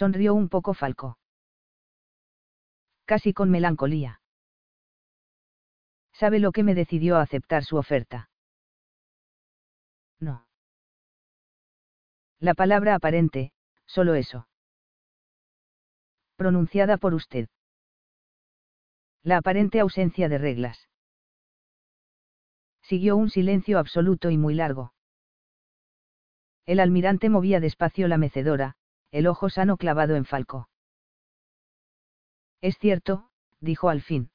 Sonrió 0.00 0.32
un 0.32 0.48
poco 0.48 0.72
Falco. 0.72 1.18
Casi 3.04 3.34
con 3.34 3.50
melancolía. 3.50 4.22
¿Sabe 6.14 6.38
lo 6.38 6.52
que 6.52 6.62
me 6.62 6.74
decidió 6.74 7.18
a 7.18 7.20
aceptar 7.20 7.64
su 7.64 7.76
oferta? 7.76 8.30
No. 10.18 10.46
La 12.38 12.54
palabra 12.54 12.94
aparente, 12.94 13.52
solo 13.84 14.14
eso. 14.14 14.48
Pronunciada 16.36 16.96
por 16.96 17.12
usted. 17.12 17.50
La 19.22 19.36
aparente 19.36 19.80
ausencia 19.80 20.30
de 20.30 20.38
reglas. 20.38 20.88
Siguió 22.80 23.18
un 23.18 23.28
silencio 23.28 23.78
absoluto 23.78 24.30
y 24.30 24.38
muy 24.38 24.54
largo. 24.54 24.94
El 26.64 26.80
almirante 26.80 27.28
movía 27.28 27.60
despacio 27.60 28.08
la 28.08 28.16
mecedora, 28.16 28.76
el 29.10 29.26
ojo 29.26 29.50
sano 29.50 29.76
clavado 29.76 30.16
en 30.16 30.24
Falco. 30.24 30.68
Es 32.60 32.78
cierto, 32.78 33.30
dijo 33.60 33.88
al 33.88 34.02
fin. 34.02 34.30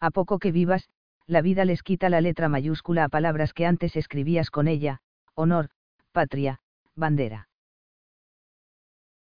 A 0.00 0.10
poco 0.10 0.38
que 0.38 0.52
vivas, 0.52 0.88
la 1.26 1.42
vida 1.42 1.64
les 1.64 1.82
quita 1.82 2.08
la 2.08 2.20
letra 2.20 2.48
mayúscula 2.48 3.04
a 3.04 3.08
palabras 3.08 3.52
que 3.52 3.66
antes 3.66 3.96
escribías 3.96 4.50
con 4.50 4.68
ella, 4.68 5.00
honor, 5.34 5.70
patria, 6.12 6.60
bandera. 6.94 7.48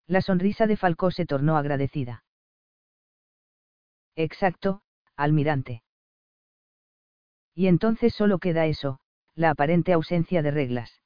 La 0.08 0.22
sonrisa 0.22 0.68
de 0.68 0.78
Falco 0.78 1.12
se 1.12 1.26
tornó 1.26 1.58
agradecida. 1.58 2.24
Exacto, 4.16 4.82
almirante. 5.16 5.84
Y 7.56 7.68
entonces 7.68 8.14
solo 8.14 8.40
queda 8.40 8.66
eso, 8.66 9.00
la 9.36 9.52
aparente 9.52 9.94
ausencia 9.94 10.42
de 10.42 10.52
reglas. 10.52 11.02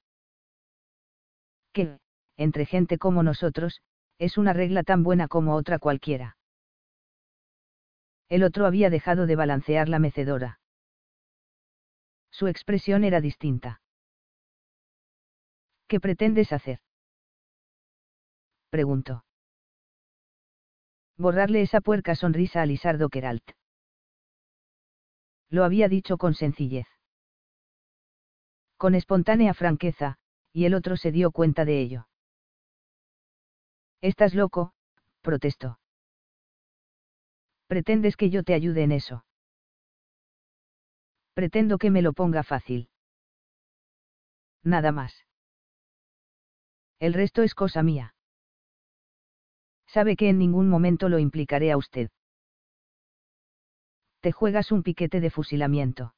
Que, 1.73 1.99
entre 2.37 2.65
gente 2.65 2.97
como 2.97 3.23
nosotros, 3.23 3.81
es 4.19 4.37
una 4.37 4.53
regla 4.53 4.83
tan 4.83 5.03
buena 5.03 5.27
como 5.27 5.55
otra 5.55 5.79
cualquiera. 5.79 6.37
El 8.29 8.43
otro 8.43 8.65
había 8.65 8.89
dejado 8.89 9.25
de 9.25 9.35
balancear 9.35 9.89
la 9.89 9.99
mecedora. 9.99 10.59
Su 12.31 12.47
expresión 12.47 13.03
era 13.03 13.21
distinta. 13.21 13.81
¿Qué 15.87 15.99
pretendes 15.99 16.51
hacer? 16.51 16.81
preguntó. 18.69 19.23
Borrarle 21.17 21.61
esa 21.61 21.81
puerca 21.81 22.15
sonrisa 22.15 22.61
a 22.61 22.65
Lisardo 22.65 23.09
Keralt. 23.09 23.51
Lo 25.49 25.63
había 25.63 25.87
dicho 25.87 26.17
con 26.17 26.35
sencillez. 26.35 26.87
Con 28.75 28.93
espontánea 28.93 29.53
franqueza, 29.53 30.17
y 30.51 30.65
el 30.65 30.75
otro 30.75 30.97
se 30.97 31.11
dio 31.11 31.31
cuenta 31.31 31.65
de 31.65 31.79
ello. 31.79 32.07
Estás 34.01 34.33
loco, 34.33 34.73
protestó. 35.21 35.79
¿Pretendes 37.67 38.15
que 38.15 38.29
yo 38.29 38.43
te 38.43 38.53
ayude 38.53 38.83
en 38.83 38.91
eso? 38.91 39.25
Pretendo 41.33 41.77
que 41.77 41.91
me 41.91 42.01
lo 42.01 42.13
ponga 42.13 42.43
fácil. 42.43 42.89
Nada 44.63 44.91
más. 44.91 45.25
El 46.99 47.13
resto 47.13 47.43
es 47.43 47.53
cosa 47.53 47.83
mía. 47.83 48.15
Sabe 49.87 50.15
que 50.15 50.29
en 50.29 50.37
ningún 50.37 50.69
momento 50.69 51.09
lo 51.09 51.19
implicaré 51.19 51.71
a 51.71 51.77
usted 51.77 52.09
te 54.27 54.33
juegas 54.33 54.73
un 54.73 54.83
piquete 54.83 55.21
de 55.21 55.29
fusilamiento. 55.29 56.13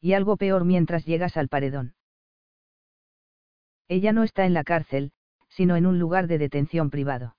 Y 0.00 0.14
algo 0.14 0.38
peor 0.38 0.64
mientras 0.64 1.04
llegas 1.04 1.36
al 1.36 1.48
paredón. 1.48 1.94
Ella 3.88 4.12
no 4.12 4.22
está 4.22 4.46
en 4.46 4.54
la 4.54 4.64
cárcel, 4.64 5.12
sino 5.50 5.76
en 5.76 5.86
un 5.86 5.98
lugar 5.98 6.26
de 6.26 6.38
detención 6.38 6.90
privado. 6.90 7.36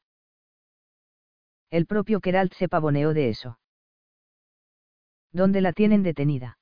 El 1.70 1.86
propio 1.86 2.20
Keralt 2.20 2.54
se 2.54 2.70
pavoneó 2.70 3.14
de 3.14 3.30
eso. 3.30 3.60
¿Dónde 5.32 5.62
la 5.62 5.74
tienen 5.74 6.04
detenida? 6.04 6.60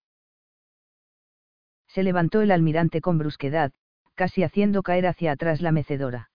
Se 1.88 2.04
levantó 2.04 2.42
el 2.42 2.52
almirante 2.52 3.02
con 3.02 3.18
brusquedad, 3.18 3.72
casi 4.14 4.44
haciendo 4.44 4.84
caer 4.84 5.08
hacia 5.08 5.32
atrás 5.32 5.62
la 5.62 5.72
mecedora. 5.72 6.30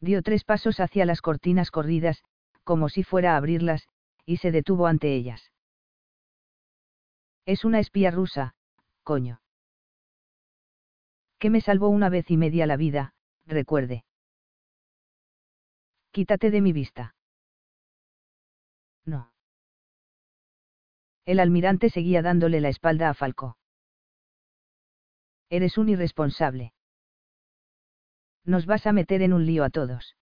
Dio 0.00 0.22
tres 0.22 0.44
pasos 0.44 0.78
hacia 0.80 1.06
las 1.06 1.22
cortinas 1.22 1.70
corridas, 1.70 2.22
como 2.64 2.88
si 2.90 3.02
fuera 3.02 3.32
a 3.32 3.36
abrirlas, 3.38 3.88
y 4.26 4.36
se 4.36 4.52
detuvo 4.52 4.86
ante 4.86 5.14
ellas. 5.14 5.50
Es 7.46 7.64
una 7.64 7.80
espía 7.80 8.10
rusa, 8.10 8.54
coño. 9.02 9.40
Que 11.38 11.48
me 11.48 11.62
salvó 11.62 11.88
una 11.88 12.10
vez 12.10 12.30
y 12.30 12.36
media 12.36 12.66
la 12.66 12.76
vida, 12.76 13.14
recuerde. 13.48 14.04
Quítate 16.12 16.50
de 16.50 16.60
mi 16.60 16.72
vista. 16.72 17.14
No. 19.04 19.32
El 21.24 21.40
almirante 21.40 21.90
seguía 21.90 22.22
dándole 22.22 22.60
la 22.60 22.68
espalda 22.68 23.10
a 23.10 23.14
Falco. 23.14 23.58
Eres 25.50 25.78
un 25.78 25.88
irresponsable. 25.88 26.72
Nos 28.44 28.66
vas 28.66 28.86
a 28.86 28.92
meter 28.92 29.22
en 29.22 29.32
un 29.32 29.44
lío 29.44 29.64
a 29.64 29.70
todos. 29.70 30.16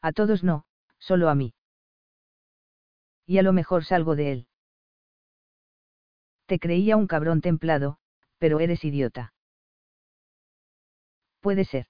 A 0.00 0.12
todos 0.12 0.42
no, 0.42 0.64
solo 0.98 1.28
a 1.28 1.34
mí 1.34 1.54
y 3.26 3.38
a 3.38 3.42
lo 3.42 3.52
mejor 3.52 3.84
salgo 3.84 4.16
de 4.16 4.32
él. 4.32 4.46
Te 6.46 6.58
creía 6.58 6.96
un 6.96 7.06
cabrón 7.06 7.40
templado, 7.40 7.98
pero 8.38 8.60
eres 8.60 8.84
idiota. 8.84 9.31
Puede 11.42 11.64
ser. 11.64 11.88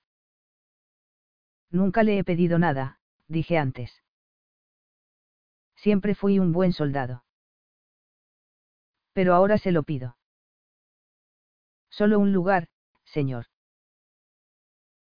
Nunca 1.70 2.02
le 2.02 2.18
he 2.18 2.24
pedido 2.24 2.58
nada, 2.58 2.98
dije 3.28 3.58
antes. 3.58 4.02
Siempre 5.76 6.14
fui 6.14 6.38
un 6.38 6.52
buen 6.52 6.72
soldado. 6.72 7.24
Pero 9.12 9.34
ahora 9.34 9.58
se 9.58 9.72
lo 9.72 9.82
pido. 9.82 10.16
Solo 11.90 12.18
un 12.18 12.32
lugar, 12.32 12.68
señor. 13.04 13.46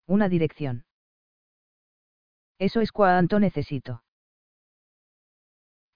Una 0.07 0.29
dirección. 0.29 0.85
Eso 2.59 2.81
es 2.81 2.93
cuanto 2.93 3.41
necesito. 3.41 4.05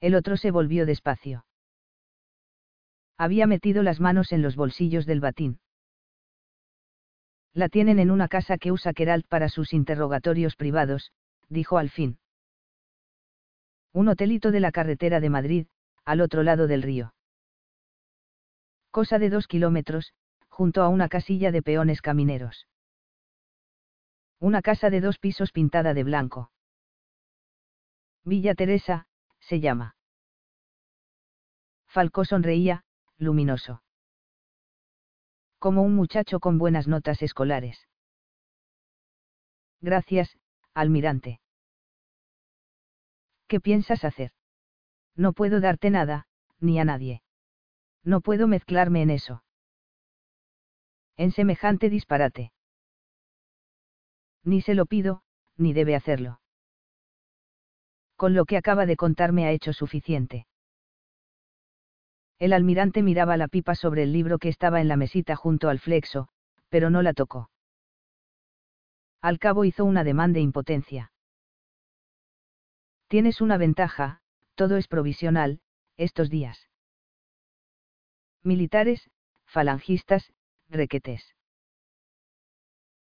El 0.00 0.16
otro 0.16 0.36
se 0.36 0.50
volvió 0.50 0.84
despacio. 0.84 1.47
Había 3.16 3.47
metido 3.47 3.84
las 3.84 4.00
manos 4.00 4.32
en 4.32 4.42
los 4.42 4.56
bolsillos 4.56 5.06
del 5.06 5.20
batín. 5.20 5.60
La 7.54 7.68
tienen 7.68 7.98
en 7.98 8.10
una 8.10 8.28
casa 8.28 8.56
que 8.56 8.72
usa 8.72 8.94
Keralt 8.94 9.26
para 9.26 9.48
sus 9.48 9.72
interrogatorios 9.72 10.56
privados, 10.56 11.12
dijo 11.48 11.78
al 11.78 11.90
fin. 11.90 12.18
Un 13.92 14.08
hotelito 14.08 14.50
de 14.50 14.60
la 14.60 14.72
carretera 14.72 15.20
de 15.20 15.28
Madrid, 15.28 15.66
al 16.04 16.22
otro 16.22 16.42
lado 16.42 16.66
del 16.66 16.82
río. 16.82 17.14
Cosa 18.90 19.18
de 19.18 19.28
dos 19.28 19.46
kilómetros, 19.46 20.14
junto 20.48 20.82
a 20.82 20.88
una 20.88 21.08
casilla 21.08 21.50
de 21.52 21.62
peones 21.62 22.00
camineros. 22.00 22.66
Una 24.38 24.62
casa 24.62 24.90
de 24.90 25.00
dos 25.00 25.19
pisos 25.19 25.52
pintada 25.52 25.94
de 25.94 26.04
blanco. 26.04 26.50
Villa 28.25 28.54
Teresa, 28.54 29.06
se 29.40 29.60
llama. 29.60 29.94
Falcó 31.87 32.25
sonreía, 32.25 32.84
luminoso. 33.19 33.82
Como 35.62 35.82
un 35.82 35.94
muchacho 35.94 36.41
con 36.41 36.59
buenas 36.59 36.88
notas 36.88 37.23
escolares. 37.23 37.87
Gracias, 39.81 40.37
almirante. 40.75 41.41
¿Qué 43.47 43.61
piensas 43.61 44.03
hacer? 44.05 44.32
No 45.14 45.32
puedo 45.32 45.61
darte 45.61 45.91
nada, 45.91 46.26
ni 46.59 46.81
a 46.81 46.85
nadie. 46.85 47.23
No 48.03 48.23
puedo 48.23 48.49
mezclarme 48.49 49.03
en 49.03 49.11
eso. 49.11 49.44
En 51.17 51.31
semejante 51.31 51.91
disparate. 51.91 52.53
Ni 54.43 54.62
se 54.62 54.75
lo 54.75 54.87
pido, 54.87 55.23
ni 55.56 55.73
debe 55.73 55.94
hacerlo 55.94 56.41
con 58.17 58.35
lo 58.35 58.44
que 58.44 58.56
acaba 58.56 58.87
de 58.87 58.97
contarme 58.97 59.47
ha 59.47 59.50
hecho 59.50 59.73
suficiente. 59.73 60.47
El 62.42 62.52
almirante 62.52 63.04
miraba 63.04 63.36
la 63.36 63.46
pipa 63.46 63.76
sobre 63.76 64.02
el 64.02 64.12
libro 64.12 64.40
que 64.40 64.48
estaba 64.48 64.80
en 64.80 64.88
la 64.88 64.96
mesita 64.96 65.36
junto 65.36 65.68
al 65.68 65.78
flexo, 65.78 66.26
pero 66.70 66.90
no 66.90 67.00
la 67.00 67.12
tocó. 67.12 67.52
Al 69.20 69.38
cabo 69.38 69.64
hizo 69.64 69.84
una 69.84 70.02
demanda 70.02 70.38
de 70.38 70.40
impotencia. 70.40 71.12
Tienes 73.06 73.40
una 73.40 73.58
ventaja, 73.58 74.22
todo 74.56 74.76
es 74.76 74.88
provisional, 74.88 75.60
estos 75.96 76.30
días. 76.30 76.68
Militares, 78.42 79.08
falangistas, 79.44 80.32
requetes. 80.68 81.36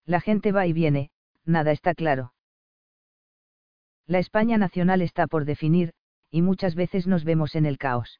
La 0.04 0.20
gente 0.20 0.52
va 0.52 0.68
y 0.68 0.74
viene, 0.74 1.12
nada 1.46 1.72
está 1.72 1.96
claro. 1.96 2.34
La 4.06 4.20
España 4.20 4.58
nacional 4.58 5.02
está 5.02 5.28
por 5.28 5.46
definir, 5.46 5.94
y 6.30 6.42
muchas 6.42 6.76
veces 6.76 7.08
nos 7.08 7.24
vemos 7.24 7.56
en 7.56 7.66
el 7.66 7.78
caos. 7.78 8.20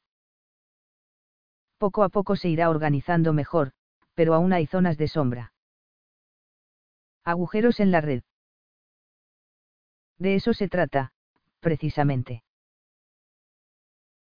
Poco 1.80 2.02
a 2.02 2.10
poco 2.10 2.36
se 2.36 2.50
irá 2.50 2.68
organizando 2.68 3.32
mejor, 3.32 3.72
pero 4.12 4.34
aún 4.34 4.52
hay 4.52 4.66
zonas 4.66 4.98
de 4.98 5.08
sombra. 5.08 5.54
Agujeros 7.24 7.80
en 7.80 7.90
la 7.90 8.02
red. 8.02 8.22
De 10.18 10.34
eso 10.34 10.52
se 10.52 10.68
trata, 10.68 11.14
precisamente. 11.60 12.44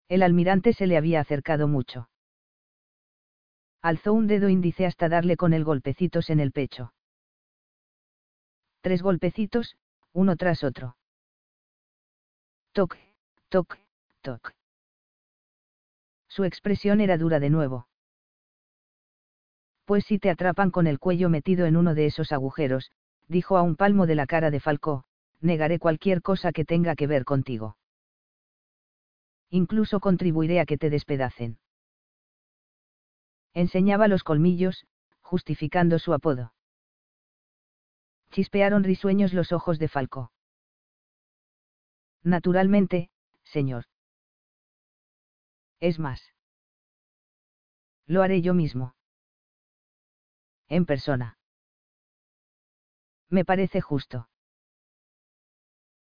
El 0.09 0.23
almirante 0.23 0.73
se 0.73 0.87
le 0.87 0.97
había 0.97 1.19
acercado 1.19 1.67
mucho. 1.67 2.09
Alzó 3.83 4.13
un 4.13 4.25
dedo 4.25 4.49
índice 4.49 4.87
hasta 4.87 5.07
darle 5.07 5.37
con 5.37 5.53
el 5.53 5.63
golpecitos 5.63 6.31
en 6.31 6.39
el 6.39 6.51
pecho. 6.51 6.91
Tres 8.81 9.03
golpecitos, 9.03 9.77
uno 10.11 10.37
tras 10.37 10.63
otro. 10.63 10.97
Toc, 12.71 12.97
toc, 13.49 13.77
toc. 14.21 14.55
Su 16.33 16.45
expresión 16.45 16.99
era 16.99 17.19
dura 17.19 17.39
de 17.39 17.51
nuevo. 17.51 17.87
Pues 19.85 20.03
si 20.03 20.17
te 20.17 20.31
atrapan 20.31 20.71
con 20.71 20.87
el 20.87 20.97
cuello 20.97 21.29
metido 21.29 21.67
en 21.67 21.77
uno 21.77 21.93
de 21.93 22.07
esos 22.07 22.31
agujeros, 22.31 22.91
dijo 23.27 23.55
a 23.55 23.61
un 23.61 23.75
palmo 23.75 24.07
de 24.07 24.15
la 24.15 24.25
cara 24.25 24.49
de 24.49 24.59
Falcó, 24.59 25.03
negaré 25.41 25.77
cualquier 25.77 26.23
cosa 26.23 26.51
que 26.51 26.65
tenga 26.65 26.95
que 26.95 27.05
ver 27.05 27.23
contigo. 27.23 27.77
Incluso 29.51 29.99
contribuiré 29.99 30.59
a 30.59 30.65
que 30.65 30.79
te 30.79 30.89
despedacen. 30.89 31.59
Enseñaba 33.53 34.07
los 34.07 34.23
colmillos, 34.23 34.87
justificando 35.21 35.99
su 35.99 36.13
apodo. 36.15 36.55
Chispearon 38.31 38.83
risueños 38.83 39.33
los 39.33 39.51
ojos 39.51 39.77
de 39.77 39.87
Falcó. 39.87 40.31
Naturalmente, 42.23 43.11
señor. 43.43 43.85
Es 45.89 45.99
más. 45.99 46.21
Lo 48.07 48.21
haré 48.21 48.41
yo 48.41 48.53
mismo 48.53 48.95
en 50.69 50.85
persona. 50.85 51.37
Me 53.29 53.43
parece 53.43 53.81
justo. 53.81 54.29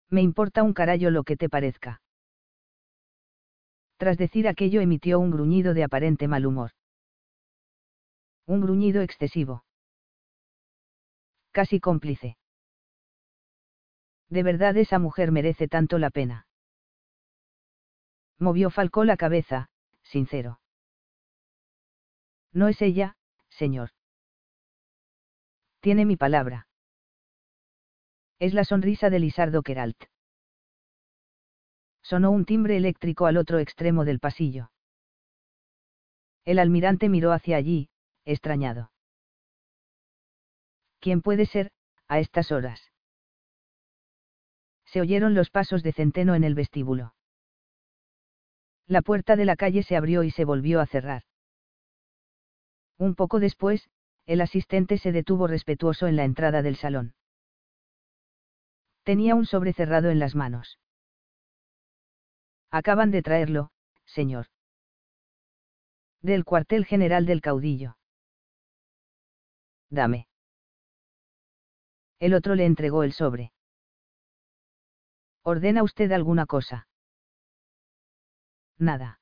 Me 0.08 0.22
importa 0.22 0.64
un 0.64 0.74
carallo 0.74 1.10
lo 1.10 1.22
que 1.22 1.36
te 1.36 1.48
parezca. 1.48 2.02
Tras 3.96 4.18
decir 4.18 4.48
aquello 4.48 4.80
emitió 4.80 5.20
un 5.20 5.30
gruñido 5.30 5.72
de 5.72 5.84
aparente 5.84 6.26
mal 6.26 6.46
humor. 6.46 6.72
Un 8.46 8.60
gruñido 8.60 9.02
excesivo. 9.02 9.64
Casi 11.52 11.78
cómplice. 11.78 12.36
De 14.28 14.42
verdad 14.42 14.76
esa 14.76 14.98
mujer 14.98 15.30
merece 15.30 15.68
tanto 15.68 15.98
la 15.98 16.10
pena. 16.10 16.49
Movió 18.40 18.70
Falcó 18.70 19.04
la 19.04 19.18
cabeza, 19.18 19.68
sincero. 20.02 20.60
No 22.52 22.68
es 22.68 22.80
ella, 22.80 23.16
señor. 23.50 23.90
Tiene 25.80 26.06
mi 26.06 26.16
palabra. 26.16 26.66
Es 28.38 28.54
la 28.54 28.64
sonrisa 28.64 29.10
de 29.10 29.18
Lisardo 29.18 29.62
Keralt. 29.62 30.04
Sonó 32.02 32.30
un 32.30 32.46
timbre 32.46 32.78
eléctrico 32.78 33.26
al 33.26 33.36
otro 33.36 33.58
extremo 33.58 34.06
del 34.06 34.20
pasillo. 34.20 34.72
El 36.46 36.58
almirante 36.58 37.10
miró 37.10 37.32
hacia 37.32 37.58
allí, 37.58 37.90
extrañado. 38.24 38.90
¿Quién 40.98 41.20
puede 41.20 41.44
ser, 41.44 41.72
a 42.08 42.18
estas 42.20 42.50
horas? 42.52 42.90
Se 44.86 45.02
oyeron 45.02 45.34
los 45.34 45.50
pasos 45.50 45.82
de 45.82 45.92
Centeno 45.92 46.34
en 46.34 46.44
el 46.44 46.54
vestíbulo. 46.54 47.14
La 48.90 49.02
puerta 49.02 49.36
de 49.36 49.44
la 49.44 49.54
calle 49.54 49.84
se 49.84 49.96
abrió 49.96 50.24
y 50.24 50.32
se 50.32 50.44
volvió 50.44 50.80
a 50.80 50.86
cerrar. 50.86 51.22
Un 52.98 53.14
poco 53.14 53.38
después, 53.38 53.88
el 54.26 54.40
asistente 54.40 54.98
se 54.98 55.12
detuvo 55.12 55.46
respetuoso 55.46 56.08
en 56.08 56.16
la 56.16 56.24
entrada 56.24 56.60
del 56.60 56.74
salón. 56.74 57.14
Tenía 59.04 59.36
un 59.36 59.46
sobre 59.46 59.74
cerrado 59.74 60.10
en 60.10 60.18
las 60.18 60.34
manos. 60.34 60.80
Acaban 62.72 63.12
de 63.12 63.22
traerlo, 63.22 63.70
señor. 64.06 64.46
Del 66.20 66.44
cuartel 66.44 66.84
general 66.84 67.26
del 67.26 67.42
caudillo. 67.42 67.96
Dame. 69.88 70.26
El 72.18 72.34
otro 72.34 72.56
le 72.56 72.66
entregó 72.66 73.04
el 73.04 73.12
sobre. 73.12 73.52
¿Ordena 75.44 75.84
usted 75.84 76.10
alguna 76.10 76.46
cosa? 76.46 76.88
Nada. 78.80 79.20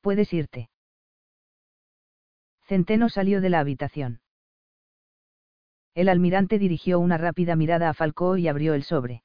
Puedes 0.00 0.32
irte. 0.32 0.70
Centeno 2.68 3.08
salió 3.08 3.40
de 3.40 3.50
la 3.50 3.58
habitación. 3.58 4.20
El 5.94 6.08
almirante 6.08 6.58
dirigió 6.58 7.00
una 7.00 7.18
rápida 7.18 7.56
mirada 7.56 7.88
a 7.88 7.94
Falcó 7.94 8.36
y 8.36 8.46
abrió 8.46 8.74
el 8.74 8.84
sobre. 8.84 9.24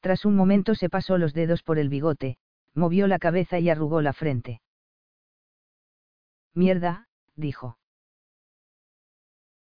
Tras 0.00 0.26
un 0.26 0.36
momento 0.36 0.74
se 0.74 0.90
pasó 0.90 1.16
los 1.16 1.32
dedos 1.32 1.62
por 1.62 1.78
el 1.78 1.88
bigote, 1.88 2.38
movió 2.74 3.06
la 3.06 3.18
cabeza 3.18 3.58
y 3.58 3.70
arrugó 3.70 4.02
la 4.02 4.12
frente. 4.12 4.60
Mierda, 6.52 7.08
dijo. 7.34 7.78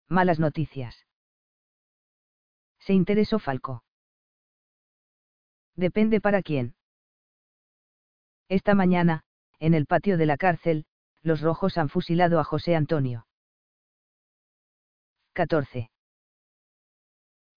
Malas 0.07 0.39
noticias. 0.39 1.05
Se 2.79 2.93
interesó 2.93 3.37
Falcó. 3.37 3.83
Depende 5.75 6.19
para 6.19 6.41
quién. 6.41 6.75
Esta 8.49 8.75
mañana, 8.75 9.23
en 9.59 9.73
el 9.73 9.85
patio 9.85 10.17
de 10.17 10.25
la 10.25 10.37
cárcel, 10.37 10.85
los 11.21 11.41
rojos 11.41 11.77
han 11.77 11.89
fusilado 11.89 12.39
a 12.39 12.43
José 12.43 12.75
Antonio. 12.75 13.25
14. 15.33 15.89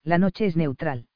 La 0.05 0.19
noche 0.19 0.47
es 0.47 0.57
neutral. 0.57 1.09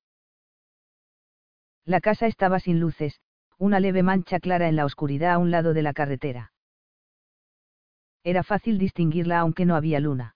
La 1.85 2.01
casa 2.01 2.27
estaba 2.27 2.61
sin 2.61 2.81
luces, 2.81 3.21
una 3.57 3.81
leve 3.81 4.03
mancha 4.03 4.41
clara 4.41 4.69
en 4.69 4.77
la 4.77 4.85
oscuridad 4.85 5.35
a 5.35 5.39
un 5.39 5.51
lado 5.51 5.75
de 5.75 5.83
la 5.83 5.93
carretera. 5.93 6.53
Era 8.25 8.43
fácil 8.43 8.79
distinguirla 8.79 9.39
aunque 9.39 9.65
no 9.65 9.77
había 9.77 10.01
luna. 10.01 10.35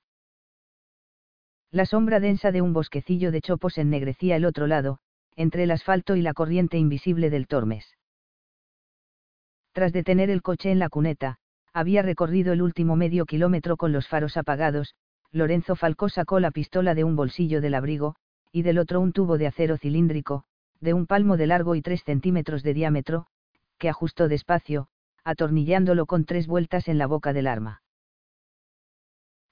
La 1.71 1.85
sombra 1.85 2.21
densa 2.21 2.53
de 2.53 2.63
un 2.63 2.73
bosquecillo 2.73 3.33
de 3.33 3.41
chopos 3.41 3.77
ennegrecía 3.79 4.37
el 4.37 4.45
otro 4.45 4.67
lado, 4.67 5.01
entre 5.37 5.65
el 5.65 5.73
asfalto 5.73 6.15
y 6.17 6.23
la 6.23 6.33
corriente 6.33 6.79
invisible 6.79 7.31
del 7.31 7.49
Tormes. 7.49 7.97
Tras 9.75 9.93
detener 9.93 10.31
el 10.31 10.41
coche 10.41 10.71
en 10.71 10.79
la 10.79 10.89
cuneta, 10.89 11.39
había 11.73 12.01
recorrido 12.03 12.53
el 12.53 12.63
último 12.63 12.95
medio 12.95 13.27
kilómetro 13.27 13.77
con 13.77 13.91
los 13.91 14.07
faros 14.07 14.37
apagados, 14.37 14.95
Lorenzo 15.33 15.75
Falcó 15.75 16.09
sacó 16.09 16.39
la 16.39 16.53
pistola 16.53 16.95
de 16.95 17.03
un 17.03 17.17
bolsillo 17.17 17.61
del 17.61 17.75
abrigo, 17.75 18.15
y 18.53 18.63
del 18.63 18.79
otro 18.79 19.01
un 19.01 19.13
tubo 19.13 19.37
de 19.37 19.49
acero 19.49 19.77
cilíndrico, 19.77 20.45
de 20.81 20.95
un 20.95 21.07
palmo 21.07 21.37
de 21.37 21.49
largo 21.49 21.75
y 21.75 21.83
tres 21.83 22.05
centímetros 22.05 22.63
de 22.63 22.73
diámetro, 22.73 23.27
que 23.77 23.89
ajustó 23.89 24.29
despacio, 24.29 24.87
atornillándolo 25.25 26.07
con 26.07 26.25
tres 26.25 26.47
vueltas 26.47 26.87
en 26.87 26.97
la 26.97 27.09
boca 27.09 27.33
del 27.33 27.49
arma. 27.49 27.83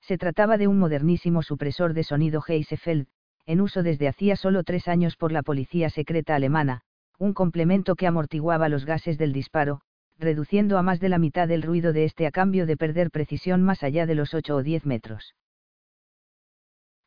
Se 0.02 0.18
trataba 0.18 0.56
de 0.56 0.68
un 0.68 0.78
modernísimo 0.78 1.42
supresor 1.42 1.94
de 1.94 2.04
sonido 2.04 2.44
Heisefeld, 2.46 3.08
en 3.44 3.60
uso 3.60 3.82
desde 3.82 4.06
hacía 4.06 4.36
solo 4.36 4.62
tres 4.62 4.86
años 4.86 5.16
por 5.16 5.32
la 5.32 5.42
policía 5.42 5.90
secreta 5.90 6.36
alemana, 6.36 6.82
un 7.18 7.34
complemento 7.34 7.96
que 7.96 8.06
amortiguaba 8.06 8.68
los 8.68 8.84
gases 8.84 9.18
del 9.18 9.32
disparo, 9.32 9.80
reduciendo 10.22 10.78
a 10.78 10.82
más 10.82 11.00
de 11.00 11.10
la 11.10 11.18
mitad 11.18 11.50
el 11.50 11.62
ruido 11.62 11.92
de 11.92 12.04
este 12.04 12.26
a 12.26 12.30
cambio 12.30 12.64
de 12.64 12.76
perder 12.76 13.10
precisión 13.10 13.62
más 13.62 13.82
allá 13.82 14.06
de 14.06 14.14
los 14.14 14.32
8 14.32 14.56
o 14.56 14.62
10 14.62 14.86
metros. 14.86 15.34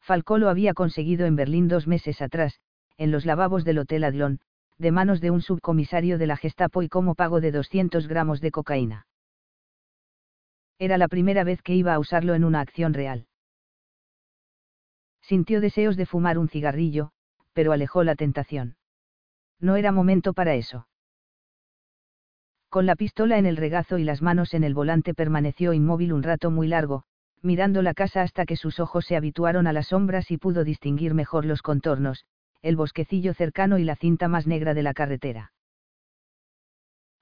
Falcó 0.01 0.37
lo 0.37 0.49
había 0.49 0.73
conseguido 0.75 1.25
en 1.25 1.35
Berlín 1.35 1.67
dos 1.67 1.87
meses 1.87 2.21
atrás, 2.21 2.59
en 2.97 3.11
los 3.11 3.25
lavabos 3.25 3.63
del 3.63 3.79
Hotel 3.79 4.03
Adlon, 4.03 4.39
de 4.77 4.91
manos 4.91 5.21
de 5.21 5.31
un 5.31 5.41
subcomisario 5.41 6.17
de 6.17 6.27
la 6.27 6.37
Gestapo 6.37 6.83
y 6.83 6.89
como 6.89 7.15
pago 7.15 7.41
de 7.41 7.51
200 7.51 8.07
gramos 8.07 8.41
de 8.41 8.51
cocaína. 8.51 9.07
Era 10.77 10.97
la 10.97 11.07
primera 11.07 11.43
vez 11.43 11.61
que 11.61 11.73
iba 11.73 11.93
a 11.93 11.99
usarlo 11.99 12.35
en 12.35 12.43
una 12.43 12.59
acción 12.59 12.93
real. 12.93 13.27
Sintió 15.21 15.61
deseos 15.61 15.95
de 15.95 16.05
fumar 16.05 16.37
un 16.37 16.49
cigarrillo, 16.49 17.11
pero 17.53 17.71
alejó 17.71 18.03
la 18.03 18.15
tentación. 18.15 18.75
No 19.59 19.77
era 19.77 19.91
momento 19.91 20.33
para 20.33 20.55
eso. 20.55 20.87
Con 22.75 22.85
la 22.85 22.97
pistola 22.97 23.37
en 23.37 23.45
el 23.45 23.55
regazo 23.55 23.99
y 23.99 24.03
las 24.03 24.21
manos 24.21 24.53
en 24.53 24.65
el 24.65 24.73
volante 24.73 25.13
permaneció 25.13 25.71
inmóvil 25.71 26.11
un 26.11 26.23
rato 26.23 26.51
muy 26.51 26.67
largo, 26.67 27.03
mirando 27.41 27.81
la 27.81 27.93
casa 27.93 28.21
hasta 28.21 28.45
que 28.45 28.57
sus 28.57 28.81
ojos 28.81 29.05
se 29.05 29.15
habituaron 29.15 29.65
a 29.65 29.71
las 29.71 29.87
sombras 29.87 30.29
y 30.29 30.37
pudo 30.37 30.65
distinguir 30.65 31.13
mejor 31.13 31.45
los 31.45 31.61
contornos, 31.61 32.25
el 32.61 32.75
bosquecillo 32.75 33.33
cercano 33.33 33.77
y 33.77 33.85
la 33.85 33.95
cinta 33.95 34.27
más 34.27 34.45
negra 34.45 34.73
de 34.73 34.83
la 34.83 34.93
carretera. 34.93 35.53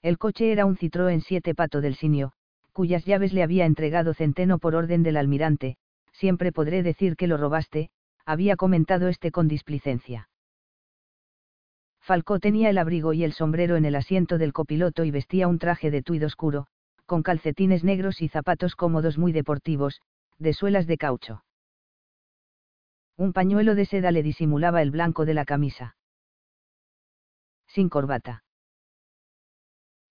El 0.02 0.18
coche 0.18 0.52
era 0.52 0.66
un 0.66 0.76
Citroën 0.76 1.22
7 1.22 1.54
Pato 1.54 1.82
del 1.82 1.94
Sinio, 1.94 2.32
cuyas 2.72 3.06
llaves 3.06 3.32
le 3.32 3.44
había 3.44 3.68
entregado 3.68 4.16
Centeno 4.16 4.58
por 4.58 4.74
orden 4.74 5.04
del 5.04 5.18
almirante, 5.18 5.78
siempre 6.14 6.52
podré 6.52 6.82
decir 6.82 7.16
que 7.16 7.28
lo 7.28 7.38
robaste, 7.38 7.92
había 8.26 8.56
comentado 8.56 9.08
este 9.08 9.30
con 9.30 9.48
displicencia. 9.48 10.30
Falcó 12.04 12.38
tenía 12.40 12.70
el 12.70 12.78
abrigo 12.78 13.14
y 13.14 13.24
el 13.24 13.32
sombrero 13.32 13.78
en 13.78 13.86
el 13.86 13.96
asiento 13.96 14.38
del 14.38 14.52
copiloto 14.52 15.06
y 15.06 15.12
vestía 15.12 15.48
un 15.48 15.58
traje 15.58 15.90
de 15.90 16.02
tuido 16.02 16.28
oscuro, 16.28 16.68
con 17.06 17.24
calcetines 17.24 17.86
negros 17.86 18.22
y 18.22 18.28
zapatos 18.28 18.76
cómodos 18.76 19.18
muy 19.18 19.32
deportivos, 19.32 20.02
de 20.38 20.52
suelas 20.52 20.86
de 20.86 20.98
caucho. 20.98 21.46
Un 23.16 23.32
pañuelo 23.32 23.74
de 23.74 23.86
seda 23.86 24.12
le 24.12 24.22
disimulaba 24.22 24.82
el 24.82 24.92
blanco 24.92 25.24
de 25.24 25.34
la 25.34 25.46
camisa. 25.46 25.96
Sin 27.68 27.88
corbata. 27.88 28.44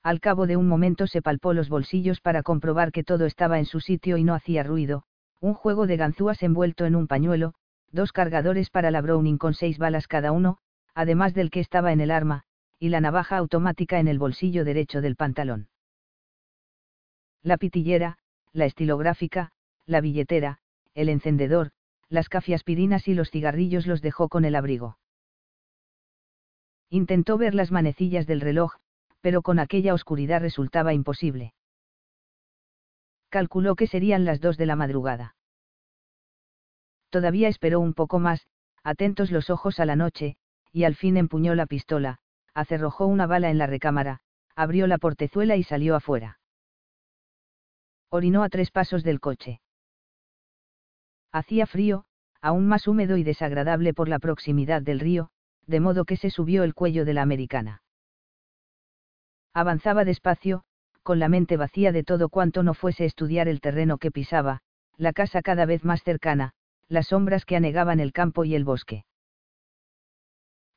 Al 0.02 0.18
cabo 0.20 0.46
de 0.46 0.56
un 0.56 0.68
momento 0.68 1.06
se 1.06 1.20
palpó 1.20 1.52
los 1.52 1.68
bolsillos 1.68 2.22
para 2.22 2.42
comprobar 2.42 2.90
que 2.90 3.04
todo 3.04 3.26
estaba 3.26 3.58
en 3.58 3.66
su 3.66 3.80
sitio 3.80 4.16
y 4.16 4.24
no 4.24 4.34
hacía 4.34 4.62
ruido, 4.62 5.04
un 5.40 5.52
juego 5.52 5.86
de 5.86 5.98
ganzúas 5.98 6.42
envuelto 6.42 6.86
en 6.86 6.96
un 6.96 7.06
pañuelo, 7.06 7.52
dos 7.90 8.12
cargadores 8.12 8.70
para 8.70 8.90
la 8.90 9.02
Browning 9.02 9.36
con 9.36 9.52
seis 9.52 9.76
balas 9.76 10.08
cada 10.08 10.32
uno, 10.32 10.58
además 10.94 11.34
del 11.34 11.50
que 11.50 11.60
estaba 11.60 11.92
en 11.92 12.00
el 12.00 12.10
arma, 12.10 12.44
y 12.78 12.88
la 12.88 13.00
navaja 13.00 13.36
automática 13.36 14.00
en 14.00 14.08
el 14.08 14.18
bolsillo 14.18 14.64
derecho 14.64 15.00
del 15.00 15.16
pantalón. 15.16 15.68
La 17.42 17.56
pitillera, 17.56 18.18
la 18.52 18.66
estilográfica, 18.66 19.52
la 19.86 20.00
billetera, 20.00 20.58
el 20.94 21.08
encendedor, 21.08 21.70
las 22.08 22.28
cafiaspirinas 22.28 23.08
y 23.08 23.14
los 23.14 23.30
cigarrillos 23.30 23.86
los 23.86 24.02
dejó 24.02 24.28
con 24.28 24.44
el 24.44 24.54
abrigo. 24.54 24.98
Intentó 26.90 27.38
ver 27.38 27.54
las 27.54 27.72
manecillas 27.72 28.26
del 28.26 28.40
reloj, 28.40 28.74
pero 29.22 29.40
con 29.40 29.58
aquella 29.58 29.94
oscuridad 29.94 30.40
resultaba 30.40 30.92
imposible. 30.92 31.54
Calculó 33.30 33.76
que 33.76 33.86
serían 33.86 34.26
las 34.26 34.40
dos 34.40 34.58
de 34.58 34.66
la 34.66 34.76
madrugada. 34.76 35.34
Todavía 37.08 37.48
esperó 37.48 37.80
un 37.80 37.94
poco 37.94 38.18
más, 38.18 38.46
atentos 38.82 39.30
los 39.30 39.48
ojos 39.48 39.80
a 39.80 39.86
la 39.86 39.96
noche, 39.96 40.36
y 40.72 40.84
al 40.84 40.96
fin 40.96 41.16
empuñó 41.16 41.54
la 41.54 41.66
pistola, 41.66 42.18
acerrojó 42.54 43.06
una 43.06 43.26
bala 43.26 43.50
en 43.50 43.58
la 43.58 43.66
recámara, 43.66 44.20
abrió 44.56 44.86
la 44.86 44.98
portezuela 44.98 45.56
y 45.56 45.62
salió 45.62 45.94
afuera. 45.94 46.38
Orinó 48.10 48.42
a 48.42 48.48
tres 48.48 48.70
pasos 48.70 49.04
del 49.04 49.20
coche. 49.20 49.60
Hacía 51.30 51.66
frío, 51.66 52.04
aún 52.40 52.66
más 52.66 52.86
húmedo 52.86 53.16
y 53.16 53.22
desagradable 53.22 53.94
por 53.94 54.08
la 54.08 54.18
proximidad 54.18 54.82
del 54.82 55.00
río, 55.00 55.30
de 55.66 55.80
modo 55.80 56.04
que 56.04 56.16
se 56.16 56.30
subió 56.30 56.64
el 56.64 56.74
cuello 56.74 57.04
de 57.04 57.14
la 57.14 57.22
americana. 57.22 57.82
Avanzaba 59.54 60.04
despacio, 60.04 60.64
con 61.02 61.18
la 61.18 61.28
mente 61.28 61.56
vacía 61.56 61.92
de 61.92 62.04
todo 62.04 62.28
cuanto 62.28 62.62
no 62.62 62.74
fuese 62.74 63.04
estudiar 63.04 63.48
el 63.48 63.60
terreno 63.60 63.98
que 63.98 64.10
pisaba, 64.10 64.60
la 64.96 65.12
casa 65.12 65.42
cada 65.42 65.66
vez 65.66 65.84
más 65.84 66.02
cercana, 66.02 66.52
las 66.88 67.08
sombras 67.08 67.44
que 67.44 67.56
anegaban 67.56 68.00
el 68.00 68.12
campo 68.12 68.44
y 68.44 68.54
el 68.54 68.64
bosque. 68.64 69.04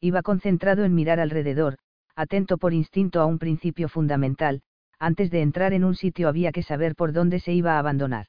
Iba 0.06 0.22
concentrado 0.22 0.84
en 0.84 0.94
mirar 0.94 1.20
alrededor, 1.20 1.80
atento 2.16 2.60
por 2.60 2.76
instinto 2.76 3.22
a 3.22 3.26
un 3.26 3.40
principio 3.40 3.90
fundamental, 3.90 4.62
antes 5.00 5.32
de 5.32 5.42
entrar 5.42 5.74
en 5.74 5.84
un 5.84 5.96
sitio 5.96 6.28
había 6.28 6.52
que 6.52 6.62
saber 6.62 6.94
por 6.96 7.12
dónde 7.12 7.40
se 7.40 7.54
iba 7.54 7.74
a 7.74 7.80
abandonar. 7.80 8.28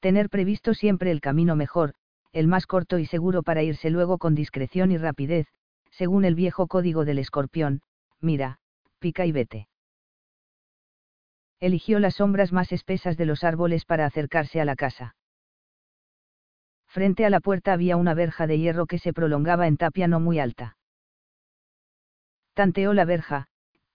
Tener 0.00 0.30
previsto 0.30 0.72
siempre 0.72 1.10
el 1.10 1.20
camino 1.20 1.54
mejor, 1.54 1.92
el 2.32 2.48
más 2.48 2.64
corto 2.66 2.98
y 2.98 3.04
seguro 3.04 3.42
para 3.42 3.62
irse 3.62 3.90
luego 3.90 4.16
con 4.16 4.34
discreción 4.34 4.90
y 4.90 4.96
rapidez, 4.96 5.48
según 5.90 6.24
el 6.24 6.34
viejo 6.34 6.66
código 6.66 7.04
del 7.04 7.18
escorpión, 7.18 7.82
mira, 8.22 8.56
pica 9.00 9.26
y 9.26 9.32
vete. 9.32 9.68
Eligió 11.60 11.98
las 11.98 12.14
sombras 12.14 12.52
más 12.52 12.72
espesas 12.72 13.18
de 13.18 13.26
los 13.26 13.44
árboles 13.44 13.84
para 13.84 14.06
acercarse 14.06 14.62
a 14.62 14.64
la 14.64 14.76
casa. 14.76 15.14
Frente 16.90 17.24
a 17.24 17.30
la 17.30 17.38
puerta 17.38 17.72
había 17.72 17.96
una 17.96 18.14
verja 18.14 18.48
de 18.48 18.58
hierro 18.58 18.86
que 18.86 18.98
se 18.98 19.12
prolongaba 19.12 19.68
en 19.68 19.76
tapia 19.76 20.08
no 20.08 20.18
muy 20.18 20.40
alta. 20.40 20.76
Tanteó 22.52 22.94
la 22.94 23.04
verja, 23.04 23.46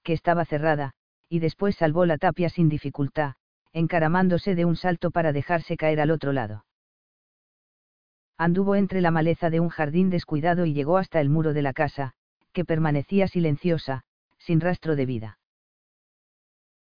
que 0.01 0.13
estaba 0.13 0.45
cerrada, 0.45 0.93
y 1.27 1.39
después 1.39 1.75
salvó 1.75 2.05
la 2.05 2.17
tapia 2.17 2.47
sin 2.47 2.69
dificultad, 2.69 3.33
encaramándose 3.73 4.55
de 4.55 4.63
un 4.63 4.77
salto 4.77 5.11
para 5.11 5.33
dejarse 5.33 5.75
caer 5.75 5.99
al 5.99 6.09
otro 6.09 6.31
lado. 6.31 6.65
Anduvo 8.37 8.75
entre 8.75 9.01
la 9.01 9.11
maleza 9.11 9.49
de 9.49 9.59
un 9.59 9.67
jardín 9.67 10.09
descuidado 10.09 10.65
y 10.65 10.73
llegó 10.73 10.97
hasta 10.97 11.19
el 11.19 11.27
muro 11.29 11.51
de 11.51 11.63
la 11.63 11.73
casa, 11.73 12.13
que 12.53 12.63
permanecía 12.63 13.27
silenciosa, 13.27 14.03
sin 14.37 14.61
rastro 14.61 14.95
de 14.95 15.05
vida. 15.05 15.37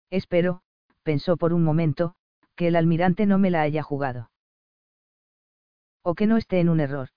Espero, 0.10 0.62
pensó 1.04 1.38
por 1.38 1.54
un 1.54 1.64
momento, 1.64 2.16
que 2.58 2.68
el 2.68 2.76
almirante 2.76 3.26
no 3.26 3.38
me 3.38 3.50
la 3.50 3.62
haya 3.62 3.82
jugado 3.82 4.30
o 6.08 6.14
que 6.14 6.28
no 6.28 6.38
esté 6.38 6.60
en 6.60 6.70
un 6.70 6.80
error. 6.80 7.10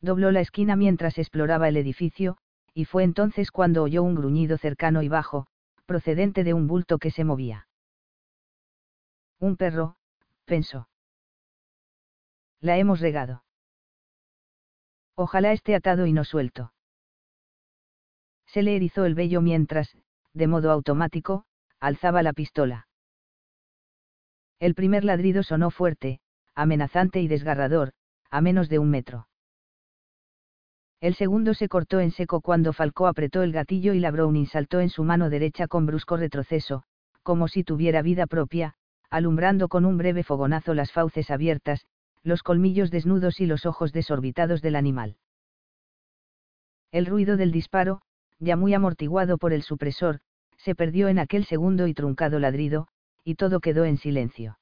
Dobló 0.00 0.30
la 0.30 0.40
esquina 0.40 0.76
mientras 0.76 1.18
exploraba 1.18 1.68
el 1.68 1.76
edificio, 1.76 2.38
y 2.74 2.84
fue 2.84 3.02
entonces 3.02 3.50
cuando 3.50 3.82
oyó 3.82 4.04
un 4.04 4.14
gruñido 4.14 4.56
cercano 4.56 5.02
y 5.02 5.08
bajo, 5.08 5.48
procedente 5.84 6.44
de 6.44 6.54
un 6.54 6.68
bulto 6.68 6.98
que 6.98 7.10
se 7.10 7.24
movía. 7.24 7.66
Un 9.40 9.56
perro, 9.56 9.96
pensó. 10.44 10.88
La 12.60 12.78
hemos 12.78 13.00
regado. 13.00 13.42
Ojalá 15.16 15.52
esté 15.52 15.74
atado 15.74 16.06
y 16.06 16.12
no 16.12 16.22
suelto. 16.22 16.72
Se 18.46 18.62
le 18.62 18.76
erizó 18.76 19.06
el 19.06 19.16
vello 19.16 19.40
mientras, 19.40 19.96
de 20.34 20.46
modo 20.46 20.70
automático, 20.70 21.46
alzaba 21.80 22.22
la 22.22 22.32
pistola. 22.32 22.86
El 24.60 24.76
primer 24.76 25.02
ladrido 25.02 25.42
sonó 25.42 25.72
fuerte, 25.72 26.20
amenazante 26.54 27.20
y 27.20 27.28
desgarrador, 27.28 27.92
a 28.30 28.40
menos 28.40 28.68
de 28.68 28.78
un 28.78 28.90
metro. 28.90 29.28
El 31.00 31.14
segundo 31.14 31.52
se 31.54 31.68
cortó 31.68 32.00
en 32.00 32.12
seco 32.12 32.40
cuando 32.40 32.72
Falcó 32.72 33.08
apretó 33.08 33.42
el 33.42 33.52
gatillo 33.52 33.92
y 33.92 33.98
la 33.98 34.12
Browning 34.12 34.46
saltó 34.46 34.80
en 34.80 34.88
su 34.88 35.02
mano 35.02 35.30
derecha 35.30 35.66
con 35.66 35.84
brusco 35.84 36.16
retroceso, 36.16 36.84
como 37.22 37.48
si 37.48 37.64
tuviera 37.64 38.02
vida 38.02 38.26
propia, 38.26 38.74
alumbrando 39.10 39.68
con 39.68 39.84
un 39.84 39.98
breve 39.98 40.22
fogonazo 40.22 40.74
las 40.74 40.92
fauces 40.92 41.30
abiertas, 41.30 41.86
los 42.22 42.42
colmillos 42.42 42.90
desnudos 42.90 43.40
y 43.40 43.46
los 43.46 43.66
ojos 43.66 43.92
desorbitados 43.92 44.62
del 44.62 44.76
animal. 44.76 45.16
El 46.92 47.06
ruido 47.06 47.36
del 47.36 47.50
disparo, 47.50 48.02
ya 48.38 48.56
muy 48.56 48.72
amortiguado 48.72 49.38
por 49.38 49.52
el 49.52 49.62
supresor, 49.62 50.20
se 50.56 50.74
perdió 50.74 51.08
en 51.08 51.18
aquel 51.18 51.44
segundo 51.46 51.88
y 51.88 51.94
truncado 51.94 52.38
ladrido, 52.38 52.86
y 53.24 53.34
todo 53.34 53.60
quedó 53.60 53.84
en 53.84 53.96
silencio. 53.96 54.58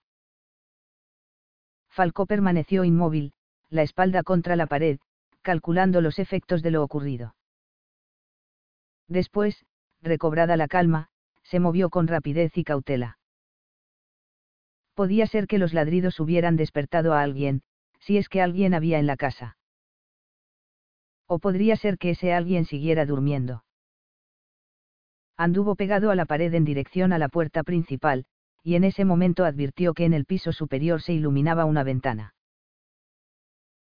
Falcó 1.91 2.27
permaneció 2.27 2.85
inmóvil, 2.85 3.33
la 3.69 3.83
espalda 3.83 4.23
contra 4.23 4.57
la 4.57 4.67
pared, 4.67 4.99
calculando 5.43 6.01
los 6.01 6.19
efectos 6.19 6.63
de 6.63 6.71
lo 6.71 6.83
ocurrido. 6.83 7.35
Después, 9.09 9.65
recobrada 10.01 10.57
la 10.57 10.69
calma, 10.69 11.09
se 11.43 11.59
movió 11.59 11.91
con 11.91 12.07
rapidez 12.07 12.57
y 12.57 12.65
cautela. 12.65 13.19
Podía 14.95 15.27
ser 15.27 15.47
que 15.47 15.59
los 15.59 15.73
ladridos 15.73 16.21
hubieran 16.21 16.57
despertado 16.57 17.13
a 17.13 17.23
alguien, 17.23 17.63
si 18.01 18.19
es 18.19 18.29
que 18.29 18.41
alguien 18.41 18.75
había 18.75 18.99
en 18.99 19.07
la 19.07 19.17
casa. 19.17 19.57
O 21.27 21.39
podría 21.39 21.77
ser 21.77 21.99
que 21.99 22.11
ese 22.11 22.33
alguien 22.33 22.65
siguiera 22.65 23.07
durmiendo. 23.07 23.65
Anduvo 25.37 25.75
pegado 25.75 26.11
a 26.11 26.15
la 26.15 26.27
pared 26.27 26.53
en 26.55 26.65
dirección 26.65 27.13
a 27.13 27.19
la 27.19 27.29
puerta 27.29 27.63
principal, 27.63 28.27
y 28.63 28.75
en 28.75 28.85
ese 28.85 29.05
momento 29.05 29.45
advirtió 29.45 29.95
que 29.95 30.05
en 30.05 30.13
el 30.13 30.25
piso 30.25 30.53
superior 30.53 31.03
se 31.03 31.13
iluminaba 31.13 31.65
una 31.65 31.83
ventana. 31.83 32.35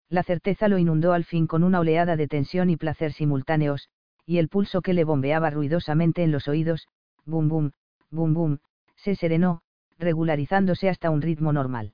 La 0.10 0.24
certeza 0.24 0.68
lo 0.68 0.78
inundó 0.78 1.14
al 1.14 1.26
fin 1.26 1.48
con 1.48 1.64
una 1.64 1.80
oleada 1.80 2.16
de 2.16 2.28
tensión 2.28 2.70
y 2.70 2.78
placer 2.78 3.14
simultáneos, 3.14 3.90
y 4.26 4.38
el 4.38 4.48
pulso 4.48 4.82
que 4.82 4.94
le 4.94 5.04
bombeaba 5.04 5.50
ruidosamente 5.50 6.24
en 6.24 6.32
los 6.32 6.48
oídos, 6.48 6.88
bum 7.26 7.50
bum, 7.50 7.72
bum 8.10 8.34
bum, 8.34 8.58
se 8.96 9.16
serenó, 9.16 9.62
regularizándose 9.98 10.90
hasta 10.90 11.10
un 11.10 11.22
ritmo 11.22 11.52
normal. 11.52 11.94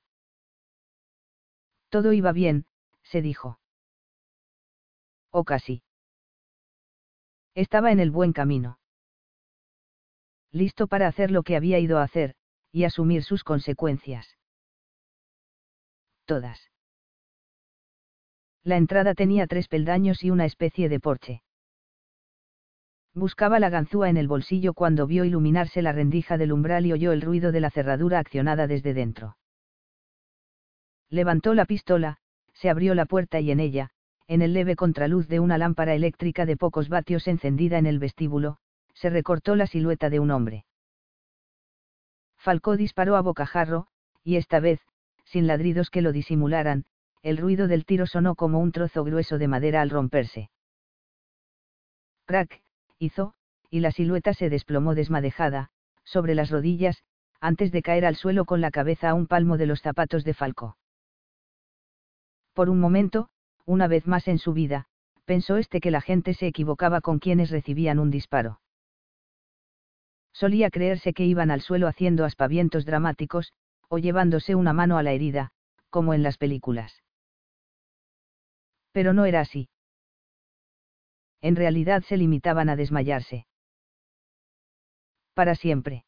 Todo 1.89 2.13
iba 2.13 2.31
bien, 2.31 2.65
se 3.03 3.21
dijo. 3.21 3.59
O 5.31 5.43
casi. 5.43 5.81
Estaba 7.55 7.91
en 7.91 7.99
el 7.99 8.11
buen 8.11 8.33
camino. 8.33 8.79
Listo 10.51 10.87
para 10.87 11.07
hacer 11.07 11.31
lo 11.31 11.43
que 11.43 11.55
había 11.55 11.79
ido 11.79 11.99
a 11.99 12.03
hacer, 12.03 12.35
y 12.71 12.83
asumir 12.83 13.23
sus 13.23 13.43
consecuencias. 13.43 14.37
Todas. 16.25 16.69
La 18.63 18.77
entrada 18.77 19.15
tenía 19.15 19.47
tres 19.47 19.67
peldaños 19.67 20.23
y 20.23 20.31
una 20.31 20.45
especie 20.45 20.89
de 20.89 20.99
porche. 20.99 21.41
Buscaba 23.15 23.59
la 23.59 23.69
ganzúa 23.69 24.09
en 24.09 24.17
el 24.17 24.27
bolsillo 24.27 24.73
cuando 24.73 25.07
vio 25.07 25.25
iluminarse 25.25 25.81
la 25.81 25.91
rendija 25.91 26.37
del 26.37 26.51
umbral 26.51 26.85
y 26.85 26.93
oyó 26.93 27.11
el 27.11 27.21
ruido 27.21 27.51
de 27.51 27.59
la 27.59 27.71
cerradura 27.71 28.19
accionada 28.19 28.67
desde 28.67 28.93
dentro. 28.93 29.37
Levantó 31.09 31.55
la 31.55 31.65
pistola, 31.65 32.17
se 32.53 32.69
abrió 32.69 32.93
la 32.93 33.05
puerta 33.05 33.39
y 33.39 33.49
en 33.49 33.59
ella, 33.59 33.89
en 34.27 34.43
el 34.43 34.53
leve 34.53 34.75
contraluz 34.75 35.27
de 35.27 35.39
una 35.39 35.57
lámpara 35.57 35.95
eléctrica 35.95 36.45
de 36.45 36.55
pocos 36.55 36.87
vatios 36.87 37.27
encendida 37.27 37.79
en 37.79 37.87
el 37.87 37.97
vestíbulo, 37.97 38.57
se 38.93 39.09
recortó 39.09 39.55
la 39.55 39.65
silueta 39.65 40.11
de 40.11 40.19
un 40.19 40.29
hombre. 40.29 40.65
Falcó 42.39 42.77
disparó 42.77 43.15
a 43.17 43.21
bocajarro, 43.21 43.87
y 44.23 44.37
esta 44.37 44.59
vez, 44.59 44.79
sin 45.25 45.45
ladridos 45.45 45.89
que 45.89 46.01
lo 46.01 46.11
disimularan, 46.11 46.85
el 47.21 47.37
ruido 47.37 47.67
del 47.67 47.85
tiro 47.85 48.07
sonó 48.07 48.35
como 48.35 48.59
un 48.59 48.71
trozo 48.71 49.03
grueso 49.03 49.37
de 49.37 49.47
madera 49.47 49.81
al 49.81 49.89
romperse. 49.89 50.49
Crack, 52.25 52.61
hizo, 52.97 53.33
y 53.69 53.81
la 53.81 53.91
silueta 53.91 54.33
se 54.33 54.49
desplomó 54.49 54.95
desmadejada, 54.95 55.69
sobre 56.03 56.33
las 56.33 56.49
rodillas, 56.49 57.03
antes 57.41 57.71
de 57.71 57.81
caer 57.81 58.05
al 58.05 58.15
suelo 58.15 58.45
con 58.45 58.61
la 58.61 58.71
cabeza 58.71 59.09
a 59.09 59.13
un 59.13 59.27
palmo 59.27 59.57
de 59.57 59.65
los 59.65 59.81
zapatos 59.81 60.23
de 60.23 60.33
Falco. 60.33 60.77
Por 62.53 62.69
un 62.69 62.79
momento, 62.79 63.29
una 63.65 63.87
vez 63.87 64.07
más 64.07 64.27
en 64.27 64.39
su 64.39 64.53
vida, 64.53 64.87
pensó 65.25 65.57
este 65.57 65.79
que 65.79 65.91
la 65.91 66.01
gente 66.01 66.33
se 66.33 66.47
equivocaba 66.47 67.01
con 67.01 67.19
quienes 67.19 67.51
recibían 67.51 67.99
un 67.99 68.09
disparo. 68.09 68.59
Solía 70.33 70.69
creerse 70.69 71.13
que 71.13 71.25
iban 71.25 71.51
al 71.51 71.61
suelo 71.61 71.87
haciendo 71.87 72.25
aspavientos 72.25 72.85
dramáticos, 72.85 73.53
o 73.87 73.97
llevándose 73.97 74.55
una 74.55 74.73
mano 74.73 74.97
a 74.97 75.03
la 75.03 75.11
herida, 75.11 75.51
como 75.89 76.13
en 76.13 76.23
las 76.23 76.37
películas. 76.37 77.01
Pero 78.91 79.13
no 79.13 79.25
era 79.25 79.41
así. 79.41 79.69
En 81.41 81.55
realidad 81.55 82.03
se 82.03 82.17
limitaban 82.17 82.69
a 82.69 82.75
desmayarse. 82.75 83.47
Para 85.33 85.55
siempre. 85.55 86.05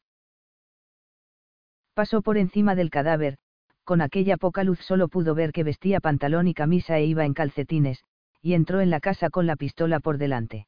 Pasó 1.94 2.22
por 2.22 2.38
encima 2.38 2.74
del 2.74 2.90
cadáver, 2.90 3.38
con 3.84 4.00
aquella 4.00 4.36
poca 4.36 4.64
luz 4.64 4.78
solo 4.80 5.08
pudo 5.08 5.34
ver 5.34 5.52
que 5.52 5.64
vestía 5.64 6.00
pantalón 6.00 6.48
y 6.48 6.54
camisa 6.54 6.98
e 6.98 7.06
iba 7.06 7.24
en 7.24 7.34
calcetines, 7.34 8.04
y 8.40 8.54
entró 8.54 8.80
en 8.80 8.90
la 8.90 9.00
casa 9.00 9.30
con 9.30 9.46
la 9.46 9.56
pistola 9.56 10.00
por 10.00 10.18
delante. 10.18 10.66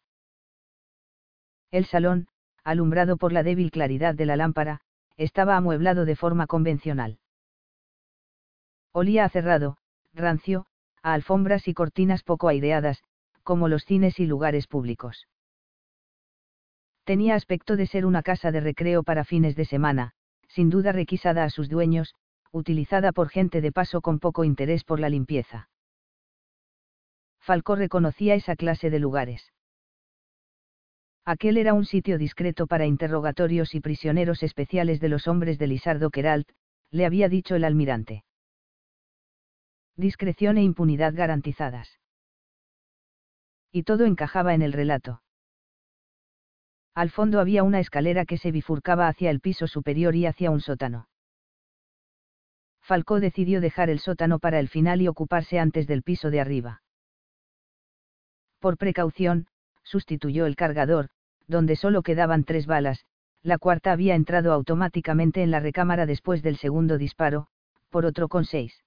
El 1.70 1.86
salón, 1.86 2.28
alumbrado 2.64 3.16
por 3.16 3.32
la 3.32 3.42
débil 3.42 3.70
claridad 3.70 4.14
de 4.14 4.26
la 4.26 4.36
lámpara, 4.36 4.80
estaba 5.16 5.56
amueblado 5.56 6.04
de 6.04 6.16
forma 6.16 6.46
convencional. 6.46 7.18
Olía 8.92 9.24
a 9.24 9.28
cerrado, 9.28 9.76
rancio, 10.12 10.66
a 11.02 11.12
alfombras 11.12 11.68
y 11.68 11.74
cortinas 11.74 12.22
poco 12.22 12.48
aireadas, 12.48 13.02
como 13.42 13.68
los 13.68 13.84
cines 13.84 14.18
y 14.18 14.26
lugares 14.26 14.66
públicos. 14.66 15.28
Tenía 17.04 17.34
aspecto 17.34 17.76
de 17.76 17.86
ser 17.86 18.06
una 18.06 18.22
casa 18.22 18.50
de 18.50 18.60
recreo 18.60 19.02
para 19.02 19.24
fines 19.24 19.56
de 19.56 19.66
semana, 19.66 20.12
sin 20.48 20.70
duda 20.70 20.92
requisada 20.92 21.44
a 21.44 21.50
sus 21.50 21.68
dueños, 21.68 22.14
utilizada 22.50 23.12
por 23.12 23.28
gente 23.28 23.60
de 23.60 23.72
paso 23.72 24.00
con 24.00 24.18
poco 24.18 24.44
interés 24.44 24.84
por 24.84 25.00
la 25.00 25.08
limpieza. 25.08 25.68
Falcó 27.40 27.76
reconocía 27.76 28.34
esa 28.34 28.56
clase 28.56 28.88
de 28.88 29.00
lugares. 29.00 29.53
Aquel 31.26 31.56
era 31.56 31.72
un 31.72 31.86
sitio 31.86 32.18
discreto 32.18 32.66
para 32.66 32.84
interrogatorios 32.84 33.74
y 33.74 33.80
prisioneros 33.80 34.42
especiales 34.42 35.00
de 35.00 35.08
los 35.08 35.26
hombres 35.26 35.58
de 35.58 35.66
Lisardo 35.66 36.10
Queralt, 36.10 36.50
le 36.90 37.06
había 37.06 37.30
dicho 37.30 37.54
el 37.54 37.64
almirante. 37.64 38.24
Discreción 39.96 40.58
e 40.58 40.62
impunidad 40.62 41.14
garantizadas. 41.14 41.98
Y 43.72 43.84
todo 43.84 44.04
encajaba 44.04 44.54
en 44.54 44.60
el 44.62 44.72
relato. 44.72 45.22
Al 46.94 47.10
fondo 47.10 47.40
había 47.40 47.62
una 47.62 47.80
escalera 47.80 48.26
que 48.26 48.36
se 48.36 48.52
bifurcaba 48.52 49.08
hacia 49.08 49.30
el 49.30 49.40
piso 49.40 49.66
superior 49.66 50.14
y 50.14 50.26
hacia 50.26 50.50
un 50.50 50.60
sótano. 50.60 51.08
Falcó 52.82 53.18
decidió 53.18 53.62
dejar 53.62 53.88
el 53.88 53.98
sótano 53.98 54.38
para 54.38 54.60
el 54.60 54.68
final 54.68 55.00
y 55.00 55.08
ocuparse 55.08 55.58
antes 55.58 55.86
del 55.86 56.02
piso 56.02 56.30
de 56.30 56.40
arriba. 56.40 56.82
Por 58.60 58.76
precaución, 58.76 59.48
sustituyó 59.82 60.46
el 60.46 60.54
cargador, 60.54 61.08
donde 61.46 61.76
solo 61.76 62.02
quedaban 62.02 62.44
tres 62.44 62.66
balas, 62.66 63.04
la 63.42 63.58
cuarta 63.58 63.92
había 63.92 64.14
entrado 64.14 64.52
automáticamente 64.52 65.42
en 65.42 65.50
la 65.50 65.60
recámara 65.60 66.06
después 66.06 66.42
del 66.42 66.56
segundo 66.56 66.96
disparo, 66.98 67.48
por 67.90 68.06
otro 68.06 68.28
con 68.28 68.44
seis. 68.44 68.82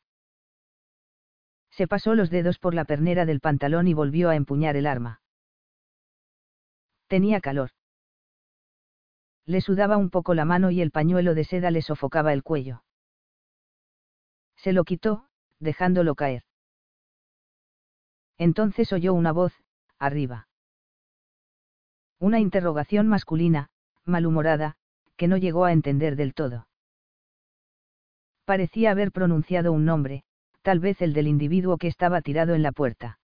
Se 1.72 1.88
pasó 1.88 2.15
los 2.15 2.32
dedos 2.32 2.58
por 2.58 2.74
la 2.74 2.86
pernera 2.86 3.26
del 3.26 3.39
pantalón 3.39 3.88
y 3.88 3.93
volvió 3.93 4.30
a 4.30 4.36
empuñar 4.36 4.76
el 4.76 4.88
arma. 4.88 5.22
Tenía 7.08 7.39
calor. 7.39 7.70
Le 9.46 9.62
sudaba 9.62 9.96
un 9.96 10.10
poco 10.10 10.34
la 10.34 10.43
mano 10.43 10.72
y 10.72 10.82
el 10.82 10.91
pañuelo 10.91 11.36
de 11.36 11.43
seda 11.43 11.70
le 11.72 11.82
sofocaba 11.82 12.34
el 12.34 12.43
cuello. 12.43 12.84
Se 14.58 14.74
lo 14.74 14.84
quitó, 14.84 15.28
dejándolo 15.60 16.15
caer. 16.15 16.43
Entonces 18.38 18.91
oyó 18.91 19.13
una 19.13 19.32
voz, 19.32 19.54
arriba. 20.00 20.47
Una 22.20 22.40
interrogación 22.40 23.08
masculina, 23.08 23.70
malhumorada, 24.06 24.76
que 25.18 25.28
no 25.28 25.38
llegó 25.38 25.66
a 25.66 25.72
entender 25.72 26.16
del 26.16 26.34
todo. 26.34 26.68
Parecía 28.46 28.92
haber 28.92 29.12
pronunciado 29.12 29.72
un 29.72 29.86
nombre, 29.86 30.24
tal 30.62 30.80
vez 30.80 31.02
el 31.02 31.14
del 31.14 31.28
individuo 31.28 31.78
que 31.78 31.88
estaba 31.88 32.22
tirado 32.22 32.56
en 32.56 32.64
la 32.64 32.72
puerta. 32.72 33.20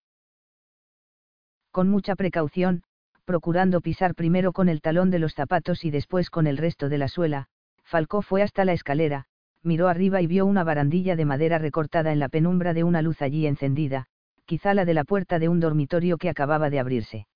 Con 1.72 1.90
mucha 1.90 2.16
precaución, 2.16 2.84
procurando 3.26 3.82
pisar 3.82 4.16
primero 4.16 4.52
con 4.52 4.70
el 4.70 4.82
talón 4.82 5.10
de 5.10 5.20
los 5.20 5.34
zapatos 5.34 5.86
y 5.86 5.92
después 5.92 6.30
con 6.30 6.46
el 6.46 6.58
resto 6.58 6.90
de 6.90 6.98
la 6.98 7.08
suela, 7.08 7.48
Falcó 7.84 8.22
fue 8.22 8.44
hasta 8.44 8.66
la 8.66 8.74
escalera, 8.74 9.26
miró 9.64 9.88
arriba 9.88 10.22
y 10.22 10.28
vio 10.28 10.46
una 10.46 10.64
barandilla 10.64 11.16
de 11.16 11.26
madera 11.26 11.58
recortada 11.58 12.12
en 12.12 12.20
la 12.20 12.30
penumbra 12.30 12.74
de 12.74 12.84
una 12.84 13.02
luz 13.02 13.22
allí 13.22 13.48
encendida, 13.48 14.06
quizá 14.46 14.74
la 14.74 14.86
de 14.86 14.94
la 14.94 15.04
puerta 15.04 15.40
de 15.40 15.50
un 15.50 15.60
dormitorio 15.60 16.18
que 16.18 16.30
acababa 16.30 16.70
de 16.70 16.80
abrirse. 16.80 17.28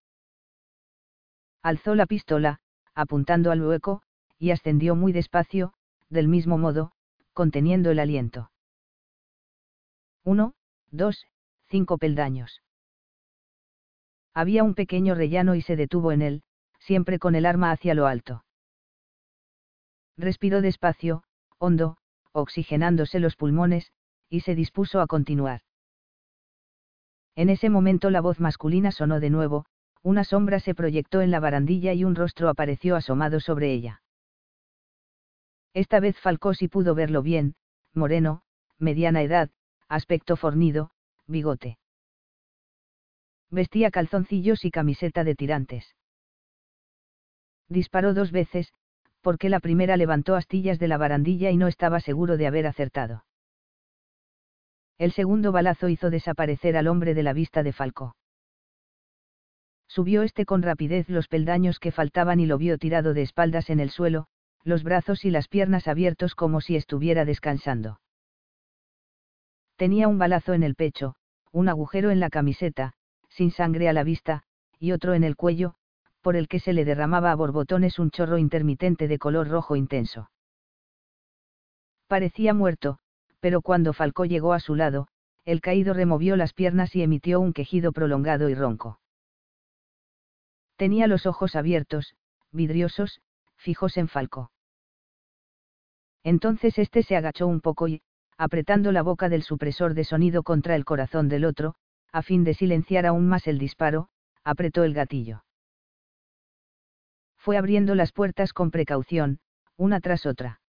Alzó 1.68 1.96
la 1.96 2.06
pistola, 2.06 2.62
apuntando 2.96 3.52
al 3.52 3.62
hueco, 3.62 4.02
y 4.40 4.52
ascendió 4.52 4.96
muy 4.96 5.12
despacio, 5.12 5.74
del 6.10 6.30
mismo 6.30 6.58
modo, 6.58 6.94
conteniendo 7.34 7.92
el 7.92 8.00
aliento. 8.00 8.52
Uno, 10.24 10.54
dos, 10.92 11.26
cinco 11.66 11.98
peldaños. 11.98 12.62
Había 14.34 14.64
un 14.64 14.76
pequeño 14.76 15.14
rellano 15.14 15.56
y 15.56 15.62
se 15.62 15.76
detuvo 15.76 16.14
en 16.14 16.22
él, 16.22 16.44
siempre 16.80 17.20
con 17.20 17.36
el 17.36 17.46
arma 17.46 17.72
hacia 17.72 17.94
lo 17.96 18.08
alto. 18.08 18.46
Respiró 20.16 20.62
despacio, 20.62 21.26
hondo, 21.58 21.98
oxigenándose 22.32 23.20
los 23.20 23.36
pulmones, 23.36 23.92
y 24.30 24.40
se 24.40 24.56
dispuso 24.56 25.02
a 25.02 25.08
continuar. 25.08 25.64
En 27.36 27.50
ese 27.50 27.70
momento 27.70 28.10
la 28.10 28.22
voz 28.22 28.40
masculina 28.40 28.94
sonó 28.94 29.20
de 29.20 29.32
nuevo, 29.32 29.66
una 30.04 30.24
sombra 30.24 30.60
se 30.60 30.76
proyectó 30.76 31.22
en 31.22 31.32
la 31.32 31.40
barandilla 31.40 31.94
y 31.94 32.04
un 32.04 32.16
rostro 32.16 32.50
apareció 32.50 32.96
asomado 32.96 33.40
sobre 33.40 33.72
ella. 33.72 34.02
Esta 35.74 36.00
vez 36.00 36.20
Falcó 36.20 36.54
sí 36.54 36.68
pudo 36.68 36.96
verlo 36.96 37.22
bien, 37.22 37.56
moreno, 37.94 38.42
mediana 38.80 39.22
edad, 39.22 39.50
aspecto 39.88 40.36
fornido, 40.36 40.92
bigote. 41.28 41.78
Vestía 43.50 43.92
calzoncillos 43.92 44.66
y 44.66 44.72
camiseta 44.72 45.24
de 45.24 45.36
tirantes. 45.36 45.96
Disparó 47.70 48.14
dos 48.14 48.32
veces, 48.32 48.74
porque 49.22 49.50
la 49.50 49.60
primera 49.60 49.98
levantó 49.98 50.36
astillas 50.36 50.80
de 50.80 50.88
la 50.88 50.98
barandilla 50.98 51.52
y 51.52 51.58
no 51.58 51.68
estaba 51.68 52.00
seguro 52.00 52.38
de 52.38 52.48
haber 52.48 52.68
acertado. 52.68 53.26
El 54.98 55.12
segundo 55.12 55.52
balazo 55.52 55.90
hizo 55.90 56.10
desaparecer 56.10 56.76
al 56.76 56.88
hombre 56.88 57.14
de 57.14 57.24
la 57.24 57.34
vista 57.34 57.62
de 57.62 57.72
Falco. 57.72 58.16
Subió 59.88 60.24
este 60.24 60.46
con 60.46 60.62
rapidez 60.62 61.10
los 61.10 61.28
peldaños 61.28 61.80
que 61.80 61.92
faltaban 61.92 62.40
y 62.40 62.46
lo 62.46 62.58
vio 62.58 62.78
tirado 62.78 63.14
de 63.14 63.22
espaldas 63.22 63.70
en 63.70 63.80
el 63.80 63.90
suelo, 63.90 64.28
los 64.64 64.84
brazos 64.84 65.26
y 65.26 65.32
las 65.32 65.48
piernas 65.48 65.88
abiertos 65.88 66.36
como 66.36 66.62
si 66.62 66.76
estuviera 66.76 67.26
descansando. 67.26 68.00
Tenía 69.78 70.08
un 70.08 70.18
balazo 70.18 70.54
en 70.54 70.64
el 70.64 70.76
pecho, 70.76 71.16
un 71.52 71.70
agujero 71.70 72.12
en 72.12 72.20
la 72.20 72.30
camiseta, 72.30 72.94
sin 73.30 73.52
sangre 73.52 73.88
a 73.88 73.94
la 73.94 74.04
vista, 74.04 74.44
y 74.80 74.92
otro 74.92 75.14
en 75.14 75.24
el 75.24 75.36
cuello, 75.36 75.76
por 76.22 76.36
el 76.36 76.48
que 76.48 76.60
se 76.60 76.74
le 76.74 76.84
derramaba 76.84 77.32
a 77.32 77.36
borbotones 77.36 78.00
un 78.00 78.12
chorro 78.12 78.38
intermitente 78.38 79.08
de 79.08 79.20
color 79.20 79.48
rojo 79.48 79.76
intenso. 79.76 80.30
Parecía 82.08 82.54
muerto, 82.54 83.00
pero 83.40 83.62
cuando 83.62 83.94
Falcó 83.94 84.26
llegó 84.26 84.54
a 84.54 84.60
su 84.60 84.76
lado, 84.76 85.08
el 85.46 85.62
caído 85.62 85.94
removió 85.94 86.36
las 86.36 86.54
piernas 86.54 86.96
y 86.96 87.04
emitió 87.04 87.40
un 87.40 87.54
quejido 87.54 87.92
prolongado 87.92 88.50
y 88.50 88.56
ronco. 88.56 89.00
Tenía 90.78 91.08
los 91.08 91.26
ojos 91.26 91.56
abiertos, 91.56 92.16
vidriosos, 92.52 93.20
fijos 93.56 93.98
en 93.98 94.08
Falco. 94.08 94.52
Entonces 96.24 96.78
éste 96.78 97.04
se 97.04 97.16
agachó 97.16 97.48
un 97.48 97.62
poco 97.62 97.88
y, 97.88 98.02
apretando 98.38 98.92
la 98.92 99.02
boca 99.02 99.28
del 99.28 99.42
supresor 99.42 99.96
de 99.96 100.04
sonido 100.04 100.44
contra 100.44 100.76
el 100.76 100.86
corazón 100.86 101.30
del 101.30 101.46
otro, 101.46 101.76
a 102.12 102.22
fin 102.22 102.44
de 102.44 102.54
silenciar 102.54 103.06
aún 103.06 103.28
más 103.28 103.48
el 103.48 103.58
disparo, 103.58 104.10
apretó 104.44 104.84
el 104.84 104.94
gatillo. 104.94 105.44
Fue 107.38 107.58
abriendo 107.58 107.96
las 107.96 108.12
puertas 108.12 108.54
con 108.54 108.72
precaución, 108.72 109.40
una 109.78 110.00
tras 110.00 110.26
otra. 110.26 110.62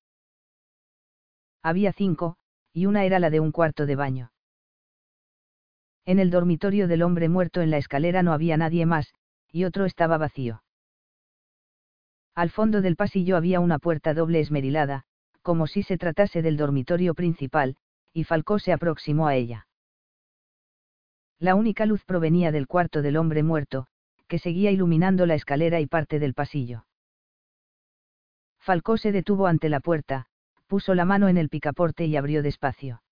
Había 1.62 1.92
cinco, 1.92 2.36
y 2.72 2.86
una 2.86 3.04
era 3.04 3.18
la 3.18 3.30
de 3.30 3.40
un 3.40 3.52
cuarto 3.52 3.84
de 3.84 3.96
baño. 3.96 4.32
En 6.06 6.18
el 6.18 6.30
dormitorio 6.30 6.88
del 6.88 7.02
hombre 7.02 7.28
muerto 7.28 7.60
en 7.60 7.70
la 7.70 7.76
escalera 7.76 8.22
no 8.22 8.32
había 8.32 8.56
nadie 8.56 8.86
más, 8.86 9.12
y 9.50 9.64
otro 9.64 9.84
estaba 9.84 10.18
vacío. 10.18 10.62
Al 12.34 12.50
fondo 12.50 12.80
del 12.82 12.96
pasillo 12.96 13.37
había 13.37 13.61
una 13.61 13.78
puerta 13.78 14.14
doble 14.14 14.40
esmerilada, 14.40 15.04
como 15.42 15.66
si 15.66 15.82
se 15.82 15.98
tratase 15.98 16.42
del 16.42 16.56
dormitorio 16.56 17.14
principal, 17.14 17.76
y 18.12 18.24
Falcó 18.24 18.58
se 18.58 18.72
aproximó 18.72 19.26
a 19.26 19.34
ella. 19.34 19.66
La 21.38 21.54
única 21.54 21.87
luz 21.87 22.04
provenía 22.04 22.52
del 22.52 22.66
cuarto 22.66 23.02
del 23.02 23.16
hombre 23.16 23.42
muerto, 23.42 23.87
que 24.26 24.38
seguía 24.38 24.70
iluminando 24.70 25.24
la 25.26 25.34
escalera 25.34 25.80
y 25.80 25.87
parte 25.87 26.18
del 26.18 26.34
pasillo. 26.34 26.87
Falcó 28.61 28.98
se 28.98 29.12
detuvo 29.12 29.46
ante 29.46 29.68
la 29.68 29.80
puerta, 29.80 30.26
puso 30.66 30.94
la 30.94 31.04
mano 31.04 31.28
en 31.28 31.38
el 31.38 31.48
picaporte 31.48 32.04
y 32.04 32.16
abrió 32.16 32.42
despacio. 32.42 33.02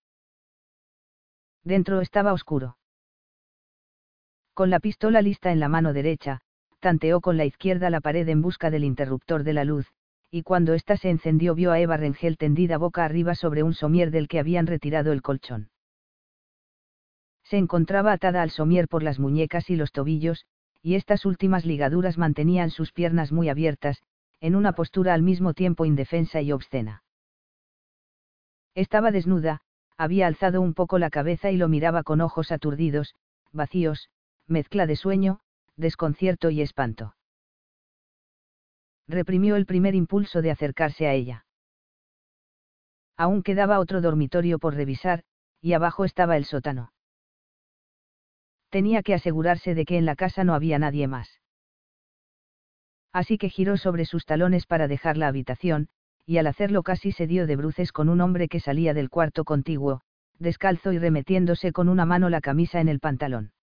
Dentro 1.63 2.01
estaba 2.01 2.33
oscuro. 2.33 2.76
Con 4.57 4.71
la 4.71 4.79
pistola 4.79 5.21
lista 5.21 5.51
en 5.51 5.59
la 5.59 5.69
mano 5.69 5.93
derecha, 5.93 6.39
tanteó 6.79 7.21
con 7.21 7.37
la 7.37 7.45
izquierda 7.45 7.91
la 7.91 8.01
pared 8.01 8.27
en 8.27 8.41
busca 8.41 8.71
del 8.71 8.83
interruptor 8.83 9.43
de 9.43 9.53
la 9.53 9.63
luz, 9.63 9.85
y 10.31 10.41
cuando 10.41 10.73
ésta 10.73 10.97
se 10.97 11.11
encendió 11.11 11.53
vio 11.53 11.71
a 11.71 11.79
Eva 11.79 11.95
Rengel 11.95 12.39
tendida 12.39 12.79
boca 12.79 13.05
arriba 13.05 13.35
sobre 13.35 13.61
un 13.61 13.75
somier 13.75 14.09
del 14.09 14.27
que 14.27 14.39
habían 14.39 14.65
retirado 14.65 15.11
el 15.11 15.21
colchón. 15.21 15.69
Se 17.43 17.57
encontraba 17.57 18.11
atada 18.11 18.41
al 18.41 18.49
somier 18.49 18.87
por 18.87 19.03
las 19.03 19.19
muñecas 19.19 19.69
y 19.69 19.75
los 19.75 19.91
tobillos, 19.91 20.47
y 20.81 20.95
estas 20.95 21.27
últimas 21.27 21.63
ligaduras 21.63 22.17
mantenían 22.17 22.71
sus 22.71 22.91
piernas 22.91 23.31
muy 23.31 23.49
abiertas, 23.49 24.01
en 24.41 24.55
una 24.55 24.73
postura 24.73 25.13
al 25.13 25.21
mismo 25.21 25.53
tiempo 25.53 25.85
indefensa 25.85 26.41
y 26.41 26.51
obscena. 26.51 27.03
Estaba 28.73 29.11
desnuda, 29.11 29.61
había 29.97 30.25
alzado 30.25 30.61
un 30.61 30.73
poco 30.73 30.97
la 30.97 31.11
cabeza 31.11 31.51
y 31.51 31.57
lo 31.57 31.67
miraba 31.67 32.01
con 32.01 32.21
ojos 32.21 32.51
aturdidos, 32.51 33.13
vacíos, 33.53 34.09
mezcla 34.47 34.85
de 34.85 34.95
sueño, 34.95 35.39
desconcierto 35.75 36.49
y 36.49 36.61
espanto 36.61 37.17
reprimió 39.07 39.55
el 39.55 39.65
primer 39.65 39.95
impulso 39.95 40.41
de 40.41 40.51
acercarse 40.51 41.07
a 41.07 41.13
ella. 41.13 41.45
Aún 43.15 43.41
quedaba 43.41 43.79
otro 43.79 44.01
dormitorio 44.01 44.59
por 44.59 44.75
revisar, 44.75 45.23
y 45.61 45.73
abajo 45.73 46.05
estaba 46.05 46.37
el 46.37 46.45
sótano. 46.45 46.91
Tenía 48.69 49.01
que 49.01 49.13
asegurarse 49.13 49.73
de 49.73 49.85
que 49.85 49.97
en 49.97 50.05
la 50.05 50.15
casa 50.15 50.43
no 50.43 50.53
había 50.53 50.77
nadie 50.77 51.07
más. 51.07 51.39
Así 53.13 53.37
que 53.37 53.49
giró 53.49 53.77
sobre 53.77 54.05
sus 54.05 54.25
talones 54.25 54.65
para 54.65 54.87
dejar 54.87 55.17
la 55.17 55.29
habitación, 55.29 55.87
y 56.25 56.37
al 56.37 56.47
hacerlo 56.47 56.83
casi 56.83 57.13
se 57.13 57.25
dio 57.25 57.47
de 57.47 57.55
bruces 57.55 57.91
con 57.93 58.09
un 58.09 58.19
hombre 58.19 58.49
que 58.49 58.59
salía 58.59 58.93
del 58.93 59.09
cuarto 59.09 59.45
contiguo, 59.45 60.01
descalzo 60.37 60.91
y 60.91 60.99
remetiéndose 60.99 61.71
con 61.71 61.87
una 61.87 62.05
mano 62.05 62.29
la 62.29 62.41
camisa 62.41 62.81
en 62.81 62.89
el 62.89 62.99
pantalón. 62.99 63.53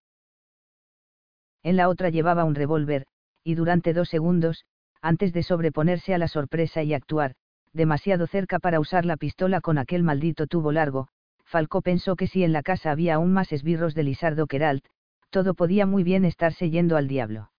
En 1.65 1.77
la 1.77 1.89
otra 1.89 2.11
llevaba 2.11 2.45
un 2.45 2.55
revólver, 2.55 3.07
y 3.43 3.55
durante 3.57 3.95
dos 3.95 4.09
segundos, 4.11 4.65
antes 5.01 5.33
de 5.33 5.43
sobreponerse 5.43 6.15
a 6.15 6.19
la 6.19 6.29
sorpresa 6.29 6.83
y 6.83 6.95
actuar, 6.95 7.35
demasiado 7.73 8.27
cerca 8.27 8.59
para 8.59 8.81
usar 8.81 9.05
la 9.05 9.17
pistola 9.17 9.61
con 9.61 9.79
aquel 9.79 10.03
maldito 10.03 10.47
tubo 10.47 10.73
largo, 10.73 11.09
Falcó 11.45 11.83
pensó 11.83 12.17
que 12.17 12.27
si 12.27 12.45
en 12.45 12.53
la 12.53 12.63
casa 12.63 12.91
había 12.91 13.15
aún 13.15 13.33
más 13.33 13.51
esbirros 13.51 13.95
de 13.95 14.03
Lisardo 14.03 14.47
Queralt, 14.47 14.85
todo 15.31 15.55
podía 15.55 15.87
muy 15.87 16.05
bien 16.05 16.25
estarse 16.25 16.71
yendo 16.71 16.97
al 16.97 17.09
diablo. 17.09 17.51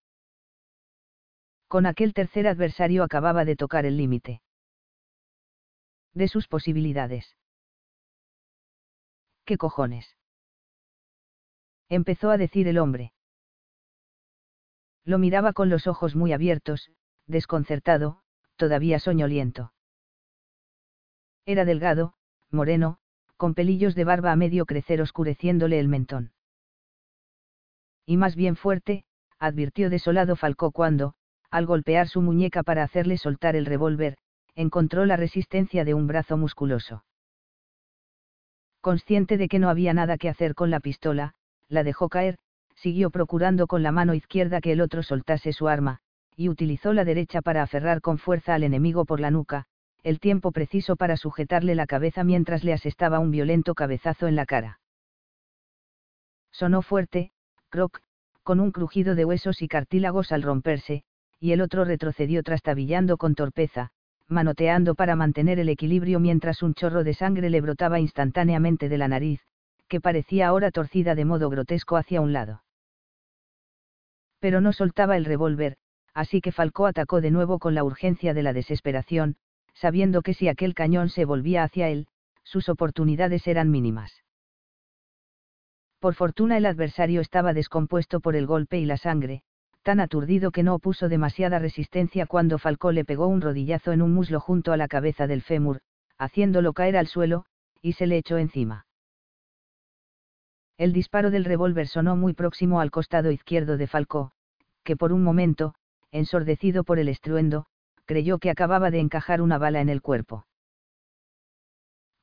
Con 1.67 1.85
aquel 1.85 2.13
tercer 2.13 2.47
adversario 2.47 3.03
acababa 3.03 3.43
de 3.43 3.55
tocar 3.55 3.85
el 3.85 3.97
límite. 3.97 4.41
De 6.13 6.27
sus 6.27 6.47
posibilidades. 6.47 7.35
¿Qué 9.45 9.57
cojones? 9.57 10.15
Empezó 11.89 12.29
a 12.29 12.37
decir 12.37 12.67
el 12.67 12.77
hombre. 12.77 13.14
Lo 15.05 15.19
miraba 15.19 15.53
con 15.53 15.69
los 15.69 15.87
ojos 15.87 16.15
muy 16.15 16.33
abiertos, 16.33 16.91
desconcertado, 17.27 18.21
todavía 18.55 18.99
soñoliento. 18.99 19.71
Era 21.45 21.63
delgado, 21.63 22.13
moreno, 22.49 22.97
con 23.37 23.53
pelillos 23.53 23.93
de 23.93 24.03
barba 24.03 24.31
a 24.31 24.35
medio 24.35 24.65
crecer 24.65 25.01
oscureciéndole 25.01 25.79
el 25.79 25.87
mentón. 25.87 26.33
Y 28.05 28.17
más 28.17 28.35
bien 28.35 28.55
fuerte, 28.55 29.05
advirtió 29.39 29.89
desolado 29.89 30.35
Falcó 30.35 30.71
cuando, 30.71 31.13
al 31.51 31.65
golpear 31.65 32.07
su 32.07 32.21
muñeca 32.21 32.63
para 32.63 32.83
hacerle 32.83 33.17
soltar 33.17 33.55
el 33.55 33.65
revólver, 33.65 34.17
encontró 34.55 35.05
la 35.05 35.17
resistencia 35.17 35.85
de 35.85 35.93
un 35.93 36.07
brazo 36.07 36.37
musculoso. 36.37 37.03
Consciente 38.81 39.37
de 39.37 39.47
que 39.47 39.59
no 39.59 39.69
había 39.69 39.93
nada 39.93 40.17
que 40.17 40.29
hacer 40.29 40.55
con 40.55 40.69
la 40.69 40.79
pistola, 40.79 41.33
la 41.67 41.83
dejó 41.83 42.09
caer, 42.09 42.37
siguió 42.75 43.09
procurando 43.09 43.67
con 43.67 43.83
la 43.83 43.91
mano 43.91 44.13
izquierda 44.13 44.61
que 44.61 44.71
el 44.71 44.81
otro 44.81 45.03
soltase 45.03 45.53
su 45.53 45.67
arma, 45.67 45.99
y 46.35 46.49
utilizó 46.49 46.93
la 46.93 47.05
derecha 47.05 47.41
para 47.41 47.63
aferrar 47.63 48.01
con 48.01 48.17
fuerza 48.17 48.53
al 48.53 48.63
enemigo 48.63 49.05
por 49.05 49.19
la 49.19 49.31
nuca, 49.31 49.65
el 50.03 50.19
tiempo 50.19 50.51
preciso 50.51 50.95
para 50.95 51.17
sujetarle 51.17 51.73
la 51.73 51.87
cabeza 51.87 52.23
mientras 52.23 52.63
le 52.63 52.73
asestaba 52.73 53.19
un 53.19 53.31
violento 53.31 53.73
cabezazo 53.73 54.27
en 54.27 54.35
la 54.35 54.45
cara. 54.45 54.79
Sonó 56.51 56.81
fuerte, 56.81 57.31
croc, 57.69 58.01
con 58.43 58.59
un 58.59 58.71
crujido 58.71 59.15
de 59.15 59.25
huesos 59.25 59.61
y 59.61 59.67
cartílagos 59.67 60.31
al 60.31 60.43
romperse, 60.43 61.03
y 61.39 61.51
el 61.53 61.61
otro 61.61 61.85
retrocedió 61.85 62.43
trastabillando 62.43 63.17
con 63.17 63.35
torpeza, 63.35 63.89
manoteando 64.27 64.95
para 64.95 65.15
mantener 65.15 65.59
el 65.59 65.69
equilibrio 65.69 66.19
mientras 66.19 66.61
un 66.61 66.73
chorro 66.73 67.03
de 67.03 67.13
sangre 67.13 67.49
le 67.49 67.61
brotaba 67.61 67.99
instantáneamente 67.99 68.89
de 68.89 68.97
la 68.97 69.07
nariz, 69.07 69.41
que 69.87 70.01
parecía 70.01 70.47
ahora 70.47 70.71
torcida 70.71 71.15
de 71.15 71.25
modo 71.25 71.49
grotesco 71.49 71.97
hacia 71.97 72.21
un 72.21 72.33
lado. 72.33 72.64
Pero 74.39 74.61
no 74.61 74.73
soltaba 74.73 75.17
el 75.17 75.25
revólver, 75.25 75.77
así 76.13 76.41
que 76.41 76.51
Falcó 76.51 76.87
atacó 76.87 77.21
de 77.21 77.31
nuevo 77.31 77.59
con 77.59 77.75
la 77.75 77.83
urgencia 77.83 78.33
de 78.33 78.43
la 78.43 78.53
desesperación, 78.53 79.35
sabiendo 79.73 80.21
que 80.21 80.33
si 80.33 80.47
aquel 80.47 80.73
cañón 80.73 81.09
se 81.09 81.25
volvía 81.25 81.63
hacia 81.63 81.89
él, 81.89 82.07
sus 82.43 82.69
oportunidades 82.69 83.47
eran 83.47 83.69
mínimas. 83.69 84.23
Por 85.99 86.13
fortuna 86.13 86.57
el 86.57 86.65
adversario 86.65 87.21
estaba 87.21 87.53
descompuesto 87.53 88.19
por 88.19 88.35
el 88.35 88.45
golpe 88.45 88.77
y 88.77 88.85
la 88.85 88.97
sangre, 88.97 89.41
tan 89.81 89.99
aturdido 89.99 90.51
que 90.51 90.63
no 90.63 90.75
opuso 90.75 91.09
demasiada 91.09 91.59
resistencia 91.59 92.25
cuando 92.25 92.57
Falcó 92.57 92.91
le 92.91 93.05
pegó 93.05 93.27
un 93.27 93.41
rodillazo 93.41 93.91
en 93.91 94.01
un 94.01 94.13
muslo 94.13 94.39
junto 94.39 94.71
a 94.71 94.77
la 94.77 94.87
cabeza 94.87 95.27
del 95.27 95.41
fémur, 95.41 95.81
haciéndolo 96.17 96.73
caer 96.73 96.97
al 96.97 97.07
suelo, 97.07 97.45
y 97.81 97.93
se 97.93 98.07
le 98.07 98.17
echó 98.17 98.37
encima. 98.37 98.85
El 100.77 100.91
disparo 100.91 101.31
del 101.31 101.45
revólver 101.45 101.87
sonó 101.87 102.17
muy 102.17 102.33
próximo 102.33 102.81
al 102.81 102.91
costado 102.91 103.31
izquierdo 103.31 103.77
de 103.77 103.87
Falcó, 103.87 104.31
que 104.83 104.97
por 104.97 105.13
un 105.13 105.23
momento, 105.23 105.73
ensordecido 106.11 106.83
por 106.83 106.99
el 106.99 107.07
estruendo, 107.07 107.65
creyó 108.05 108.39
que 108.39 108.49
acababa 108.49 108.91
de 108.91 108.99
encajar 108.99 109.41
una 109.41 109.57
bala 109.57 109.79
en 109.79 109.89
el 109.89 110.01
cuerpo. 110.01 110.45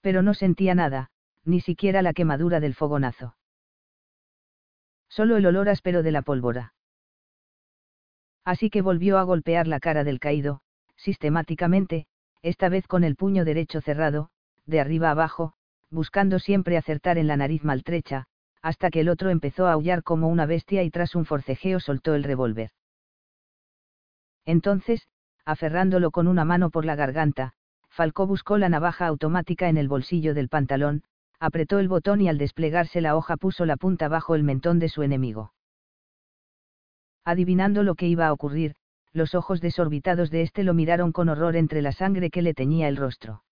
Pero 0.03 0.23
no 0.23 0.35
sentía 0.35 0.75
nada, 0.75 1.11
ni 1.45 1.61
siquiera 1.61 2.03
la 2.03 2.13
quemadura 2.13 2.61
del 2.61 2.75
fogonazo. 2.75 3.37
Solo 5.09 5.37
el 5.37 5.47
olor 5.47 5.69
áspero 5.69 6.03
de 6.03 6.13
la 6.13 6.23
pólvora. 6.23 6.75
Así 8.45 8.71
que 8.71 8.83
volvió 8.83 9.19
a 9.19 9.23
golpear 9.23 9.67
la 9.67 9.81
cara 9.81 10.05
del 10.05 10.21
caído, 10.21 10.61
sistemáticamente, 10.97 12.07
esta 12.43 12.69
vez 12.69 12.87
con 12.87 13.05
el 13.05 13.17
puño 13.17 13.45
derecho 13.45 13.81
cerrado, 13.81 14.31
de 14.67 14.81
arriba 14.81 15.11
abajo, 15.11 15.55
buscando 15.91 16.39
siempre 16.39 16.77
acertar 16.77 17.19
en 17.19 17.29
la 17.29 17.37
nariz 17.37 17.63
maltrecha, 17.63 18.27
hasta 18.63 18.91
que 18.91 19.01
el 19.01 19.09
otro 19.09 19.31
empezó 19.31 19.67
a 19.67 19.73
aullar 19.73 20.03
como 20.03 20.29
una 20.29 20.47
bestia 20.47 20.85
y 20.85 20.91
tras 20.91 21.15
un 21.15 21.25
forcejeo 21.25 21.81
soltó 21.81 22.15
el 22.15 22.23
revólver. 22.23 22.71
Entonces, 24.45 25.09
aferrándolo 25.45 26.11
con 26.11 26.29
una 26.29 26.45
mano 26.45 26.71
por 26.71 26.85
la 26.85 26.95
garganta, 26.95 27.53
Falcó 27.89 28.27
buscó 28.27 28.57
la 28.57 28.69
navaja 28.69 29.07
automática 29.07 29.69
en 29.69 29.77
el 29.77 29.89
bolsillo 29.89 30.33
del 30.33 30.49
pantalón, 30.49 31.03
apretó 31.39 31.79
el 31.79 31.89
botón 31.89 32.21
y 32.21 32.29
al 32.29 32.39
desplegarse 32.39 33.01
la 33.01 33.17
hoja 33.17 33.37
puso 33.37 33.67
la 33.67 33.77
punta 33.77 34.09
bajo 34.09 34.35
el 34.35 34.45
mentón 34.45 34.79
de 34.79 34.89
su 34.89 35.03
enemigo. 35.03 35.53
Adivinando 37.25 37.83
lo 37.83 37.95
que 37.95 38.07
iba 38.07 38.27
a 38.27 38.33
ocurrir, 38.33 38.75
los 39.13 39.35
ojos 39.35 39.61
desorbitados 39.61 40.31
de 40.31 40.43
éste 40.43 40.63
lo 40.63 40.73
miraron 40.73 41.13
con 41.13 41.29
horror 41.29 41.57
entre 41.57 41.83
la 41.83 41.93
sangre 41.93 42.31
que 42.31 42.43
le 42.43 42.55
teñía 42.55 42.89
el 42.89 42.97
rostro. 42.97 43.45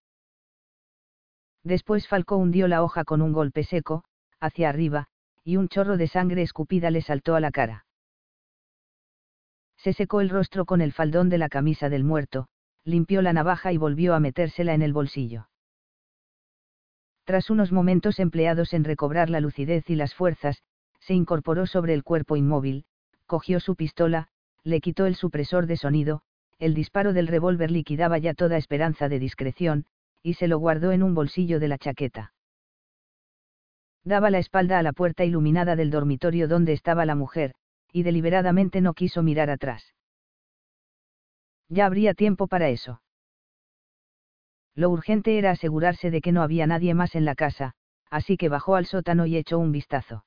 Después 1.62 2.08
Falcó 2.08 2.36
hundió 2.36 2.68
la 2.68 2.82
hoja 2.82 3.04
con 3.04 3.20
un 3.20 3.32
golpe 3.32 3.64
seco, 3.64 4.04
hacia 4.40 4.68
arriba, 4.68 5.08
y 5.44 5.56
un 5.56 5.68
chorro 5.68 5.96
de 5.96 6.08
sangre 6.08 6.42
escupida 6.42 6.90
le 6.90 7.02
saltó 7.02 7.34
a 7.34 7.40
la 7.40 7.50
cara 7.50 7.84
se 9.82 9.94
secó 9.94 10.20
el 10.20 10.28
rostro 10.28 10.66
con 10.66 10.82
el 10.82 10.92
faldón 10.92 11.30
de 11.30 11.38
la 11.38 11.48
camisa 11.48 11.88
del 11.88 12.04
muerto, 12.04 12.48
limpió 12.84 13.22
la 13.22 13.32
navaja 13.32 13.72
y 13.72 13.78
volvió 13.78 14.14
a 14.14 14.20
metérsela 14.20 14.74
en 14.74 14.82
el 14.82 14.92
bolsillo. 14.92 15.48
Tras 17.24 17.48
unos 17.48 17.72
momentos 17.72 18.18
empleados 18.18 18.74
en 18.74 18.84
recobrar 18.84 19.30
la 19.30 19.40
lucidez 19.40 19.88
y 19.88 19.94
las 19.94 20.14
fuerzas, 20.14 20.62
se 21.00 21.14
incorporó 21.14 21.66
sobre 21.66 21.94
el 21.94 22.04
cuerpo 22.04 22.36
inmóvil, 22.36 22.84
cogió 23.24 23.58
su 23.58 23.74
pistola, 23.74 24.28
le 24.64 24.80
quitó 24.80 25.06
el 25.06 25.14
supresor 25.14 25.66
de 25.66 25.78
sonido, 25.78 26.22
el 26.58 26.74
disparo 26.74 27.14
del 27.14 27.26
revólver 27.26 27.70
liquidaba 27.70 28.18
ya 28.18 28.34
toda 28.34 28.58
esperanza 28.58 29.08
de 29.08 29.18
discreción, 29.18 29.86
y 30.22 30.34
se 30.34 30.46
lo 30.46 30.58
guardó 30.58 30.92
en 30.92 31.02
un 31.02 31.14
bolsillo 31.14 31.58
de 31.58 31.68
la 31.68 31.78
chaqueta. 31.78 32.34
Daba 34.04 34.30
la 34.30 34.38
espalda 34.38 34.78
a 34.78 34.82
la 34.82 34.92
puerta 34.92 35.24
iluminada 35.24 35.76
del 35.76 35.90
dormitorio 35.90 36.48
donde 36.48 36.72
estaba 36.72 37.04
la 37.04 37.14
mujer, 37.14 37.54
y 37.92 38.02
deliberadamente 38.02 38.80
no 38.80 38.94
quiso 38.94 39.22
mirar 39.22 39.50
atrás. 39.50 39.94
Ya 41.68 41.86
habría 41.86 42.14
tiempo 42.14 42.46
para 42.46 42.68
eso. 42.68 43.02
Lo 44.74 44.90
urgente 44.90 45.38
era 45.38 45.50
asegurarse 45.50 46.10
de 46.10 46.20
que 46.20 46.32
no 46.32 46.42
había 46.42 46.66
nadie 46.66 46.94
más 46.94 47.14
en 47.14 47.24
la 47.24 47.34
casa, 47.34 47.74
así 48.10 48.36
que 48.36 48.48
bajó 48.48 48.76
al 48.76 48.86
sótano 48.86 49.26
y 49.26 49.36
echó 49.36 49.58
un 49.58 49.72
vistazo. 49.72 50.24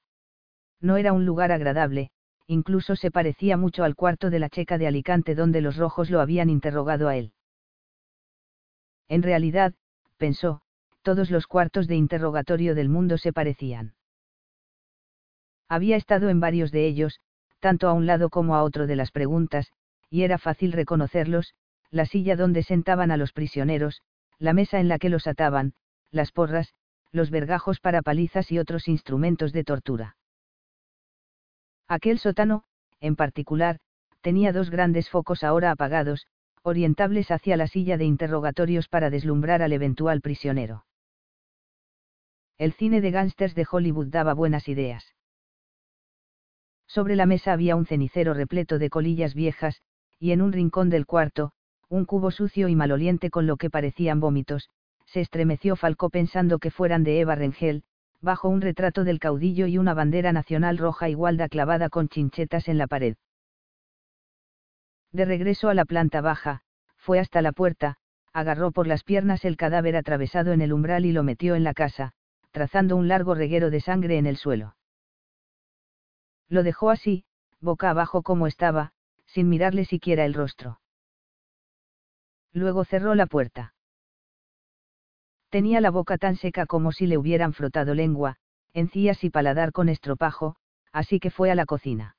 No 0.79 0.97
era 0.97 1.13
un 1.13 1.25
lugar 1.25 1.51
agradable, 1.51 2.11
incluso 2.47 2.95
se 2.95 3.11
parecía 3.11 3.57
mucho 3.57 3.83
al 3.83 3.95
cuarto 3.95 4.29
de 4.29 4.39
la 4.39 4.49
checa 4.49 4.77
de 4.77 4.87
Alicante 4.87 5.35
donde 5.35 5.61
los 5.61 5.77
rojos 5.77 6.09
lo 6.09 6.19
habían 6.19 6.49
interrogado 6.49 7.07
a 7.07 7.15
él. 7.15 7.33
En 9.07 9.23
realidad, 9.23 9.73
pensó, 10.17 10.61
todos 11.03 11.29
los 11.29 11.45
cuartos 11.45 11.87
de 11.87 11.95
interrogatorio 11.95 12.73
del 12.73 12.89
mundo 12.89 13.17
se 13.17 13.31
parecían. 13.31 13.93
Había 15.69 15.95
estado 15.95 16.29
en 16.29 16.39
varios 16.39 16.71
de 16.71 16.87
ellos, 16.87 17.19
tanto 17.59 17.87
a 17.87 17.93
un 17.93 18.05
lado 18.05 18.29
como 18.29 18.55
a 18.55 18.63
otro 18.63 18.87
de 18.87 18.95
las 18.95 19.11
preguntas, 19.11 19.71
y 20.09 20.23
era 20.23 20.37
fácil 20.37 20.71
reconocerlos, 20.71 21.53
la 21.91 22.05
silla 22.05 22.35
donde 22.35 22.63
sentaban 22.63 23.11
a 23.11 23.17
los 23.17 23.33
prisioneros, 23.33 24.01
la 24.39 24.53
mesa 24.53 24.79
en 24.79 24.87
la 24.87 24.97
que 24.97 25.09
los 25.09 25.27
ataban, 25.27 25.73
las 26.11 26.31
porras, 26.31 26.73
los 27.11 27.29
vergajos 27.29 27.79
para 27.79 28.01
palizas 28.01 28.51
y 28.51 28.59
otros 28.59 28.87
instrumentos 28.87 29.53
de 29.53 29.63
tortura. 29.63 30.17
Aquel 31.87 32.17
sótano, 32.19 32.63
en 32.99 33.15
particular, 33.15 33.79
tenía 34.21 34.51
dos 34.53 34.69
grandes 34.69 35.09
focos 35.09 35.43
ahora 35.43 35.71
apagados, 35.71 36.27
orientables 36.63 37.29
hacia 37.29 37.57
la 37.57 37.67
silla 37.67 37.97
de 37.97 38.05
interrogatorios 38.05 38.87
para 38.87 39.09
deslumbrar 39.09 39.61
al 39.61 39.73
eventual 39.73 40.21
prisionero. 40.21 40.85
El 42.63 42.71
cine 42.71 43.01
de 43.01 43.11
gángsters 43.11 43.55
de 43.55 43.67
Hollywood 43.69 44.07
daba 44.07 44.33
buenas 44.33 44.69
ideas. 44.69 45.03
Sobre 46.87 47.17
la 47.17 47.25
mesa 47.25 47.51
había 47.51 47.75
un 47.75 47.85
cenicero 47.85 48.33
repleto 48.33 48.79
de 48.79 48.89
colillas 48.89 49.33
viejas, 49.33 49.81
y 50.17 50.31
en 50.31 50.41
un 50.41 50.53
rincón 50.53 50.89
del 50.89 51.05
cuarto, 51.05 51.51
un 51.89 52.05
cubo 52.05 52.31
sucio 52.31 52.69
y 52.69 52.75
maloliente 52.77 53.29
con 53.31 53.47
lo 53.47 53.57
que 53.57 53.69
parecían 53.69 54.21
vómitos, 54.21 54.69
se 55.07 55.19
estremeció 55.19 55.75
Falcó 55.75 56.09
pensando 56.09 56.57
que 56.57 56.71
fueran 56.71 57.03
de 57.03 57.19
Eva 57.19 57.35
Rengel, 57.35 57.83
bajo 58.21 58.47
un 58.47 58.61
retrato 58.61 59.03
del 59.03 59.19
caudillo 59.19 59.67
y 59.67 59.77
una 59.77 59.93
bandera 59.93 60.31
nacional 60.31 60.77
roja 60.77 61.09
igualda 61.09 61.49
clavada 61.49 61.89
con 61.89 62.07
chinchetas 62.07 62.69
en 62.69 62.77
la 62.77 62.87
pared. 62.87 63.17
De 65.11 65.25
regreso 65.25 65.67
a 65.67 65.73
la 65.73 65.83
planta 65.83 66.21
baja, 66.21 66.61
fue 66.95 67.19
hasta 67.19 67.41
la 67.41 67.51
puerta, 67.51 67.97
agarró 68.31 68.71
por 68.71 68.87
las 68.87 69.03
piernas 69.03 69.43
el 69.43 69.57
cadáver 69.57 69.97
atravesado 69.97 70.53
en 70.53 70.61
el 70.61 70.71
umbral 70.71 71.05
y 71.05 71.11
lo 71.11 71.23
metió 71.23 71.55
en 71.55 71.65
la 71.65 71.73
casa, 71.73 72.13
trazando 72.53 72.95
un 72.95 73.07
largo 73.07 73.33
reguero 73.33 73.71
de 73.71 73.81
sangre 73.81 74.17
en 74.17 74.27
el 74.27 74.37
suelo. 74.37 74.75
Lo 76.47 76.61
dejó 76.61 76.91
así, 76.91 77.25
boca 77.59 77.89
abajo 77.89 78.21
como 78.21 78.45
estaba, 78.45 78.93
sin 79.25 79.49
mirarle 79.49 79.85
siquiera 79.85 80.23
el 80.23 80.35
rostro. 80.35 80.79
Luego 82.53 82.85
cerró 82.85 83.15
la 83.15 83.25
puerta. 83.25 83.73
Tenía 85.49 85.81
la 85.81 85.89
boca 85.89 86.19
tan 86.19 86.35
seca 86.35 86.67
como 86.67 86.91
si 86.91 87.07
le 87.07 87.17
hubieran 87.17 87.53
frotado 87.53 87.95
lengua, 87.95 88.37
encías 88.73 89.23
y 89.23 89.31
paladar 89.31 89.71
con 89.71 89.89
estropajo, 89.89 90.55
así 90.91 91.19
que 91.19 91.31
fue 91.31 91.49
a 91.49 91.55
la 91.55 91.65
cocina. 91.65 92.15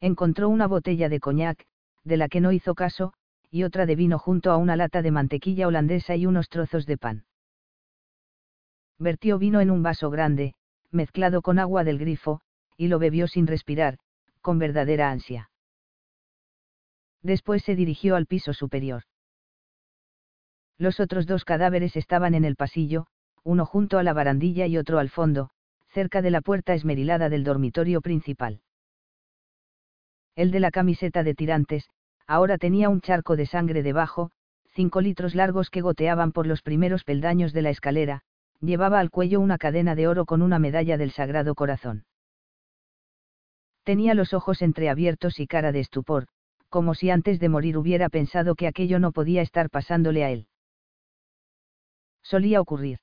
Encontró 0.00 0.48
una 0.48 0.66
botella 0.66 1.08
de 1.08 1.20
coñac, 1.20 1.64
de 2.02 2.16
la 2.16 2.28
que 2.28 2.40
no 2.40 2.50
hizo 2.50 2.74
caso, 2.74 3.12
y 3.48 3.62
otra 3.62 3.86
de 3.86 3.94
vino 3.94 4.18
junto 4.18 4.50
a 4.50 4.56
una 4.56 4.74
lata 4.74 5.02
de 5.02 5.12
mantequilla 5.12 5.68
holandesa 5.68 6.16
y 6.16 6.26
unos 6.26 6.48
trozos 6.48 6.84
de 6.86 6.98
pan. 6.98 7.26
Vertió 8.98 9.38
vino 9.38 9.60
en 9.60 9.70
un 9.70 9.82
vaso 9.82 10.10
grande, 10.10 10.54
mezclado 10.90 11.42
con 11.42 11.58
agua 11.58 11.84
del 11.84 11.98
grifo, 11.98 12.40
y 12.76 12.88
lo 12.88 12.98
bebió 12.98 13.26
sin 13.28 13.46
respirar, 13.46 13.98
con 14.40 14.58
verdadera 14.58 15.10
ansia. 15.10 15.50
Después 17.22 17.62
se 17.64 17.74
dirigió 17.74 18.16
al 18.16 18.26
piso 18.26 18.52
superior. 18.52 19.02
Los 20.78 21.00
otros 21.00 21.26
dos 21.26 21.44
cadáveres 21.44 21.96
estaban 21.96 22.34
en 22.34 22.44
el 22.44 22.56
pasillo, 22.56 23.06
uno 23.42 23.66
junto 23.66 23.98
a 23.98 24.02
la 24.02 24.12
barandilla 24.12 24.66
y 24.66 24.76
otro 24.76 24.98
al 24.98 25.08
fondo, 25.08 25.50
cerca 25.88 26.22
de 26.22 26.30
la 26.30 26.40
puerta 26.40 26.74
esmerilada 26.74 27.28
del 27.28 27.44
dormitorio 27.44 28.00
principal. 28.00 28.60
El 30.34 30.50
de 30.50 30.60
la 30.60 30.70
camiseta 30.70 31.22
de 31.22 31.34
tirantes, 31.34 31.88
ahora 32.26 32.58
tenía 32.58 32.88
un 32.90 33.00
charco 33.00 33.36
de 33.36 33.46
sangre 33.46 33.82
debajo, 33.82 34.30
cinco 34.74 35.00
litros 35.00 35.34
largos 35.34 35.70
que 35.70 35.80
goteaban 35.80 36.32
por 36.32 36.46
los 36.46 36.62
primeros 36.62 37.04
peldaños 37.04 37.54
de 37.54 37.62
la 37.62 37.70
escalera, 37.70 38.22
llevaba 38.60 39.00
al 39.00 39.10
cuello 39.10 39.40
una 39.40 39.58
cadena 39.58 39.94
de 39.94 40.08
oro 40.08 40.24
con 40.24 40.42
una 40.42 40.58
medalla 40.58 40.96
del 40.96 41.10
Sagrado 41.10 41.54
Corazón. 41.54 42.04
Tenía 43.84 44.14
los 44.14 44.34
ojos 44.34 44.62
entreabiertos 44.62 45.38
y 45.40 45.46
cara 45.46 45.72
de 45.72 45.80
estupor, 45.80 46.26
como 46.68 46.94
si 46.94 47.10
antes 47.10 47.38
de 47.38 47.48
morir 47.48 47.78
hubiera 47.78 48.08
pensado 48.08 48.54
que 48.54 48.66
aquello 48.66 48.98
no 48.98 49.12
podía 49.12 49.42
estar 49.42 49.70
pasándole 49.70 50.24
a 50.24 50.30
él 50.30 50.48
solía 52.26 52.60
ocurrir. 52.60 52.98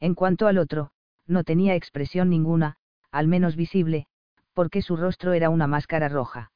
En 0.00 0.14
cuanto 0.14 0.46
al 0.46 0.58
otro, 0.58 0.90
no 1.26 1.44
tenía 1.44 1.74
expresión 1.74 2.30
ninguna, 2.30 2.76
al 3.10 3.28
menos 3.28 3.56
visible, 3.56 4.06
porque 4.54 4.82
su 4.82 4.96
rostro 4.96 5.32
era 5.34 5.50
una 5.50 5.66
máscara 5.66 6.08
roja. 6.08 6.50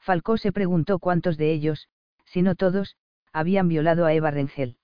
Falcó 0.00 0.38
se 0.38 0.50
preguntó 0.50 0.98
cuántos 0.98 1.36
de 1.36 1.52
ellos, 1.52 1.88
si 2.24 2.42
no 2.42 2.54
todos, 2.54 2.96
habían 3.32 3.68
violado 3.68 4.06
a 4.06 4.14
Eva 4.14 4.30
Rengel. 4.30 4.78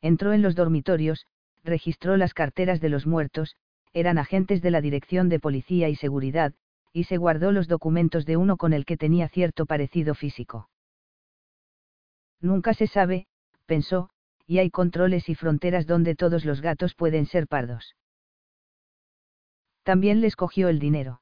Entró 0.00 0.32
en 0.32 0.42
los 0.42 0.54
dormitorios, 0.54 1.26
registró 1.64 2.16
las 2.16 2.34
carteras 2.34 2.80
de 2.80 2.88
los 2.88 3.06
muertos, 3.06 3.56
eran 3.92 4.18
agentes 4.18 4.62
de 4.62 4.70
la 4.70 4.80
Dirección 4.80 5.28
de 5.28 5.40
Policía 5.40 5.88
y 5.88 5.96
Seguridad, 5.96 6.54
y 6.92 7.04
se 7.04 7.16
guardó 7.16 7.52
los 7.52 7.68
documentos 7.68 8.26
de 8.26 8.36
uno 8.36 8.56
con 8.56 8.72
el 8.72 8.84
que 8.84 8.96
tenía 8.96 9.28
cierto 9.28 9.66
parecido 9.66 10.14
físico. 10.14 10.68
Nunca 12.40 12.74
se 12.74 12.86
sabe, 12.86 13.26
pensó, 13.66 14.10
y 14.46 14.58
hay 14.58 14.70
controles 14.70 15.28
y 15.28 15.34
fronteras 15.34 15.86
donde 15.86 16.14
todos 16.14 16.44
los 16.44 16.60
gatos 16.60 16.94
pueden 16.94 17.26
ser 17.26 17.48
pardos. 17.48 17.96
También 19.82 20.20
les 20.20 20.36
cogió 20.36 20.68
el 20.68 20.78
dinero. 20.78 21.20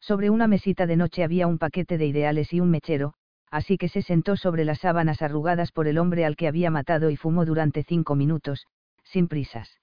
Sobre 0.00 0.30
una 0.30 0.46
mesita 0.46 0.86
de 0.86 0.96
noche 0.96 1.24
había 1.24 1.46
un 1.46 1.58
paquete 1.58 1.98
de 1.98 2.06
ideales 2.06 2.52
y 2.52 2.60
un 2.60 2.70
mechero, 2.70 3.14
así 3.54 3.78
que 3.78 3.88
se 3.88 4.02
sentó 4.02 4.36
sobre 4.36 4.64
las 4.64 4.80
sábanas 4.80 5.22
arrugadas 5.22 5.70
por 5.70 5.86
el 5.86 5.98
hombre 5.98 6.24
al 6.24 6.34
que 6.34 6.48
había 6.48 6.72
matado 6.72 7.08
y 7.08 7.16
fumó 7.16 7.44
durante 7.44 7.84
cinco 7.84 8.16
minutos, 8.16 8.66
sin 9.04 9.28
prisas. 9.28 9.80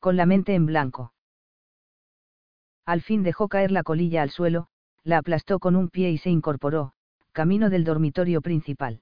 Con 0.00 0.16
la 0.16 0.26
mente 0.26 0.56
en 0.56 0.66
blanco. 0.66 1.12
Al 2.84 3.02
fin 3.02 3.22
dejó 3.22 3.46
caer 3.46 3.70
la 3.70 3.84
colilla 3.84 4.22
al 4.22 4.30
suelo, 4.30 4.66
la 5.04 5.18
aplastó 5.18 5.60
con 5.60 5.76
un 5.76 5.88
pie 5.88 6.10
y 6.10 6.18
se 6.18 6.28
incorporó, 6.28 6.92
camino 7.30 7.70
del 7.70 7.84
dormitorio 7.84 8.40
principal. 8.40 9.00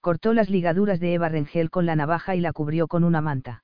Cortó 0.00 0.32
las 0.34 0.50
ligaduras 0.50 0.98
de 0.98 1.14
Eva 1.14 1.28
Rengel 1.28 1.70
con 1.70 1.86
la 1.86 1.94
navaja 1.94 2.34
y 2.34 2.40
la 2.40 2.52
cubrió 2.52 2.88
con 2.88 3.04
una 3.04 3.20
manta. 3.20 3.62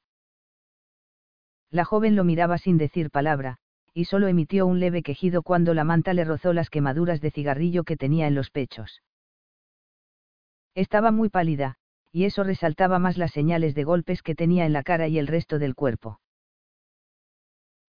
La 1.68 1.85
joven 1.85 2.14
lo 2.14 2.22
miraba 2.22 2.59
sin 2.59 2.78
decir 2.78 3.11
palabra, 3.11 3.59
y 3.94 4.05
solo 4.05 4.29
emitió 4.29 4.66
un 4.66 4.81
leve 4.81 5.03
quejido 5.03 5.42
cuando 5.42 5.74
la 5.74 5.85
manta 5.85 6.14
le 6.14 6.24
rozó 6.24 6.53
las 6.53 6.70
quemaduras 6.70 7.20
de 7.20 7.31
cigarrillo 7.31 7.85
que 7.85 7.96
tenía 7.96 8.27
en 8.27 8.35
los 8.35 8.51
pechos. 8.51 9.03
Estaba 10.74 11.11
muy 11.11 11.29
pálida, 11.29 11.77
y 12.12 12.24
eso 12.24 12.44
resaltaba 12.44 12.98
más 12.98 13.18
las 13.18 13.33
señales 13.33 13.74
de 13.74 13.85
golpes 13.85 14.22
que 14.22 14.35
tenía 14.35 14.66
en 14.66 14.72
la 14.72 14.83
cara 14.83 15.09
y 15.09 15.18
el 15.18 15.27
resto 15.27 15.59
del 15.59 15.74
cuerpo. 15.74 16.20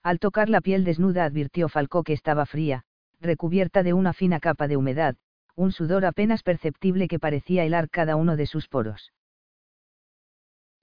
Al 0.02 0.20
tocar 0.20 0.50
la 0.50 0.62
piel 0.62 0.84
desnuda 0.84 1.26
advirtió 1.26 1.70
Falcó 1.70 2.04
que 2.04 2.14
estaba 2.14 2.46
fría, 2.46 2.84
recubierta 3.20 3.84
de 3.84 3.94
una 3.94 4.14
fina 4.14 4.40
capa 4.40 4.68
de 4.68 4.78
humedad, 4.78 5.16
un 5.56 5.72
sudor 5.72 6.06
apenas 6.06 6.42
perceptible 6.42 7.08
que 7.08 7.20
parecía 7.20 7.66
helar 7.66 7.90
cada 7.90 8.16
uno 8.16 8.38
de 8.38 8.46
sus 8.46 8.68
poros. 8.68 9.12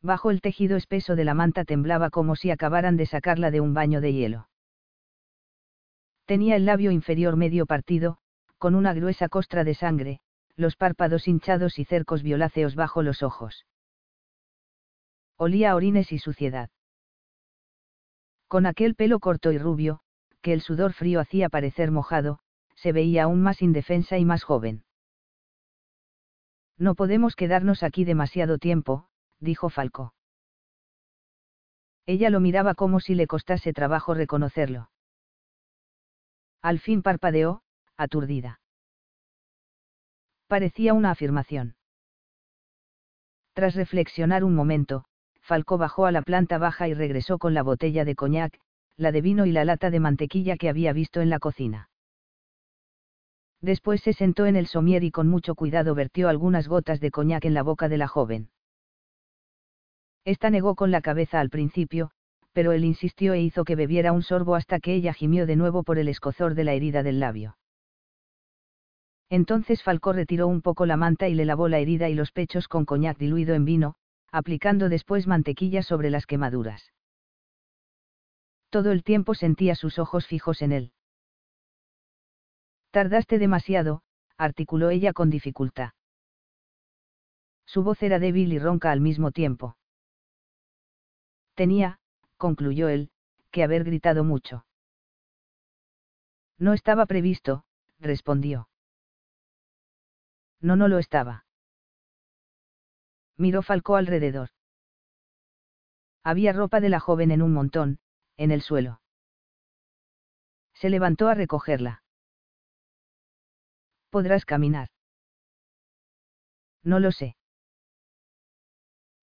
Bajo 0.02 0.30
el 0.30 0.40
tejido 0.40 0.76
espeso 0.76 1.16
de 1.16 1.24
la 1.24 1.34
manta 1.34 1.64
temblaba 1.64 2.10
como 2.10 2.36
si 2.36 2.50
acabaran 2.50 2.96
de 2.96 3.06
sacarla 3.06 3.50
de 3.50 3.60
un 3.60 3.72
baño 3.72 4.00
de 4.00 4.12
hielo. 4.12 4.48
Tenía 6.26 6.56
el 6.56 6.66
labio 6.66 6.90
inferior 6.90 7.36
medio 7.36 7.66
partido, 7.66 8.18
con 8.58 8.74
una 8.74 8.92
gruesa 8.92 9.28
costra 9.28 9.62
de 9.62 9.74
sangre, 9.74 10.20
los 10.56 10.74
párpados 10.74 11.28
hinchados 11.28 11.78
y 11.78 11.84
cercos 11.84 12.22
violáceos 12.22 12.74
bajo 12.74 13.02
los 13.02 13.22
ojos. 13.22 13.64
Olía 15.36 15.70
a 15.70 15.76
orines 15.76 16.10
y 16.10 16.18
suciedad. 16.18 16.70
Con 18.48 18.66
aquel 18.66 18.96
pelo 18.96 19.20
corto 19.20 19.52
y 19.52 19.58
rubio, 19.58 20.00
que 20.42 20.52
el 20.52 20.62
sudor 20.62 20.92
frío 20.92 21.20
hacía 21.20 21.48
parecer 21.48 21.90
mojado, 21.92 22.40
se 22.74 22.92
veía 22.92 23.24
aún 23.24 23.42
más 23.42 23.62
indefensa 23.62 24.18
y 24.18 24.24
más 24.24 24.42
joven. 24.42 24.84
No 26.78 26.94
podemos 26.94 27.36
quedarnos 27.36 27.82
aquí 27.82 28.04
demasiado 28.04 28.58
tiempo, 28.58 29.08
dijo 29.38 29.68
Falco. 29.68 30.14
Ella 32.04 32.30
lo 32.30 32.40
miraba 32.40 32.74
como 32.74 33.00
si 33.00 33.14
le 33.14 33.26
costase 33.26 33.72
trabajo 33.72 34.14
reconocerlo. 34.14 34.90
Al 36.62 36.78
fin 36.80 37.02
parpadeó, 37.02 37.62
aturdida. 37.96 38.60
Parecía 40.46 40.94
una 40.94 41.10
afirmación. 41.10 41.76
Tras 43.52 43.74
reflexionar 43.74 44.44
un 44.44 44.54
momento, 44.54 45.04
Falcó 45.40 45.78
bajó 45.78 46.06
a 46.06 46.12
la 46.12 46.22
planta 46.22 46.58
baja 46.58 46.88
y 46.88 46.94
regresó 46.94 47.38
con 47.38 47.54
la 47.54 47.62
botella 47.62 48.04
de 48.04 48.14
coñac, 48.14 48.58
la 48.96 49.12
de 49.12 49.20
vino 49.20 49.46
y 49.46 49.52
la 49.52 49.64
lata 49.64 49.90
de 49.90 50.00
mantequilla 50.00 50.56
que 50.56 50.68
había 50.68 50.92
visto 50.92 51.20
en 51.20 51.30
la 51.30 51.38
cocina. 51.38 51.88
Después 53.60 54.00
se 54.02 54.12
sentó 54.12 54.46
en 54.46 54.56
el 54.56 54.66
somier 54.66 55.04
y 55.04 55.10
con 55.10 55.28
mucho 55.28 55.54
cuidado 55.54 55.94
vertió 55.94 56.28
algunas 56.28 56.68
gotas 56.68 57.00
de 57.00 57.10
coñac 57.10 57.44
en 57.44 57.54
la 57.54 57.62
boca 57.62 57.88
de 57.88 57.98
la 57.98 58.08
joven. 58.08 58.50
Esta 60.24 60.50
negó 60.50 60.74
con 60.74 60.90
la 60.90 61.00
cabeza 61.00 61.40
al 61.40 61.50
principio, 61.50 62.10
pero 62.56 62.72
él 62.72 62.86
insistió 62.86 63.34
e 63.34 63.42
hizo 63.42 63.64
que 63.64 63.76
bebiera 63.76 64.12
un 64.12 64.22
sorbo 64.22 64.54
hasta 64.54 64.80
que 64.80 64.94
ella 64.94 65.12
gimió 65.12 65.44
de 65.44 65.56
nuevo 65.56 65.82
por 65.82 65.98
el 65.98 66.08
escozor 66.08 66.54
de 66.54 66.64
la 66.64 66.72
herida 66.72 67.02
del 67.02 67.20
labio. 67.20 67.58
Entonces 69.28 69.82
Falcó 69.82 70.14
retiró 70.14 70.48
un 70.48 70.62
poco 70.62 70.86
la 70.86 70.96
manta 70.96 71.28
y 71.28 71.34
le 71.34 71.44
lavó 71.44 71.68
la 71.68 71.80
herida 71.80 72.08
y 72.08 72.14
los 72.14 72.32
pechos 72.32 72.66
con 72.66 72.86
coñac 72.86 73.18
diluido 73.18 73.54
en 73.54 73.66
vino, 73.66 73.96
aplicando 74.32 74.88
después 74.88 75.26
mantequilla 75.26 75.82
sobre 75.82 76.08
las 76.08 76.24
quemaduras. 76.24 76.94
Todo 78.70 78.90
el 78.90 79.04
tiempo 79.04 79.34
sentía 79.34 79.74
sus 79.74 79.98
ojos 79.98 80.26
fijos 80.26 80.62
en 80.62 80.72
él. 80.72 80.92
Tardaste 82.90 83.38
demasiado, 83.38 84.00
articuló 84.38 84.88
ella 84.88 85.12
con 85.12 85.28
dificultad. 85.28 85.90
Su 87.66 87.82
voz 87.82 88.02
era 88.02 88.18
débil 88.18 88.50
y 88.54 88.58
ronca 88.58 88.92
al 88.92 89.02
mismo 89.02 89.30
tiempo. 89.30 89.76
Tenía, 91.54 92.00
concluyó 92.36 92.88
él, 92.88 93.10
que 93.50 93.62
haber 93.62 93.84
gritado 93.84 94.24
mucho. 94.24 94.66
No 96.58 96.72
estaba 96.72 97.06
previsto, 97.06 97.64
respondió. 97.98 98.68
No, 100.60 100.76
no 100.76 100.88
lo 100.88 100.98
estaba. 100.98 101.44
Miró 103.36 103.62
Falcó 103.62 103.96
alrededor. 103.96 104.50
Había 106.22 106.52
ropa 106.52 106.80
de 106.80 106.88
la 106.88 107.00
joven 107.00 107.30
en 107.30 107.42
un 107.42 107.52
montón, 107.52 108.00
en 108.36 108.50
el 108.50 108.62
suelo. 108.62 109.00
Se 110.74 110.90
levantó 110.90 111.28
a 111.28 111.34
recogerla. 111.34 112.02
¿Podrás 114.10 114.44
caminar? 114.44 114.88
No 116.82 117.00
lo 117.00 117.12
sé. 117.12 117.36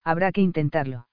Habrá 0.03 0.31
que 0.31 0.41
intentarlo. 0.41 1.07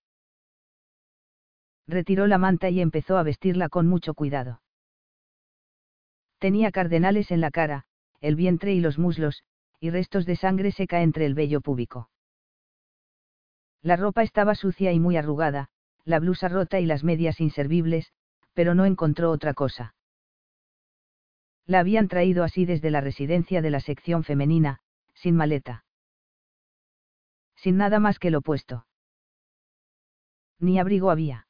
Retiró 1.91 2.29
la 2.29 2.39
manta 2.39 2.71
y 2.71 2.81
empezó 2.81 3.19
a 3.19 3.25
vestirla 3.25 3.69
con 3.69 3.89
mucho 3.89 4.15
cuidado. 4.15 4.63
Tenía 6.39 6.71
cardenales 6.71 7.33
en 7.33 7.41
la 7.41 7.51
cara, 7.51 7.85
el 8.21 8.37
vientre 8.37 8.73
y 8.73 8.81
los 8.81 8.97
muslos, 8.97 9.43
y 9.81 9.91
restos 9.91 10.25
de 10.25 10.37
sangre 10.37 10.71
seca 10.71 11.03
entre 11.03 11.27
el 11.27 11.35
vello 11.35 11.61
púbico. 11.61 12.09
La 13.83 13.97
ropa 13.97 14.23
estaba 14.23 14.55
sucia 14.55 14.93
y 14.93 15.01
muy 15.01 15.17
arrugada, 15.17 15.69
la 16.05 16.21
blusa 16.21 16.49
rota 16.49 16.79
y 16.79 16.87
las 16.87 17.03
medias 17.03 17.41
inservibles, 17.41 18.13
pero 18.55 18.77
no 18.77 18.85
encontró 18.85 19.33
otra 19.33 19.53
cosa. 19.53 19.97
La 21.67 21.81
habían 21.81 22.07
traído 22.07 22.45
así 22.45 22.67
desde 22.67 22.93
la 22.93 23.01
residencia 23.01 23.63
de 23.63 23.71
la 23.71 23.81
sección 23.81 24.23
femenina, 24.23 24.79
sin 25.15 25.35
maleta. 25.35 25.85
Sin 27.57 27.79
nada 27.79 27.99
más 27.99 28.21
que 28.21 28.31
lo 28.31 28.43
puesto. 28.43 28.87
Ni 30.61 30.79
abrigo 30.79 31.11
había. 31.11 31.49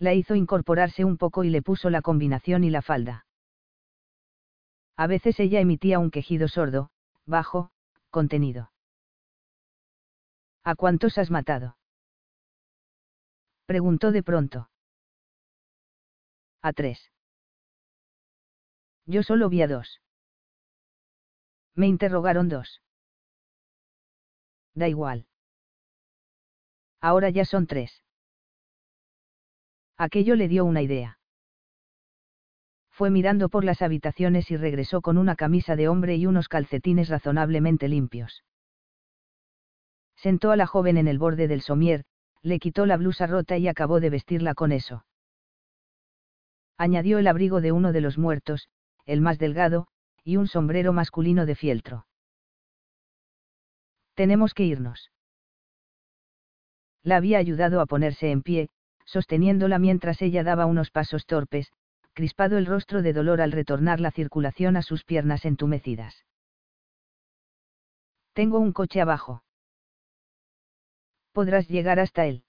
La 0.00 0.14
hizo 0.14 0.34
incorporarse 0.34 1.04
un 1.04 1.18
poco 1.18 1.44
y 1.44 1.50
le 1.50 1.60
puso 1.60 1.90
la 1.90 2.00
combinación 2.00 2.64
y 2.64 2.70
la 2.70 2.80
falda. 2.80 3.26
A 4.96 5.06
veces 5.06 5.38
ella 5.38 5.60
emitía 5.60 5.98
un 5.98 6.10
quejido 6.10 6.48
sordo, 6.48 6.90
bajo, 7.26 7.70
contenido. 8.08 8.72
¿A 10.64 10.74
cuántos 10.74 11.18
has 11.18 11.30
matado? 11.30 11.76
Preguntó 13.66 14.10
de 14.10 14.22
pronto. 14.22 14.70
A 16.62 16.72
tres. 16.72 17.12
Yo 19.04 19.22
solo 19.22 19.50
vi 19.50 19.60
a 19.60 19.68
dos. 19.68 20.00
Me 21.74 21.86
interrogaron 21.86 22.48
dos. 22.48 22.80
Da 24.74 24.88
igual. 24.88 25.26
Ahora 27.02 27.28
ya 27.28 27.44
son 27.44 27.66
tres. 27.66 28.02
Aquello 30.06 30.34
le 30.34 30.48
dio 30.48 30.64
una 30.64 30.82
idea 30.82 31.20
fue 33.00 33.08
mirando 33.08 33.48
por 33.48 33.64
las 33.64 33.80
habitaciones 33.80 34.50
y 34.50 34.58
regresó 34.58 35.00
con 35.00 35.16
una 35.16 35.34
camisa 35.34 35.74
de 35.74 35.88
hombre 35.88 36.16
y 36.16 36.26
unos 36.26 36.48
calcetines 36.48 37.08
razonablemente 37.08 37.88
limpios. 37.88 38.44
Sentó 40.16 40.50
a 40.50 40.56
la 40.56 40.66
joven 40.66 40.98
en 40.98 41.08
el 41.08 41.18
borde 41.18 41.48
del 41.48 41.62
somier, 41.62 42.04
le 42.42 42.58
quitó 42.58 42.84
la 42.84 42.98
blusa 42.98 43.26
rota 43.26 43.56
y 43.56 43.68
acabó 43.68 44.00
de 44.00 44.10
vestirla 44.10 44.52
con 44.52 44.70
eso. 44.70 45.06
Añadió 46.76 47.18
el 47.18 47.26
abrigo 47.26 47.62
de 47.62 47.72
uno 47.72 47.90
de 47.92 48.02
los 48.02 48.18
muertos, 48.18 48.68
el 49.06 49.22
más 49.22 49.38
delgado, 49.38 49.86
y 50.22 50.36
un 50.36 50.46
sombrero 50.46 50.92
masculino 50.92 51.46
de 51.46 51.54
fieltro. 51.54 52.06
Tenemos 54.12 54.52
que 54.52 54.64
irnos. 54.64 55.10
La 57.02 57.16
había 57.16 57.38
ayudado 57.38 57.80
a 57.80 57.86
ponerse 57.86 58.30
en 58.30 58.42
pie, 58.42 58.68
sosteniéndola 59.04 59.78
mientras 59.78 60.22
ella 60.22 60.44
daba 60.44 60.66
unos 60.66 60.90
pasos 60.90 61.26
torpes, 61.26 61.72
crispado 62.12 62.58
el 62.58 62.66
rostro 62.66 63.02
de 63.02 63.12
dolor 63.12 63.40
al 63.40 63.52
retornar 63.52 64.00
la 64.00 64.10
circulación 64.10 64.76
a 64.76 64.82
sus 64.82 65.04
piernas 65.04 65.44
entumecidas. 65.44 66.24
Tengo 68.32 68.58
un 68.58 68.72
coche 68.72 69.00
abajo. 69.00 69.42
¿Podrás 71.32 71.68
llegar 71.68 72.00
hasta 72.00 72.26
él? 72.26 72.44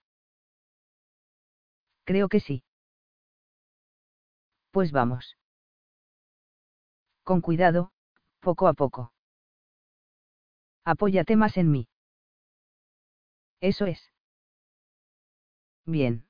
Creo 2.04 2.30
que 2.30 2.40
sí. 2.40 2.64
Pues 4.72 4.92
vamos. 4.92 5.38
Con 7.24 7.42
cuidado, 7.42 7.92
poco 8.40 8.68
a 8.68 8.74
poco. 8.74 9.14
Apóyate 10.84 11.36
más 11.36 11.58
en 11.58 11.72
mí. 11.72 11.88
Eso 13.60 13.86
es. 13.86 14.12
Bien. 15.86 16.26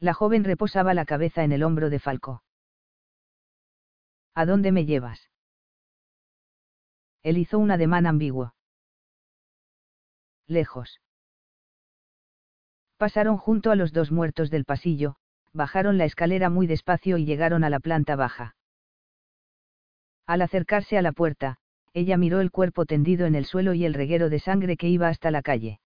La 0.00 0.14
joven 0.14 0.44
reposaba 0.44 0.94
la 0.94 1.04
cabeza 1.04 1.42
en 1.42 1.52
el 1.52 1.62
hombro 1.64 1.90
de 1.90 1.98
Falco. 1.98 2.42
¿A 4.34 4.46
dónde 4.46 4.70
me 4.70 4.84
llevas? 4.84 5.30
Él 7.24 7.36
hizo 7.36 7.58
un 7.58 7.72
ademán 7.72 8.06
ambiguo. 8.06 8.54
Lejos. 10.46 11.00
Pasaron 12.96 13.36
junto 13.36 13.70
a 13.72 13.76
los 13.76 13.92
dos 13.92 14.12
muertos 14.12 14.50
del 14.50 14.64
pasillo, 14.64 15.16
bajaron 15.52 15.98
la 15.98 16.04
escalera 16.04 16.48
muy 16.50 16.66
despacio 16.66 17.18
y 17.18 17.24
llegaron 17.24 17.64
a 17.64 17.70
la 17.70 17.80
planta 17.80 18.14
baja. 18.14 18.56
Al 20.26 20.42
acercarse 20.42 20.96
a 20.96 21.02
la 21.02 21.12
puerta, 21.12 21.58
ella 21.92 22.16
miró 22.16 22.40
el 22.40 22.50
cuerpo 22.50 22.86
tendido 22.86 23.26
en 23.26 23.34
el 23.34 23.44
suelo 23.44 23.74
y 23.74 23.84
el 23.84 23.94
reguero 23.94 24.28
de 24.28 24.38
sangre 24.38 24.76
que 24.76 24.88
iba 24.88 25.08
hasta 25.08 25.30
la 25.30 25.42
calle. 25.42 25.80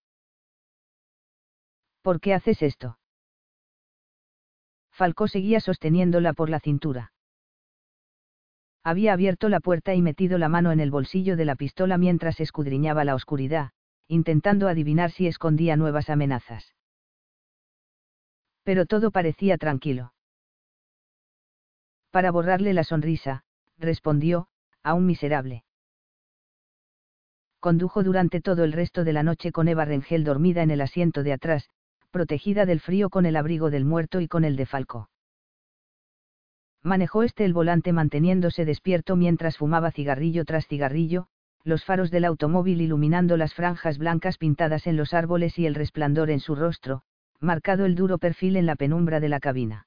¿Por 2.02 2.20
qué 2.20 2.34
haces 2.34 2.60
esto? 2.62 2.98
Falcó 4.92 5.26
seguía 5.26 5.60
sosteniéndola 5.60 6.32
por 6.32 6.50
la 6.50 6.60
cintura. 6.60 7.12
Había 8.84 9.12
abierto 9.12 9.48
la 9.48 9.60
puerta 9.60 9.94
y 9.94 10.02
metido 10.02 10.38
la 10.38 10.48
mano 10.48 10.72
en 10.72 10.80
el 10.80 10.90
bolsillo 10.90 11.36
de 11.36 11.44
la 11.44 11.56
pistola 11.56 11.98
mientras 11.98 12.40
escudriñaba 12.40 13.04
la 13.04 13.14
oscuridad, 13.14 13.70
intentando 14.08 14.68
adivinar 14.68 15.10
si 15.10 15.26
escondía 15.26 15.76
nuevas 15.76 16.10
amenazas. 16.10 16.74
Pero 18.64 18.86
todo 18.86 19.10
parecía 19.10 19.56
tranquilo. 19.56 20.12
Para 22.10 22.30
borrarle 22.30 22.74
la 22.74 22.84
sonrisa, 22.84 23.44
respondió, 23.78 24.48
a 24.82 24.94
un 24.94 25.06
miserable. 25.06 25.64
Condujo 27.60 28.02
durante 28.02 28.40
todo 28.40 28.64
el 28.64 28.72
resto 28.72 29.04
de 29.04 29.12
la 29.12 29.22
noche 29.22 29.52
con 29.52 29.68
Eva 29.68 29.84
Rengel 29.84 30.24
dormida 30.24 30.62
en 30.62 30.72
el 30.72 30.80
asiento 30.80 31.22
de 31.22 31.32
atrás, 31.32 31.70
protegida 32.12 32.66
del 32.66 32.78
frío 32.78 33.10
con 33.10 33.26
el 33.26 33.34
abrigo 33.34 33.70
del 33.70 33.84
muerto 33.84 34.20
y 34.20 34.28
con 34.28 34.44
el 34.44 34.54
de 34.54 34.66
Falco. 34.66 35.08
Manejó 36.82 37.22
este 37.22 37.44
el 37.44 37.54
volante 37.54 37.92
manteniéndose 37.92 38.64
despierto 38.64 39.16
mientras 39.16 39.56
fumaba 39.56 39.90
cigarrillo 39.90 40.44
tras 40.44 40.68
cigarrillo, 40.68 41.26
los 41.64 41.84
faros 41.84 42.10
del 42.10 42.24
automóvil 42.24 42.80
iluminando 42.80 43.36
las 43.36 43.54
franjas 43.54 43.98
blancas 43.98 44.36
pintadas 44.36 44.86
en 44.86 44.96
los 44.96 45.14
árboles 45.14 45.58
y 45.58 45.66
el 45.66 45.74
resplandor 45.74 46.30
en 46.30 46.40
su 46.40 46.54
rostro, 46.54 47.02
marcado 47.40 47.86
el 47.86 47.94
duro 47.94 48.18
perfil 48.18 48.56
en 48.56 48.66
la 48.66 48.76
penumbra 48.76 49.18
de 49.18 49.28
la 49.28 49.40
cabina. 49.40 49.86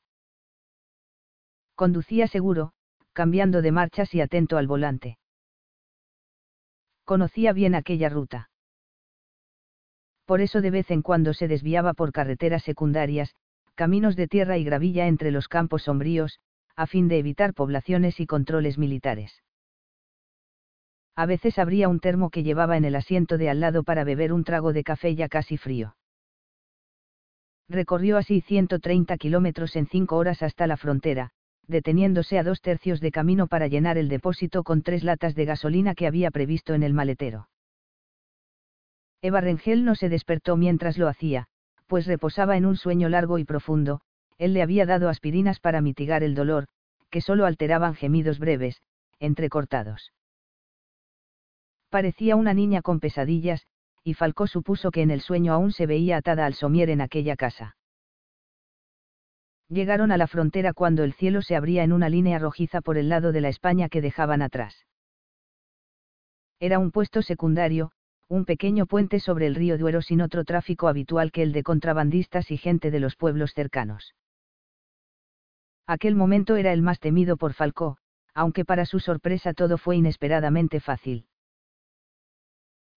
Conducía 1.75 2.27
seguro, 2.27 2.71
cambiando 3.13 3.61
de 3.61 3.71
marchas 3.71 4.15
y 4.15 4.21
atento 4.21 4.57
al 4.57 4.67
volante. 4.67 5.19
Conocía 7.03 7.53
bien 7.53 7.75
aquella 7.75 8.09
ruta 8.09 8.49
Por 10.25 10.41
eso 10.41 10.61
de 10.61 10.71
vez 10.71 10.89
en 10.91 11.01
cuando 11.01 11.33
se 11.33 11.47
desviaba 11.47 11.93
por 11.93 12.11
carreteras 12.11 12.63
secundarias, 12.63 13.35
caminos 13.75 14.15
de 14.15 14.27
tierra 14.27 14.57
y 14.57 14.63
gravilla 14.63 15.07
entre 15.07 15.31
los 15.31 15.47
campos 15.47 15.83
sombríos, 15.83 16.39
a 16.75 16.87
fin 16.87 17.07
de 17.07 17.19
evitar 17.19 17.53
poblaciones 17.53 18.19
y 18.19 18.25
controles 18.25 18.77
militares. 18.77 19.43
A 21.15 21.25
veces 21.25 21.59
abría 21.59 21.87
un 21.87 21.99
termo 21.99 22.29
que 22.29 22.43
llevaba 22.43 22.75
en 22.75 22.83
el 22.83 22.95
asiento 22.95 23.37
de 23.37 23.49
al 23.49 23.61
lado 23.61 23.83
para 23.83 24.03
beber 24.03 24.33
un 24.33 24.43
trago 24.43 24.73
de 24.73 24.83
café 24.83 25.15
ya 25.15 25.29
casi 25.29 25.57
frío. 25.57 25.95
Recorrió 27.69 28.17
así 28.17 28.41
130 28.41 29.17
kilómetros 29.17 29.75
en 29.75 29.87
cinco 29.87 30.17
horas 30.17 30.43
hasta 30.43 30.67
la 30.67 30.77
frontera, 30.77 31.31
deteniéndose 31.67 32.37
a 32.37 32.43
dos 32.43 32.61
tercios 32.61 32.99
de 32.99 33.11
camino 33.11 33.47
para 33.47 33.67
llenar 33.67 33.97
el 33.97 34.09
depósito 34.09 34.63
con 34.63 34.81
tres 34.81 35.03
latas 35.03 35.35
de 35.35 35.45
gasolina 35.45 35.95
que 35.95 36.07
había 36.07 36.31
previsto 36.31 36.73
en 36.73 36.83
el 36.83 36.93
maletero. 36.93 37.47
Eva 39.21 39.41
Rengel 39.41 39.85
no 39.85 39.95
se 39.95 40.09
despertó 40.09 40.57
mientras 40.57 40.97
lo 40.97 41.07
hacía, 41.07 41.47
pues 41.87 42.05
reposaba 42.07 42.57
en 42.57 42.65
un 42.65 42.77
sueño 42.77 43.09
largo 43.09 43.37
y 43.37 43.45
profundo, 43.45 44.01
él 44.37 44.53
le 44.53 44.61
había 44.61 44.85
dado 44.85 45.09
aspirinas 45.09 45.59
para 45.59 45.81
mitigar 45.81 46.23
el 46.23 46.35
dolor, 46.35 46.67
que 47.09 47.21
solo 47.21 47.45
alteraban 47.45 47.95
gemidos 47.95 48.39
breves, 48.39 48.81
entrecortados. 49.19 50.11
Parecía 51.89 52.35
una 52.35 52.53
niña 52.53 52.81
con 52.81 52.99
pesadillas, 52.99 53.65
y 54.03 54.13
Falcó 54.13 54.47
supuso 54.47 54.91
que 54.91 55.01
en 55.01 55.11
el 55.11 55.21
sueño 55.21 55.53
aún 55.53 55.71
se 55.71 55.85
veía 55.85 56.17
atada 56.17 56.45
al 56.45 56.53
somier 56.53 56.89
en 56.89 57.01
aquella 57.01 57.35
casa. 57.35 57.77
Llegaron 59.67 60.11
a 60.11 60.17
la 60.17 60.27
frontera 60.27 60.73
cuando 60.73 61.03
el 61.03 61.13
cielo 61.13 61.41
se 61.41 61.55
abría 61.55 61.83
en 61.83 61.91
una 61.91 62.09
línea 62.09 62.37
rojiza 62.37 62.81
por 62.81 62.97
el 62.97 63.09
lado 63.09 63.31
de 63.31 63.41
la 63.41 63.49
España 63.49 63.89
que 63.89 64.01
dejaban 64.01 64.41
atrás. 64.43 64.85
Era 66.59 66.77
un 66.77 66.91
puesto 66.91 67.21
secundario, 67.21 67.91
un 68.27 68.45
pequeño 68.45 68.87
puente 68.87 69.19
sobre 69.19 69.45
el 69.45 69.55
río 69.55 69.77
Duero 69.77 70.01
sin 70.01 70.21
otro 70.21 70.43
tráfico 70.45 70.87
habitual 70.87 71.31
que 71.31 71.43
el 71.43 71.51
de 71.51 71.63
contrabandistas 71.63 72.49
y 72.49 72.57
gente 72.57 72.89
de 72.89 72.99
los 72.99 73.15
pueblos 73.15 73.53
cercanos. 73.53 74.15
Aquel 75.85 76.15
momento 76.15 76.55
era 76.55 76.73
el 76.73 76.81
más 76.81 76.99
temido 76.99 77.37
por 77.37 77.53
Falcó, 77.53 77.97
aunque 78.33 78.65
para 78.65 78.85
su 78.85 78.99
sorpresa 78.99 79.53
todo 79.53 79.77
fue 79.77 79.97
inesperadamente 79.97 80.79
fácil. 80.79 81.27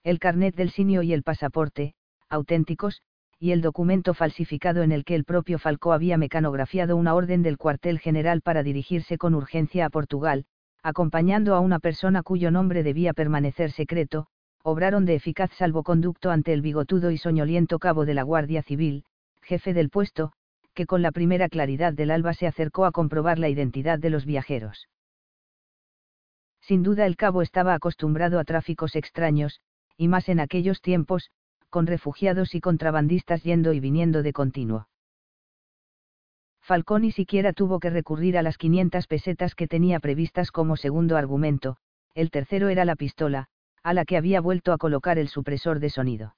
El 0.03 0.18
carnet 0.18 0.55
del 0.55 0.70
sinio 0.70 1.03
y 1.03 1.12
el 1.12 1.22
pasaporte, 1.22 1.95
auténticos, 2.31 3.03
y 3.39 3.53
el 3.53 3.61
documento 3.61 4.14
falsificado 4.14 4.83
en 4.83 4.91
el 4.91 5.05
que 5.05 5.14
el 5.14 5.24
propio 5.24 5.59
Falcó 5.59 5.93
había 5.93 6.16
mecanografiado 6.16 6.97
una 6.97 7.14
orden 7.14 7.43
del 7.43 7.59
cuartel 7.59 7.99
general 7.99 8.41
para 8.41 8.62
dirigirse 8.62 9.18
con 9.18 9.35
urgencia 9.35 9.85
a 9.85 9.91
Portugal, 9.91 10.47
acompañando 10.83 11.55
a 11.55 11.61
una 11.61 11.79
persona 11.79 12.22
cuyo 12.22 12.51
nombre 12.51 12.83
debía 12.83 13.12
permanecer 13.12 13.70
secreto, 13.70 14.29
obraron 14.63 15.05
de 15.05 15.15
eficaz 15.15 15.51
salvoconducto 15.53 16.31
ante 16.31 16.53
el 16.53 16.63
bigotudo 16.63 17.11
y 17.11 17.19
soñoliento 17.19 17.79
cabo 17.79 18.05
de 18.05 18.15
la 18.15 18.23
Guardia 18.23 18.63
Civil, 18.63 19.05
jefe 19.43 19.73
del 19.73 19.91
puesto, 19.91 20.33
que 20.75 20.87
con 20.87 21.03
la 21.03 21.13
primera 21.13 21.49
claridad 21.49 21.93
del 21.93 22.11
alba 22.11 22.35
se 22.35 22.47
acercó 22.47 22.85
a 22.85 22.93
comprobar 22.93 23.39
la 23.39 23.49
identidad 23.49 23.99
de 23.99 24.11
los 24.11 24.25
viajeros. 24.27 24.89
Sin 26.61 26.83
duda 26.83 27.07
el 27.07 27.17
cabo 27.17 27.43
estaba 27.43 27.75
acostumbrado 27.75 28.39
a 28.39 28.45
tráficos 28.45 28.95
extraños, 28.95 29.61
y 29.97 30.07
más 30.09 30.29
en 30.29 30.39
aquellos 30.39 30.81
tiempos, 30.81 31.31
con 31.71 31.87
refugiados 31.87 32.55
y 32.55 32.61
contrabandistas 32.61 33.43
yendo 33.43 33.73
y 33.73 33.81
viniendo 33.81 34.23
de 34.23 34.33
continuo. 34.33 34.89
Falcón 36.61 37.03
ni 37.03 37.13
siquiera 37.13 37.53
tuvo 37.55 37.81
que 37.81 37.89
recurrir 37.89 38.37
a 38.37 38.43
las 38.43 38.59
500 38.59 39.07
pesetas 39.07 39.55
que 39.55 39.67
tenía 39.67 40.01
previstas 40.01 40.51
como 40.51 40.77
segundo 40.77 41.17
argumento, 41.17 41.79
el 42.15 42.31
tercero 42.31 42.69
era 42.69 42.85
la 42.85 42.95
pistola, 42.95 43.49
a 43.89 43.95
la 43.95 44.05
que 44.05 44.18
había 44.18 44.43
vuelto 44.43 44.74
a 44.74 44.76
colocar 44.76 45.18
el 45.18 45.28
supresor 45.28 45.80
de 45.80 45.89
sonido. 45.89 46.36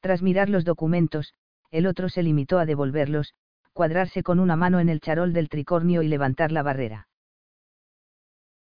Tras 0.00 0.22
mirar 0.22 0.48
los 0.48 0.64
documentos, 0.64 1.34
el 1.70 1.86
otro 1.86 2.08
se 2.08 2.22
limitó 2.22 2.58
a 2.58 2.64
devolverlos, 2.64 3.34
cuadrarse 3.74 4.22
con 4.22 4.40
una 4.40 4.56
mano 4.56 4.80
en 4.80 4.88
el 4.88 5.02
charol 5.02 5.34
del 5.34 5.50
tricornio 5.50 6.00
y 6.00 6.08
levantar 6.08 6.50
la 6.50 6.62
barrera. 6.62 7.08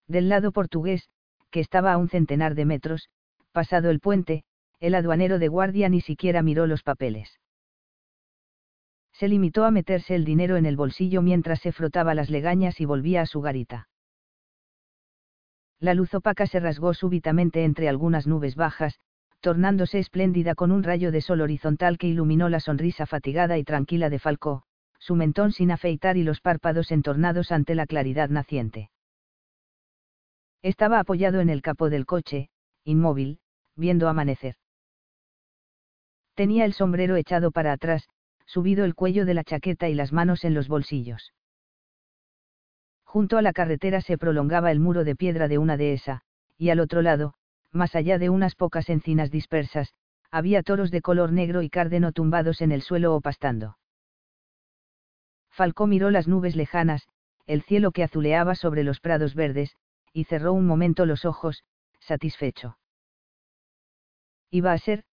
Del 0.09 0.31
lado 0.31 0.51
portugués, 0.51 1.11
que 1.51 1.61
estaba 1.61 1.93
a 1.93 1.99
un 1.99 2.09
centenar 2.09 2.55
de 2.55 2.65
metros, 2.65 3.11
pasado 3.53 3.91
el 3.91 4.01
puente, 4.01 4.45
el 4.81 4.95
aduanero 4.95 5.39
de 5.39 5.49
guardia 5.49 5.91
ni 5.91 6.01
siquiera 6.01 6.41
miró 6.41 6.67
los 6.67 6.83
papeles. 6.83 7.39
Se 9.13 9.29
limitó 9.29 9.67
a 9.67 9.71
meterse 9.71 10.15
el 10.15 10.25
dinero 10.25 10.57
en 10.57 10.65
el 10.65 10.77
bolsillo 10.77 11.21
mientras 11.21 11.61
se 11.61 11.73
frotaba 11.73 12.15
las 12.15 12.31
legañas 12.31 12.81
y 12.81 12.87
volvía 12.87 13.21
a 13.21 13.27
su 13.27 13.43
garita. 13.43 13.89
La 15.85 15.93
luz 15.93 16.15
opaca 16.15 16.47
se 16.47 16.61
rasgó 16.61 16.95
súbitamente 16.95 17.63
entre 17.63 17.91
algunas 17.91 18.27
nubes 18.27 18.57
bajas, 18.57 18.99
tornándose 19.41 19.99
espléndida 19.99 20.55
con 20.55 20.73
un 20.73 20.83
rayo 20.83 21.13
de 21.13 21.21
sol 21.21 21.43
horizontal 21.43 21.99
que 21.99 22.07
iluminó 22.07 22.49
la 22.49 22.59
sonrisa 22.59 23.05
fatigada 23.05 23.59
y 23.59 23.65
tranquila 23.65 24.09
de 24.09 24.19
Falcó, 24.19 24.63
su 24.99 25.15
mentón 25.15 25.53
sin 25.53 25.71
afeitar 25.71 26.17
y 26.17 26.23
los 26.23 26.41
párpados 26.41 26.91
entornados 26.91 27.53
ante 27.53 27.75
la 27.75 27.85
claridad 27.85 28.31
naciente. 28.31 28.89
Estaba 30.63 31.01
apoyado 31.01 31.41
en 31.41 31.51
el 31.51 31.61
capó 31.61 31.91
del 31.91 32.07
coche, 32.07 32.49
inmóvil, 32.85 33.41
viendo 33.77 34.09
amanecer. 34.09 34.55
Tenía 36.35 36.65
el 36.65 36.73
sombrero 36.73 37.17
echado 37.17 37.51
para 37.51 37.73
atrás, 37.73 38.09
subido 38.47 38.87
el 38.87 38.95
cuello 38.95 39.27
de 39.27 39.35
la 39.35 39.45
chaqueta 39.45 39.91
y 39.91 39.95
las 39.95 40.15
manos 40.15 40.45
en 40.45 40.55
los 40.55 40.67
bolsillos. 40.67 41.35
Junto 43.15 43.39
a 43.39 43.43
la 43.43 43.53
carretera 43.53 44.01
se 44.01 44.19
prolongaba 44.19 44.73
el 44.73 44.81
muro 44.81 45.05
de 45.05 45.15
piedra 45.15 45.47
de 45.47 45.57
una 45.57 45.77
dehesa, 45.77 46.23
y 46.59 46.71
al 46.71 46.81
otro 46.81 47.01
lado, 47.01 47.35
más 47.71 47.95
allá 47.95 48.19
de 48.19 48.29
unas 48.29 48.57
pocas 48.57 48.91
encinas 48.91 49.31
dispersas, 49.31 49.95
había 50.33 50.65
toros 50.65 50.91
de 50.91 51.01
color 51.01 51.31
negro 51.31 51.63
y 51.63 51.71
cárdeno 51.71 52.11
tumbados 52.11 52.61
en 52.61 52.73
el 52.73 52.83
suelo 52.83 53.15
o 53.15 53.21
pastando. 53.21 53.79
Falcó 55.49 55.87
miró 55.87 56.11
las 56.11 56.27
nubes 56.27 56.57
lejanas, 56.57 57.07
el 57.47 57.63
cielo 57.63 57.93
que 57.93 58.03
azuleaba 58.03 58.57
sobre 58.57 58.83
los 58.83 58.99
prados 58.99 59.37
verdes, 59.37 59.77
y 60.13 60.25
cerró 60.25 60.53
un 60.53 60.67
momento 60.67 61.07
los 61.07 61.25
ojos, 61.25 61.63
satisfecho. 62.01 62.79
Iba 64.51 64.73
a 64.73 64.79
ser, 64.79 65.05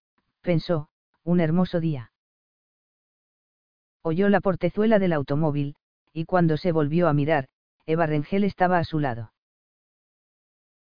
pensó, 0.42 0.90
un 1.24 1.40
hermoso 1.40 1.80
día. 1.80 2.12
Oyó 4.02 4.28
la 4.28 4.42
portezuela 4.42 4.98
del 4.98 5.14
automóvil, 5.14 5.76
y 6.14 6.26
cuando 6.26 6.58
se 6.58 6.72
volvió 6.72 7.08
a 7.08 7.14
mirar, 7.14 7.48
Eva 7.86 8.06
Rengel 8.06 8.44
estaba 8.44 8.78
a 8.78 8.84
su 8.84 9.00
lado. 9.00 9.34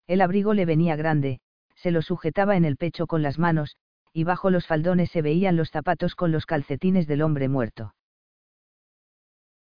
El 0.07 0.21
abrigo 0.21 0.53
le 0.53 0.65
venía 0.65 0.95
grande, 0.95 1.39
se 1.75 1.91
lo 1.91 2.01
sujetaba 2.01 2.55
en 2.55 2.65
el 2.65 2.77
pecho 2.77 3.07
con 3.07 3.21
las 3.21 3.39
manos, 3.39 3.77
y 4.11 4.23
bajo 4.23 4.49
los 4.49 4.67
faldones 4.67 5.09
se 5.11 5.21
veían 5.21 5.55
los 5.55 5.71
zapatos 5.71 6.15
con 6.15 6.31
los 6.31 6.45
calcetines 6.45 7.07
del 7.07 7.21
hombre 7.21 7.47
muerto. 7.49 7.95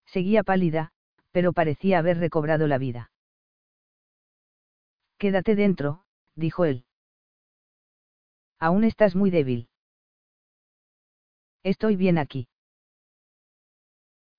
Seguía 0.05 0.43
pálida, 0.43 0.91
pero 1.31 1.53
parecía 1.53 1.99
haber 1.99 2.17
recobrado 2.17 2.67
la 2.67 2.77
vida. 2.77 3.11
Quédate 5.17 5.55
dentro, 5.55 6.03
dijo 6.35 6.65
él. 6.65 6.85
Aún 8.59 8.83
estás 8.83 9.15
muy 9.15 9.31
débil. 9.31 9.69
Estoy 11.63 11.95
bien 11.95 12.17
aquí. 12.17 12.49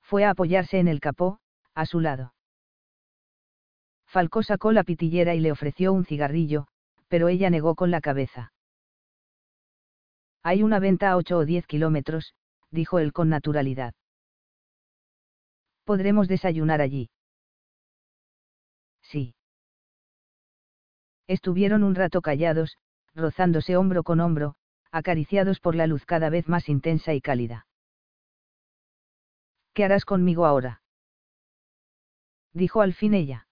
Fue 0.02 0.24
a 0.24 0.30
apoyarse 0.30 0.78
en 0.78 0.88
el 0.88 1.00
capó, 1.00 1.38
a 1.74 1.86
su 1.86 2.00
lado. 2.00 2.34
Falcó 4.12 4.42
sacó 4.42 4.72
la 4.72 4.84
pitillera 4.84 5.34
y 5.34 5.40
le 5.40 5.52
ofreció 5.52 5.90
un 5.94 6.04
cigarrillo, 6.04 6.66
pero 7.08 7.28
ella 7.28 7.48
negó 7.48 7.74
con 7.74 7.90
la 7.90 8.02
cabeza. 8.02 8.52
Hay 10.42 10.62
una 10.62 10.80
venta 10.80 11.10
a 11.10 11.16
ocho 11.16 11.38
o 11.38 11.46
diez 11.46 11.66
kilómetros, 11.66 12.34
dijo 12.70 12.98
él 12.98 13.14
con 13.14 13.30
naturalidad. 13.30 13.94
Podremos 15.84 16.28
desayunar 16.28 16.82
allí. 16.82 17.08
Sí. 19.00 19.34
Estuvieron 21.26 21.82
un 21.82 21.94
rato 21.94 22.20
callados, 22.20 22.76
rozándose 23.14 23.78
hombro 23.78 24.02
con 24.02 24.20
hombro, 24.20 24.56
acariciados 24.90 25.58
por 25.58 25.74
la 25.74 25.86
luz 25.86 26.04
cada 26.04 26.28
vez 26.28 26.50
más 26.50 26.68
intensa 26.68 27.14
y 27.14 27.22
cálida. 27.22 27.66
¿Qué 29.72 29.86
harás 29.86 30.04
conmigo 30.04 30.44
ahora? 30.44 30.82
dijo 32.52 32.82
al 32.82 32.92
fin 32.92 33.14
ella. 33.14 33.46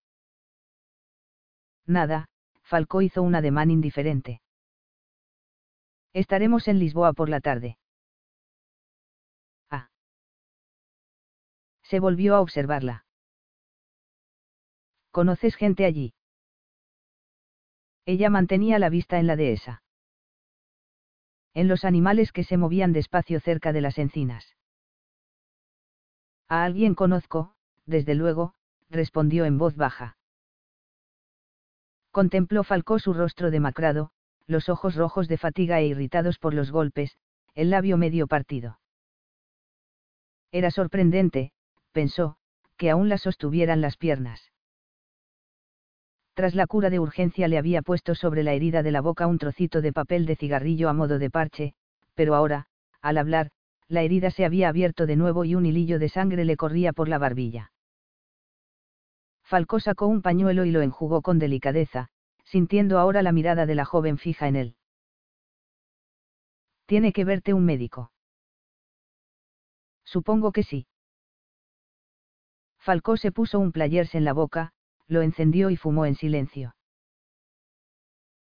Nada, 1.90 2.28
Falcó 2.62 3.02
hizo 3.02 3.20
un 3.20 3.34
ademán 3.34 3.68
indiferente. 3.68 4.40
Estaremos 6.12 6.68
en 6.68 6.78
Lisboa 6.78 7.12
por 7.14 7.28
la 7.28 7.40
tarde. 7.40 7.78
Ah. 9.70 9.90
Se 11.82 11.98
volvió 11.98 12.36
a 12.36 12.42
observarla. 12.42 13.06
¿Conoces 15.10 15.56
gente 15.56 15.84
allí? 15.84 16.14
Ella 18.06 18.30
mantenía 18.30 18.78
la 18.78 18.88
vista 18.88 19.18
en 19.18 19.26
la 19.26 19.34
dehesa. 19.34 19.82
En 21.54 21.66
los 21.66 21.84
animales 21.84 22.30
que 22.30 22.44
se 22.44 22.56
movían 22.56 22.92
despacio 22.92 23.40
cerca 23.40 23.72
de 23.72 23.80
las 23.80 23.98
encinas. 23.98 24.54
A 26.46 26.62
alguien 26.62 26.94
conozco, 26.94 27.56
desde 27.84 28.14
luego, 28.14 28.54
respondió 28.90 29.44
en 29.44 29.58
voz 29.58 29.74
baja. 29.74 30.19
Contempló 32.10 32.64
Falcó 32.64 32.98
su 32.98 33.12
rostro 33.12 33.50
demacrado, 33.50 34.10
los 34.46 34.68
ojos 34.68 34.96
rojos 34.96 35.28
de 35.28 35.38
fatiga 35.38 35.80
e 35.80 35.86
irritados 35.86 36.38
por 36.38 36.54
los 36.54 36.72
golpes, 36.72 37.16
el 37.54 37.70
labio 37.70 37.96
medio 37.96 38.26
partido. 38.26 38.80
Era 40.50 40.70
sorprendente, 40.70 41.52
pensó, 41.92 42.36
que 42.76 42.90
aún 42.90 43.08
la 43.08 43.18
sostuvieran 43.18 43.80
las 43.80 43.96
piernas. 43.96 44.50
Tras 46.34 46.54
la 46.54 46.66
cura 46.66 46.90
de 46.90 46.98
urgencia 46.98 47.46
le 47.48 47.58
había 47.58 47.82
puesto 47.82 48.14
sobre 48.14 48.42
la 48.42 48.54
herida 48.54 48.82
de 48.82 48.90
la 48.90 49.00
boca 49.00 49.26
un 49.26 49.38
trocito 49.38 49.80
de 49.80 49.92
papel 49.92 50.26
de 50.26 50.36
cigarrillo 50.36 50.88
a 50.88 50.92
modo 50.92 51.18
de 51.18 51.30
parche, 51.30 51.74
pero 52.14 52.34
ahora, 52.34 52.66
al 53.02 53.18
hablar, 53.18 53.50
la 53.88 54.02
herida 54.02 54.30
se 54.30 54.44
había 54.44 54.68
abierto 54.68 55.06
de 55.06 55.16
nuevo 55.16 55.44
y 55.44 55.54
un 55.54 55.66
hilillo 55.66 55.98
de 55.98 56.08
sangre 56.08 56.44
le 56.44 56.56
corría 56.56 56.92
por 56.92 57.08
la 57.08 57.18
barbilla. 57.18 57.72
Falcó 59.50 59.80
sacó 59.80 60.06
un 60.06 60.22
pañuelo 60.22 60.64
y 60.64 60.70
lo 60.70 60.80
enjugó 60.80 61.22
con 61.22 61.40
delicadeza, 61.40 62.08
sintiendo 62.44 63.00
ahora 63.00 63.20
la 63.20 63.32
mirada 63.32 63.66
de 63.66 63.74
la 63.74 63.84
joven 63.84 64.16
fija 64.16 64.46
en 64.46 64.54
él. 64.54 64.76
Tiene 66.86 67.12
que 67.12 67.24
verte 67.24 67.52
un 67.52 67.64
médico. 67.64 68.12
Supongo 70.04 70.52
que 70.52 70.62
sí. 70.62 70.86
Falcó 72.78 73.16
se 73.16 73.32
puso 73.32 73.58
un 73.58 73.72
players 73.72 74.14
en 74.14 74.24
la 74.24 74.34
boca, 74.34 74.72
lo 75.08 75.20
encendió 75.20 75.70
y 75.70 75.76
fumó 75.76 76.06
en 76.06 76.14
silencio. 76.14 76.76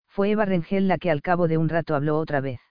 Fue 0.10 0.30
Eva 0.30 0.46
Rengel 0.46 0.88
la 0.88 1.00
que 1.00 1.10
al 1.10 1.24
cabo 1.24 1.48
de 1.48 1.58
un 1.58 1.70
rato 1.70 1.96
habló 1.96 2.20
otra 2.20 2.40
vez. 2.40 2.62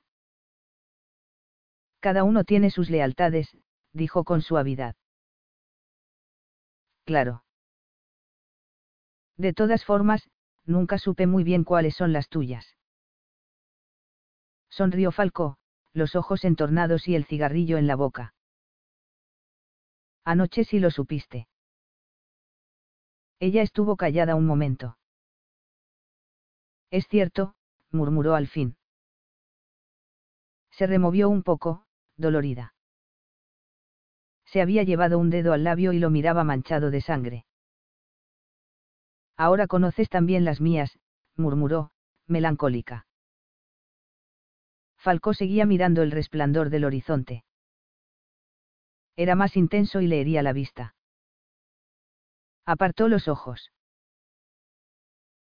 Cada 1.98 2.22
uno 2.22 2.44
tiene 2.44 2.70
sus 2.70 2.88
lealtades, 2.88 3.58
dijo 3.92 4.22
con 4.22 4.42
suavidad. 4.42 4.94
Claro. 7.04 7.42
De 9.38 9.52
todas 9.52 9.84
formas, 9.84 10.28
nunca 10.64 10.98
supe 10.98 11.26
muy 11.26 11.44
bien 11.44 11.64
cuáles 11.64 11.94
son 11.94 12.12
las 12.12 12.28
tuyas. 12.28 12.76
Sonrió 14.68 15.12
Falco, 15.12 15.58
los 15.92 16.16
ojos 16.16 16.44
entornados 16.44 17.08
y 17.08 17.14
el 17.14 17.24
cigarrillo 17.24 17.78
en 17.78 17.86
la 17.86 17.94
boca. 17.94 18.34
Anoche 20.24 20.64
sí 20.64 20.80
lo 20.80 20.90
supiste. 20.90 21.48
Ella 23.38 23.62
estuvo 23.62 23.96
callada 23.96 24.34
un 24.34 24.44
momento. 24.44 24.98
Es 26.90 27.06
cierto, 27.06 27.54
murmuró 27.92 28.34
al 28.34 28.48
fin. 28.48 28.76
Se 30.72 30.86
removió 30.86 31.28
un 31.28 31.44
poco, 31.44 31.86
dolorida. 32.16 32.74
Se 34.46 34.60
había 34.60 34.82
llevado 34.82 35.18
un 35.18 35.30
dedo 35.30 35.52
al 35.52 35.62
labio 35.62 35.92
y 35.92 35.98
lo 35.98 36.10
miraba 36.10 36.42
manchado 36.42 36.90
de 36.90 37.00
sangre. 37.00 37.47
Ahora 39.38 39.68
conoces 39.68 40.10
también 40.10 40.44
las 40.44 40.60
mías, 40.60 40.98
murmuró, 41.36 41.92
melancólica. 42.26 43.06
Falcó 44.96 45.32
seguía 45.32 45.64
mirando 45.64 46.02
el 46.02 46.10
resplandor 46.10 46.70
del 46.70 46.84
horizonte. 46.84 47.44
Era 49.14 49.36
más 49.36 49.56
intenso 49.56 50.00
y 50.00 50.08
le 50.08 50.20
hería 50.20 50.42
la 50.42 50.52
vista. 50.52 50.96
Apartó 52.66 53.06
los 53.06 53.28
ojos. 53.28 53.70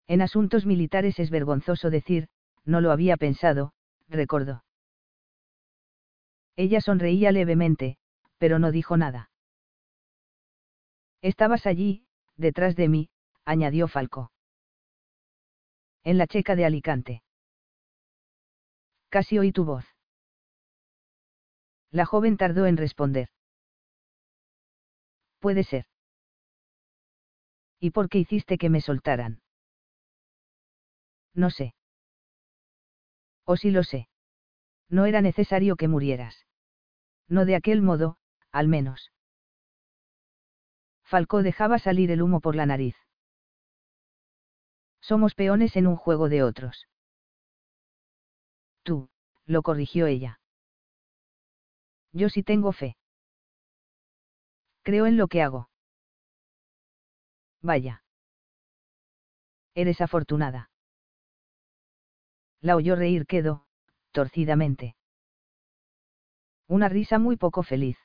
En 0.08 0.22
asuntos 0.22 0.68
militares 0.68 1.18
es 1.18 1.32
vergonzoso 1.32 1.90
decir, 1.90 2.30
no 2.64 2.82
lo 2.82 2.92
había 2.92 3.18
pensado, 3.18 3.74
recordó. 4.08 4.64
Ella 6.56 6.82
sonreía 6.82 7.32
levemente, 7.32 7.98
pero 8.38 8.60
no 8.60 8.72
dijo 8.72 8.96
nada. 8.96 9.32
Estabas 11.24 11.66
allí, 11.66 12.06
detrás 12.38 12.76
de 12.76 12.88
mí, 12.88 13.10
añadió 13.52 13.90
Falco. 13.90 14.32
En 16.04 16.18
la 16.18 16.26
checa 16.26 16.56
de 16.56 16.64
Alicante. 16.64 17.22
Casi 19.10 19.38
oí 19.38 19.52
tu 19.52 19.66
voz. 19.66 19.86
La 21.92 22.06
joven 22.06 22.38
tardó 22.38 22.66
en 22.66 22.78
responder. 22.78 23.28
Puede 25.40 25.66
ser. 25.66 25.86
¿Y 27.82 27.92
por 27.92 28.08
qué 28.08 28.20
hiciste 28.20 28.58
que 28.58 28.70
me 28.70 28.80
soltaran? 28.80 29.42
No 31.34 31.50
sé. 31.50 31.76
O 33.46 33.58
sí 33.58 33.70
lo 33.70 33.84
sé. 33.84 34.08
No 34.88 35.06
era 35.06 35.20
necesario 35.22 35.76
que 35.76 35.90
murieras. 35.90 36.46
No 37.28 37.44
de 37.44 37.56
aquel 37.56 37.82
modo, 37.82 38.18
al 38.52 38.70
menos. 38.70 39.12
Falcó 41.04 41.44
dejaba 41.44 41.80
salir 41.80 42.12
el 42.12 42.22
humo 42.22 42.40
por 42.40 42.56
la 42.56 42.66
nariz. 42.66 42.96
Somos 45.02 45.36
peones 45.36 45.76
en 45.76 45.88
un 45.88 45.98
juego 45.98 46.30
de 46.30 46.44
otros. 46.44 46.88
Tú, 48.84 49.10
lo 49.46 49.62
corrigió 49.64 50.08
ella. 50.08 50.40
Yo 52.14 52.30
sí 52.30 52.44
tengo 52.44 52.72
fe. 52.72 52.98
Creo 54.84 55.06
en 55.06 55.18
lo 55.18 55.28
que 55.28 55.42
hago. 55.42 55.70
Vaya. 57.62 58.04
Eres 59.76 60.02
afortunada. 60.02 60.70
La 62.60 62.76
oyó 62.76 62.96
reír 62.96 63.26
quedó, 63.26 63.66
torcidamente. 64.12 64.96
Una 66.68 66.90
risa 66.90 67.20
muy 67.20 67.38
poco 67.38 67.64
feliz. 67.64 67.98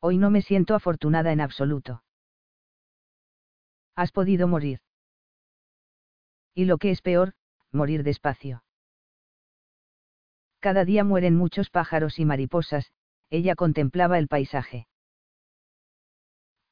Hoy 0.00 0.18
no 0.18 0.30
me 0.30 0.42
siento 0.42 0.74
afortunada 0.74 1.32
en 1.32 1.40
absoluto. 1.40 2.02
Has 3.94 4.12
podido 4.12 4.48
morir. 4.48 4.80
Y 6.54 6.64
lo 6.64 6.78
que 6.78 6.90
es 6.90 7.02
peor, 7.02 7.34
morir 7.72 8.02
despacio. 8.02 8.64
Cada 10.60 10.84
día 10.84 11.04
mueren 11.04 11.36
muchos 11.36 11.70
pájaros 11.70 12.18
y 12.18 12.24
mariposas, 12.24 12.92
ella 13.30 13.54
contemplaba 13.54 14.18
el 14.18 14.28
paisaje. 14.28 14.88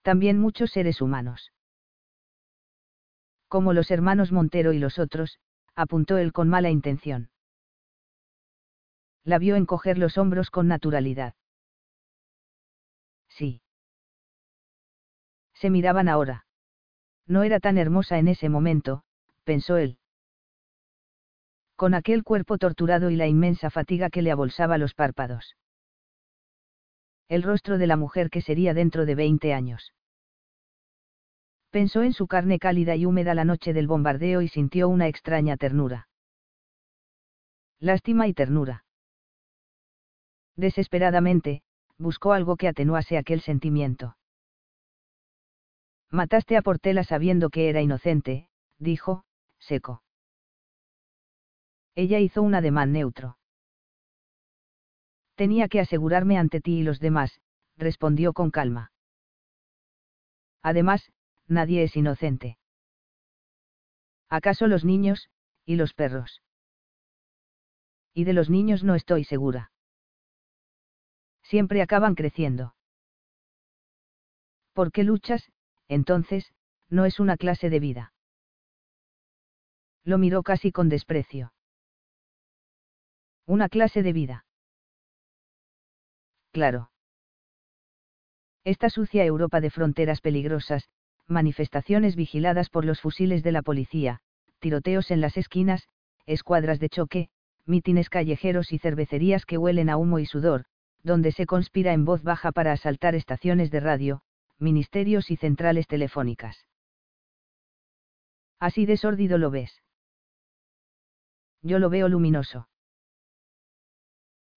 También 0.02 0.38
muchos 0.38 0.70
seres 0.70 1.00
humanos. 1.00 1.52
Como 3.48 3.72
los 3.72 3.90
hermanos 3.90 4.30
Montero 4.30 4.72
y 4.72 4.78
los 4.78 4.98
otros, 4.98 5.38
apuntó 5.74 6.18
él 6.18 6.32
con 6.32 6.48
mala 6.48 6.70
intención. 6.70 7.30
La 9.24 9.38
vio 9.38 9.56
encoger 9.56 9.96
los 9.96 10.18
hombros 10.18 10.50
con 10.50 10.68
naturalidad. 10.68 11.34
Sí. 13.28 13.62
Se 15.54 15.70
miraban 15.70 16.08
ahora. 16.08 16.46
No 17.26 17.42
era 17.42 17.60
tan 17.60 17.78
hermosa 17.78 18.18
en 18.18 18.28
ese 18.28 18.48
momento, 18.48 19.02
pensó 19.48 19.78
él. 19.78 19.96
Con 21.74 21.94
aquel 21.94 22.22
cuerpo 22.22 22.58
torturado 22.58 23.08
y 23.08 23.16
la 23.16 23.28
inmensa 23.28 23.70
fatiga 23.70 24.10
que 24.10 24.20
le 24.20 24.30
abolsaba 24.30 24.76
los 24.76 24.92
párpados. 24.92 25.56
El 27.30 27.42
rostro 27.42 27.78
de 27.78 27.86
la 27.86 27.96
mujer 27.96 28.28
que 28.28 28.42
sería 28.42 28.74
dentro 28.74 29.06
de 29.06 29.14
20 29.14 29.54
años. 29.54 29.94
Pensó 31.70 32.02
en 32.02 32.12
su 32.12 32.26
carne 32.26 32.58
cálida 32.58 32.94
y 32.94 33.06
húmeda 33.06 33.34
la 33.34 33.46
noche 33.46 33.72
del 33.72 33.86
bombardeo 33.86 34.42
y 34.42 34.48
sintió 34.48 34.86
una 34.86 35.08
extraña 35.08 35.56
ternura. 35.56 36.08
Lástima 37.80 38.28
y 38.28 38.34
ternura. 38.34 38.84
Desesperadamente, 40.56 41.62
buscó 41.96 42.34
algo 42.34 42.58
que 42.58 42.68
atenuase 42.68 43.16
aquel 43.16 43.40
sentimiento. 43.40 44.18
Mataste 46.10 46.58
a 46.58 46.62
Portela 46.62 47.02
sabiendo 47.02 47.48
que 47.48 47.70
era 47.70 47.80
inocente, 47.80 48.50
dijo, 48.78 49.24
seco. 49.58 50.02
Ella 51.94 52.20
hizo 52.20 52.42
un 52.42 52.54
ademán 52.54 52.92
neutro. 52.92 53.38
Tenía 55.34 55.68
que 55.68 55.80
asegurarme 55.80 56.38
ante 56.38 56.60
ti 56.60 56.80
y 56.80 56.82
los 56.82 57.00
demás, 57.00 57.40
respondió 57.76 58.32
con 58.32 58.50
calma. 58.50 58.92
Además, 60.62 61.12
nadie 61.46 61.84
es 61.84 61.96
inocente. 61.96 62.58
¿Acaso 64.28 64.66
los 64.66 64.84
niños, 64.84 65.30
y 65.64 65.76
los 65.76 65.94
perros? 65.94 66.42
Y 68.14 68.24
de 68.24 68.32
los 68.32 68.50
niños 68.50 68.84
no 68.84 68.94
estoy 68.94 69.24
segura. 69.24 69.70
Siempre 71.42 71.82
acaban 71.82 72.14
creciendo. 72.14 72.74
¿Por 74.72 74.92
qué 74.92 75.02
luchas, 75.04 75.50
entonces, 75.88 76.52
no 76.90 77.06
es 77.06 77.20
una 77.20 77.36
clase 77.36 77.70
de 77.70 77.80
vida? 77.80 78.12
Lo 80.08 80.16
miró 80.16 80.42
casi 80.42 80.72
con 80.72 80.88
desprecio. 80.88 81.52
Una 83.44 83.68
clase 83.68 84.02
de 84.02 84.14
vida. 84.14 84.46
Claro. 86.50 86.90
Esta 88.64 88.88
sucia 88.88 89.26
Europa 89.26 89.60
de 89.60 89.68
fronteras 89.68 90.22
peligrosas, 90.22 90.88
manifestaciones 91.26 92.16
vigiladas 92.16 92.70
por 92.70 92.86
los 92.86 93.02
fusiles 93.02 93.42
de 93.42 93.52
la 93.52 93.60
policía, 93.60 94.20
tiroteos 94.60 95.10
en 95.10 95.20
las 95.20 95.36
esquinas, 95.36 95.86
escuadras 96.24 96.80
de 96.80 96.88
choque, 96.88 97.28
mítines 97.66 98.08
callejeros 98.08 98.72
y 98.72 98.78
cervecerías 98.78 99.44
que 99.44 99.58
huelen 99.58 99.90
a 99.90 99.98
humo 99.98 100.20
y 100.20 100.24
sudor, 100.24 100.64
donde 101.02 101.32
se 101.32 101.44
conspira 101.44 101.92
en 101.92 102.06
voz 102.06 102.22
baja 102.22 102.50
para 102.50 102.72
asaltar 102.72 103.14
estaciones 103.14 103.70
de 103.70 103.80
radio, 103.80 104.22
ministerios 104.58 105.30
y 105.30 105.36
centrales 105.36 105.86
telefónicas. 105.86 106.64
Así 108.58 108.86
de 108.86 108.96
sórdido 108.96 109.36
lo 109.36 109.50
ves. 109.50 109.82
Yo 111.62 111.78
lo 111.78 111.90
veo 111.90 112.08
luminoso. 112.08 112.68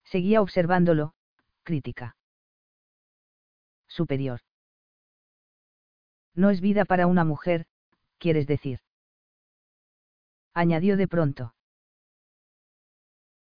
Seguía 0.04 0.42
observándolo, 0.42 1.14
crítica. 1.64 2.16
Superior. 3.88 4.42
No 6.36 6.50
es 6.50 6.62
vida 6.62 6.86
para 6.86 7.08
una 7.08 7.26
mujer, 7.26 7.66
quieres 8.18 8.48
decir. 8.48 8.80
Añadió 10.54 10.98
de 10.98 11.08
pronto. 11.08 11.54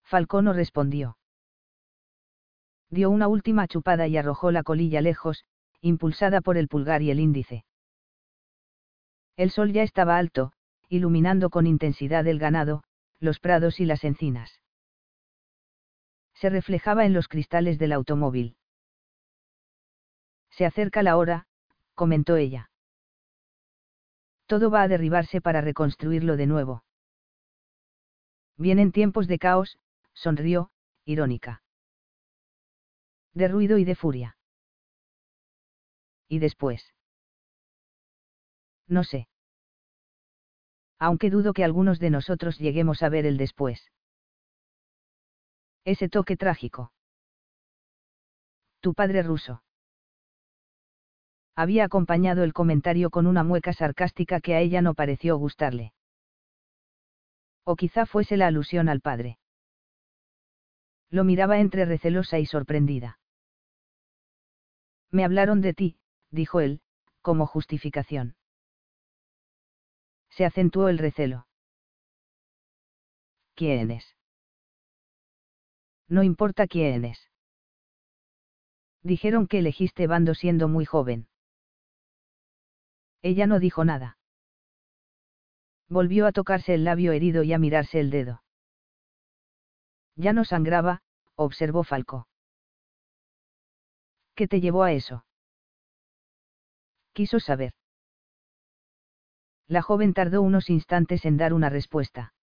Falcón 0.03 0.45
no 0.45 0.53
respondió. 0.53 1.17
Dio 2.89 3.09
una 3.09 3.27
última 3.27 3.67
chupada 3.67 4.07
y 4.07 4.17
arrojó 4.17 4.51
la 4.51 4.63
colilla 4.63 5.01
lejos, 5.01 5.45
impulsada 5.81 6.41
por 6.41 6.57
el 6.57 6.67
pulgar 6.67 7.01
y 7.01 7.11
el 7.11 7.19
índice. 7.19 7.65
El 9.35 9.51
sol 9.51 9.73
ya 9.73 9.83
estaba 9.83 10.17
alto, 10.17 10.53
iluminando 10.89 11.49
con 11.49 11.67
intensidad 11.67 12.25
el 12.27 12.39
ganado, 12.39 12.83
los 13.20 13.39
prados 13.39 13.80
y 13.80 13.86
las 13.86 14.03
encinas. 14.03 14.61
Se 16.36 16.49
reflejaba 16.49 17.05
en 17.05 17.13
los 17.13 17.28
cristales 17.28 17.80
del 17.80 17.91
automóvil. 17.91 18.57
Se 20.51 20.65
acerca 20.65 21.03
la 21.03 21.18
hora, 21.18 21.47
comentó 21.95 22.36
ella. 22.36 22.70
Todo 24.45 24.70
va 24.70 24.84
a 24.84 24.88
derribarse 24.88 25.41
para 25.41 25.61
reconstruirlo 25.61 26.38
de 26.38 26.47
nuevo. 26.47 26.84
Vienen 28.55 28.91
tiempos 28.91 29.28
de 29.28 29.39
caos, 29.39 29.78
sonrió, 30.13 30.72
irónica. 31.05 31.63
De 33.34 33.47
ruido 33.47 33.78
y 33.78 33.86
de 33.86 33.95
furia. 33.95 34.38
¿Y 36.28 36.39
después? 36.39 36.93
No 38.88 39.03
sé. 39.03 39.28
Aunque 40.99 41.29
dudo 41.29 41.53
que 41.53 41.63
algunos 41.63 41.99
de 41.99 42.09
nosotros 42.09 42.57
lleguemos 42.57 43.03
a 43.03 43.09
ver 43.09 43.25
el 43.25 43.37
después. 43.37 43.91
Ese 45.85 46.09
toque 46.09 46.35
trágico. 46.35 46.91
Tu 48.79 48.93
padre 48.93 49.23
ruso. 49.23 49.63
Había 51.55 51.85
acompañado 51.85 52.43
el 52.43 52.53
comentario 52.53 53.09
con 53.09 53.25
una 53.25 53.43
mueca 53.43 53.73
sarcástica 53.73 54.41
que 54.41 54.53
a 54.53 54.59
ella 54.59 54.81
no 54.81 54.93
pareció 54.93 55.37
gustarle. 55.37 55.93
O 57.63 57.75
quizá 57.75 58.05
fuese 58.05 58.37
la 58.37 58.47
alusión 58.47 58.89
al 58.89 59.01
padre. 59.01 59.39
Lo 61.09 61.23
miraba 61.23 61.59
entre 61.59 61.85
recelosa 61.85 62.37
y 62.39 62.45
sorprendida. 62.45 63.19
Me 65.09 65.23
hablaron 65.23 65.61
de 65.61 65.73
ti, 65.73 65.97
dijo 66.31 66.59
él, 66.59 66.81
como 67.21 67.45
justificación. 67.47 68.35
Se 70.38 70.45
acentuó 70.45 70.88
el 70.88 70.99
recelo. 70.99 71.47
¿Quién 73.55 73.89
es? 73.89 74.15
No 76.07 76.21
importa 76.21 76.67
quién 76.67 77.05
es. 77.05 77.31
Dijeron 79.01 79.47
que 79.47 79.57
elegiste 79.57 80.05
bando 80.05 80.35
siendo 80.35 80.67
muy 80.67 80.85
joven. 80.85 81.27
Ella 83.23 83.47
no 83.47 83.59
dijo 83.59 83.83
nada. 83.83 84.19
Volvió 85.89 86.27
a 86.27 86.31
tocarse 86.31 86.75
el 86.75 86.83
labio 86.83 87.13
herido 87.13 87.41
y 87.41 87.53
a 87.53 87.57
mirarse 87.57 87.99
el 87.99 88.11
dedo. 88.11 88.43
Ya 90.17 90.33
no 90.33 90.45
sangraba, 90.45 91.01
observó 91.33 91.83
Falco. 91.83 92.27
¿Qué 94.35 94.47
te 94.47 94.61
llevó 94.61 94.83
a 94.83 94.91
eso? 94.91 95.25
Quiso 97.13 97.39
saber. 97.39 97.73
La 99.68 99.82
joven 99.82 100.13
tardó 100.13 100.41
unos 100.41 100.70
instantes 100.70 101.26
en 101.26 101.38
dar 101.38 101.53
una 101.53 101.70
respuesta. 101.70 102.34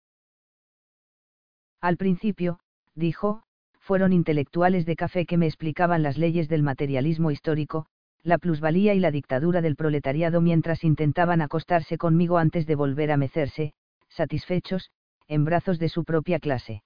Al 1.80 1.96
principio, 1.96 2.60
dijo, 2.94 3.42
fueron 3.78 4.12
intelectuales 4.12 4.86
de 4.86 4.96
café 4.96 5.26
que 5.26 5.36
me 5.36 5.46
explicaban 5.46 6.02
las 6.02 6.16
leyes 6.16 6.48
del 6.48 6.62
materialismo 6.62 7.30
histórico, 7.30 7.86
la 8.22 8.38
plusvalía 8.38 8.94
y 8.94 9.00
la 9.00 9.10
dictadura 9.10 9.60
del 9.60 9.76
proletariado 9.76 10.40
mientras 10.40 10.84
intentaban 10.84 11.42
acostarse 11.42 11.98
conmigo 11.98 12.38
antes 12.38 12.66
de 12.66 12.74
volver 12.74 13.12
a 13.12 13.18
mecerse, 13.18 13.74
satisfechos, 14.08 14.90
en 15.28 15.44
brazos 15.44 15.78
de 15.78 15.90
su 15.90 16.04
propia 16.04 16.38
clase. 16.38 16.82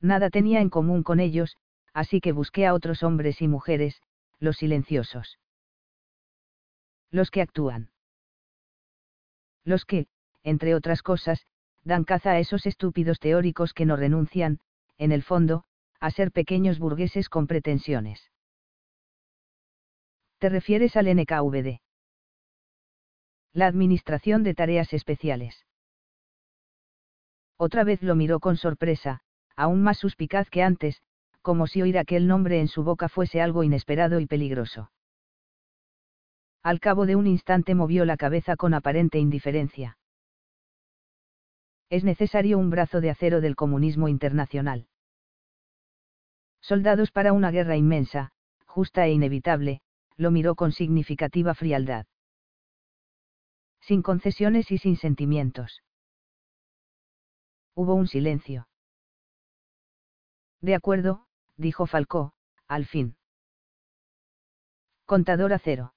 Nada 0.00 0.30
tenía 0.30 0.60
en 0.60 0.70
común 0.70 1.02
con 1.02 1.20
ellos, 1.20 1.56
así 1.92 2.20
que 2.20 2.32
busqué 2.32 2.66
a 2.66 2.74
otros 2.74 3.02
hombres 3.02 3.42
y 3.42 3.48
mujeres, 3.48 4.02
los 4.38 4.56
silenciosos. 4.56 5.38
Los 7.10 7.30
que 7.30 7.42
actúan. 7.42 7.90
Los 9.64 9.84
que, 9.84 10.06
entre 10.42 10.74
otras 10.74 11.02
cosas, 11.02 11.46
dan 11.84 12.04
caza 12.04 12.32
a 12.32 12.38
esos 12.38 12.66
estúpidos 12.66 13.18
teóricos 13.18 13.72
que 13.72 13.86
no 13.86 13.96
renuncian, 13.96 14.60
en 14.98 15.12
el 15.12 15.22
fondo, 15.22 15.64
a 15.98 16.10
ser 16.10 16.32
pequeños 16.32 16.78
burgueses 16.78 17.28
con 17.28 17.46
pretensiones. 17.46 18.30
¿Te 20.38 20.48
refieres 20.48 20.96
al 20.96 21.06
NKVD? 21.14 21.80
La 23.52 23.66
Administración 23.66 24.42
de 24.42 24.54
Tareas 24.54 24.92
Especiales. 24.92 25.66
Otra 27.56 27.84
vez 27.84 28.02
lo 28.02 28.14
miró 28.14 28.40
con 28.40 28.56
sorpresa, 28.56 29.20
aún 29.56 29.82
más 29.82 29.98
suspicaz 29.98 30.48
que 30.48 30.62
antes, 30.62 31.02
como 31.42 31.66
si 31.66 31.82
oír 31.82 31.98
aquel 31.98 32.26
nombre 32.26 32.60
en 32.60 32.68
su 32.68 32.84
boca 32.84 33.08
fuese 33.08 33.42
algo 33.42 33.62
inesperado 33.62 34.20
y 34.20 34.26
peligroso. 34.26 34.90
Al 36.62 36.78
cabo 36.78 37.06
de 37.06 37.16
un 37.16 37.26
instante 37.26 37.74
movió 37.74 38.04
la 38.04 38.16
cabeza 38.16 38.56
con 38.56 38.74
aparente 38.74 39.18
indiferencia. 39.18 39.96
Es 41.88 42.04
necesario 42.04 42.58
un 42.58 42.70
brazo 42.70 43.00
de 43.00 43.10
acero 43.10 43.40
del 43.40 43.56
comunismo 43.56 44.08
internacional. 44.08 44.86
Soldados 46.60 47.10
para 47.10 47.32
una 47.32 47.50
guerra 47.50 47.76
inmensa, 47.76 48.32
justa 48.66 49.06
e 49.06 49.12
inevitable, 49.12 49.80
lo 50.16 50.30
miró 50.30 50.54
con 50.54 50.72
significativa 50.72 51.54
frialdad. 51.54 52.06
Sin 53.80 54.02
concesiones 54.02 54.70
y 54.70 54.78
sin 54.78 54.96
sentimientos. 54.96 55.82
Hubo 57.74 57.94
un 57.94 58.06
silencio. 58.06 58.68
De 60.60 60.74
acuerdo, 60.74 61.26
dijo 61.56 61.86
Falcó, 61.86 62.34
al 62.68 62.84
fin. 62.84 63.16
Contador 65.06 65.54
a 65.54 65.58
cero. 65.58 65.94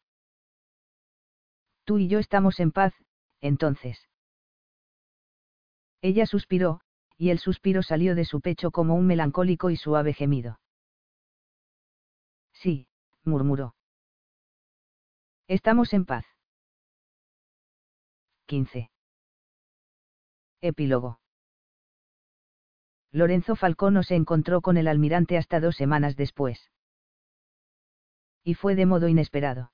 Tú 1.86 1.98
y 1.98 2.08
yo 2.08 2.20
estamos 2.20 2.60
en 2.60 2.72
paz, 2.72 2.94
entonces. 3.42 4.08
Ella 6.02 6.26
suspiró, 6.26 6.82
y 7.18 7.30
el 7.30 7.40
suspiro 7.40 7.84
salió 7.84 8.16
de 8.16 8.26
su 8.26 8.42
pecho 8.42 8.72
como 8.72 8.96
un 8.96 9.06
melancólico 9.06 9.70
y 9.70 9.76
suave 9.76 10.14
gemido. 10.14 10.60
Sí, 12.54 12.88
murmuró. 13.24 13.76
Estamos 15.48 15.94
en 15.94 16.06
paz. 16.06 16.26
15. 18.46 18.90
Epílogo. 20.62 21.20
Lorenzo 23.12 23.56
Falcón 23.56 23.94
no 23.96 24.04
se 24.04 24.16
encontró 24.16 24.62
con 24.62 24.78
el 24.78 24.88
almirante 24.88 25.38
hasta 25.38 25.60
dos 25.60 25.76
semanas 25.76 26.16
después. 26.16 26.72
Y 28.44 28.56
fue 28.56 28.76
de 28.76 28.86
modo 28.86 29.08
inesperado. 29.08 29.73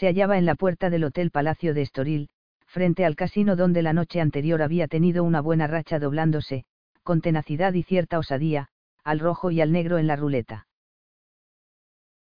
Se 0.00 0.06
hallaba 0.06 0.38
en 0.38 0.46
la 0.46 0.54
puerta 0.54 0.88
del 0.88 1.04
Hotel 1.04 1.30
Palacio 1.30 1.74
de 1.74 1.82
Estoril, 1.82 2.30
frente 2.66 3.04
al 3.04 3.16
casino 3.16 3.54
donde 3.54 3.82
la 3.82 3.92
noche 3.92 4.22
anterior 4.22 4.62
había 4.62 4.88
tenido 4.88 5.22
una 5.24 5.42
buena 5.42 5.66
racha 5.66 5.98
doblándose, 5.98 6.64
con 7.02 7.20
tenacidad 7.20 7.74
y 7.74 7.82
cierta 7.82 8.18
osadía, 8.18 8.68
al 9.04 9.18
rojo 9.18 9.50
y 9.50 9.60
al 9.60 9.72
negro 9.72 9.98
en 9.98 10.06
la 10.06 10.16
ruleta. 10.16 10.66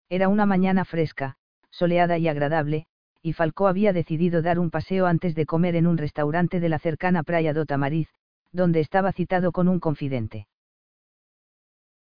Era 0.10 0.28
una 0.28 0.46
mañana 0.46 0.84
fresca, 0.84 1.38
soleada 1.70 2.18
y 2.18 2.28
agradable, 2.28 2.88
y 3.22 3.32
Falcó 3.32 3.70
había 3.70 3.94
decidido 3.94 4.42
dar 4.42 4.60
un 4.60 4.70
paseo 4.70 5.06
antes 5.06 5.34
de 5.34 5.46
comer 5.46 5.78
en 5.78 5.88
un 5.88 5.98
restaurante 5.98 6.60
de 6.60 6.68
la 6.68 6.78
cercana 6.78 7.24
playa 7.24 7.54
do 7.54 7.66
Tamariz, 7.66 8.10
donde 8.52 8.82
estaba 8.82 9.14
citado 9.14 9.54
con 9.54 9.70
un 9.70 9.80
confidente. 9.80 10.46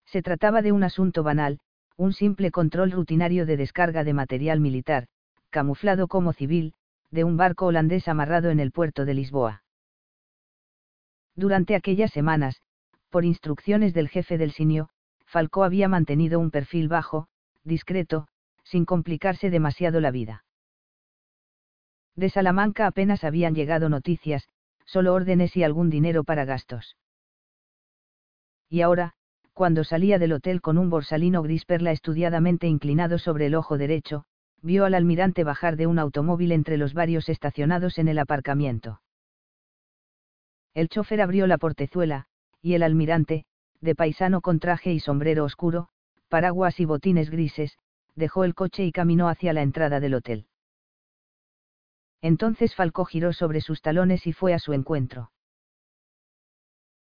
Se 0.06 0.22
trataba 0.22 0.62
de 0.62 0.72
un 0.72 0.84
asunto 0.84 1.24
banal, 1.24 1.58
un 1.96 2.14
simple 2.14 2.52
control 2.52 2.92
rutinario 2.92 3.48
de 3.48 3.58
descarga 3.58 4.04
de 4.04 4.14
material 4.14 4.60
militar, 4.60 5.08
camuflado 5.58 6.08
como 6.08 6.34
civil, 6.34 6.76
de 7.10 7.24
un 7.24 7.36
barco 7.36 7.66
holandés 7.66 8.08
amarrado 8.08 8.52
en 8.52 8.60
el 8.60 8.72
puerto 8.72 9.06
de 9.06 9.16
Lisboa. 9.16 9.64
Durante 11.36 11.74
aquellas 11.74 12.12
semanas, 12.12 12.62
por 13.10 13.26
instrucciones 13.26 13.96
del 13.96 14.08
jefe 14.08 14.38
del 14.38 14.52
Sinio, 14.52 14.90
Falcó 15.26 15.64
había 15.64 15.88
mantenido 15.88 16.40
un 16.40 16.52
perfil 16.52 16.90
bajo, 16.90 17.28
discreto, 17.64 18.28
sin 18.66 18.86
complicarse 18.86 19.50
demasiado 19.50 20.00
la 20.00 20.12
vida. 20.12 20.46
De 22.16 22.30
Salamanca 22.30 22.86
apenas 22.86 23.24
habían 23.24 23.56
llegado 23.56 23.90
noticias, 23.90 24.48
solo 24.86 25.16
órdenes 25.16 25.58
y 25.58 25.64
algún 25.64 25.90
dinero 25.90 26.24
para 26.24 26.46
gastos. 26.46 26.98
Y 28.70 28.82
ahora, 28.82 29.16
cuando 29.54 29.84
salía 29.84 30.20
del 30.20 30.34
hotel 30.34 30.62
con 30.62 30.78
un 30.78 30.92
borsalino 30.92 31.42
gris 31.42 31.66
perla 31.66 31.92
estudiadamente 31.94 32.68
inclinado 32.68 33.18
sobre 33.18 33.48
el 33.48 33.56
ojo 33.56 33.80
derecho, 33.80 34.27
vio 34.62 34.86
al 34.86 34.94
almirante 34.94 35.44
bajar 35.44 35.76
de 35.78 35.88
un 35.88 36.00
automóvil 36.00 36.52
entre 36.52 36.78
los 36.78 36.94
varios 36.94 37.30
estacionados 37.30 37.98
en 37.98 38.08
el 38.08 38.20
aparcamiento. 38.20 39.02
El 40.74 40.90
chofer 40.90 41.22
abrió 41.22 41.48
la 41.48 41.58
portezuela, 41.58 42.28
y 42.62 42.74
el 42.74 42.84
almirante, 42.84 43.46
de 43.82 43.96
paisano 43.96 44.42
con 44.42 44.60
traje 44.60 44.94
y 44.94 45.00
sombrero 45.00 45.44
oscuro, 45.44 45.90
paraguas 46.28 46.80
y 46.80 46.86
botines 46.86 47.30
grises, 47.30 47.78
dejó 48.16 48.44
el 48.44 48.56
coche 48.56 48.84
y 48.84 48.92
caminó 48.92 49.30
hacia 49.30 49.54
la 49.54 49.62
entrada 49.62 50.00
del 50.00 50.16
hotel. 50.16 50.48
Entonces 52.22 52.76
Falcó 52.76 53.06
giró 53.06 53.32
sobre 53.32 53.62
sus 53.62 53.82
talones 53.82 54.26
y 54.26 54.34
fue 54.34 54.54
a 54.54 54.60
su 54.60 54.74
encuentro. 54.74 55.32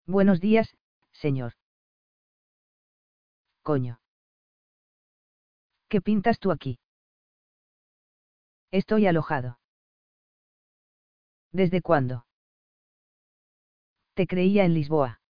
Buenos 0.06 0.42
días, 0.42 0.76
señor. 1.12 1.54
Coño. 3.62 4.00
¿Qué 5.88 6.02
pintas 6.02 6.40
tú 6.40 6.52
aquí? 6.52 6.80
Estoy 8.72 9.08
alojado. 9.08 9.60
¿Desde 11.52 11.82
cuándo? 11.82 12.26
Te 14.14 14.28
creía 14.28 14.66
en 14.66 14.74
Lisboa. 14.76 15.22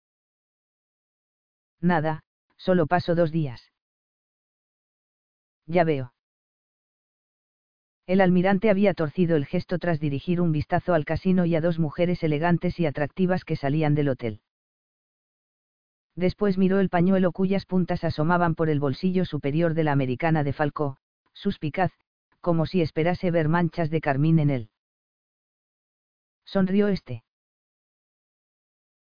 Nada, 1.81 2.25
solo 2.57 2.87
paso 2.87 3.15
dos 3.15 3.31
días. 3.31 3.71
Ya 5.67 5.85
veo. 5.85 6.13
El 8.07 8.21
almirante 8.21 8.71
había 8.71 8.95
torcido 8.95 9.37
el 9.37 9.47
gesto 9.47 9.79
tras 9.79 10.01
dirigir 10.01 10.41
un 10.41 10.51
vistazo 10.51 10.95
al 10.95 11.05
casino 11.05 11.45
y 11.45 11.55
a 11.55 11.61
dos 11.61 11.79
mujeres 11.79 12.23
elegantes 12.23 12.81
y 12.81 12.87
atractivas 12.87 13.45
que 13.45 13.55
salían 13.55 13.95
del 13.95 14.09
hotel. 14.09 14.41
Después 16.17 16.59
miró 16.59 16.81
el 16.81 16.89
pañuelo 16.89 17.31
cuyas 17.31 17.67
puntas 17.67 18.03
asomaban 18.03 18.57
por 18.57 18.71
el 18.71 18.81
bolsillo 18.81 19.25
superior 19.25 19.75
de 19.75 19.85
la 19.85 19.93
americana 19.93 20.43
de 20.43 20.53
Falcó, 20.53 20.97
suspicaz, 21.33 21.93
como 22.41 22.67
si 22.67 22.83
esperase 22.83 23.31
ver 23.31 23.49
manchas 23.49 23.91
de 23.91 24.01
carmín 24.01 24.39
en 24.39 24.51
él. 24.51 24.71
Sonrió 26.45 26.89
este. 26.89 27.25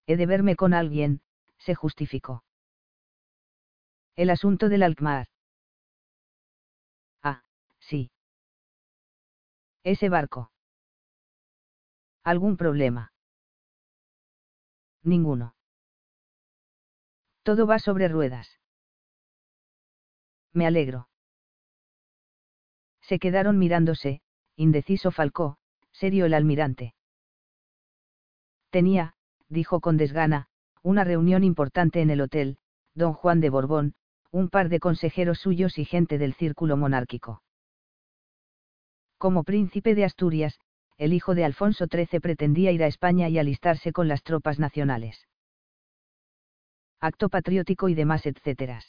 He 0.07 0.17
de 0.17 0.25
verme 0.25 0.55
con 0.55 0.73
alguien, 0.73 1.21
se 1.57 1.75
justificó. 1.75 2.43
El 4.15 4.29
asunto 4.29 4.69
del 4.69 4.83
Alkmaar. 4.83 5.27
Ah, 7.21 7.43
sí. 7.79 8.11
Ese 9.83 10.09
barco. 10.09 10.51
¿Algún 12.23 12.57
problema? 12.57 13.13
Ninguno. 15.03 15.55
Todo 17.43 17.65
va 17.65 17.79
sobre 17.79 18.07
ruedas. 18.07 18.59
Me 20.51 20.67
alegro. 20.67 21.08
Se 23.09 23.17
quedaron 23.17 23.57
mirándose, 23.57 24.21
indeciso 24.55 25.09
Falcó, 25.09 25.57
serio 25.91 26.27
el 26.27 26.35
almirante. 26.35 26.93
Tenía, 28.69 29.15
dijo 29.47 29.79
con 29.79 29.97
desgana, 29.97 30.47
una 30.83 31.03
reunión 31.03 31.43
importante 31.43 32.01
en 32.01 32.11
el 32.11 32.21
hotel, 32.21 32.59
don 32.93 33.13
Juan 33.13 33.39
de 33.39 33.49
Borbón, 33.49 33.95
un 34.29 34.49
par 34.49 34.69
de 34.69 34.79
consejeros 34.79 35.39
suyos 35.39 35.79
y 35.79 35.85
gente 35.85 36.19
del 36.19 36.35
círculo 36.35 36.77
monárquico. 36.77 37.41
Como 39.17 39.43
príncipe 39.43 39.95
de 39.95 40.05
Asturias, 40.05 40.59
el 40.99 41.11
hijo 41.13 41.33
de 41.33 41.45
Alfonso 41.45 41.87
XIII 41.91 42.19
pretendía 42.19 42.71
ir 42.71 42.83
a 42.83 42.87
España 42.87 43.27
y 43.27 43.39
alistarse 43.39 43.91
con 43.91 44.07
las 44.07 44.21
tropas 44.21 44.59
nacionales. 44.59 45.27
Acto 46.99 47.29
patriótico 47.29 47.89
y 47.89 47.95
demás, 47.95 48.27
etc. 48.27 48.83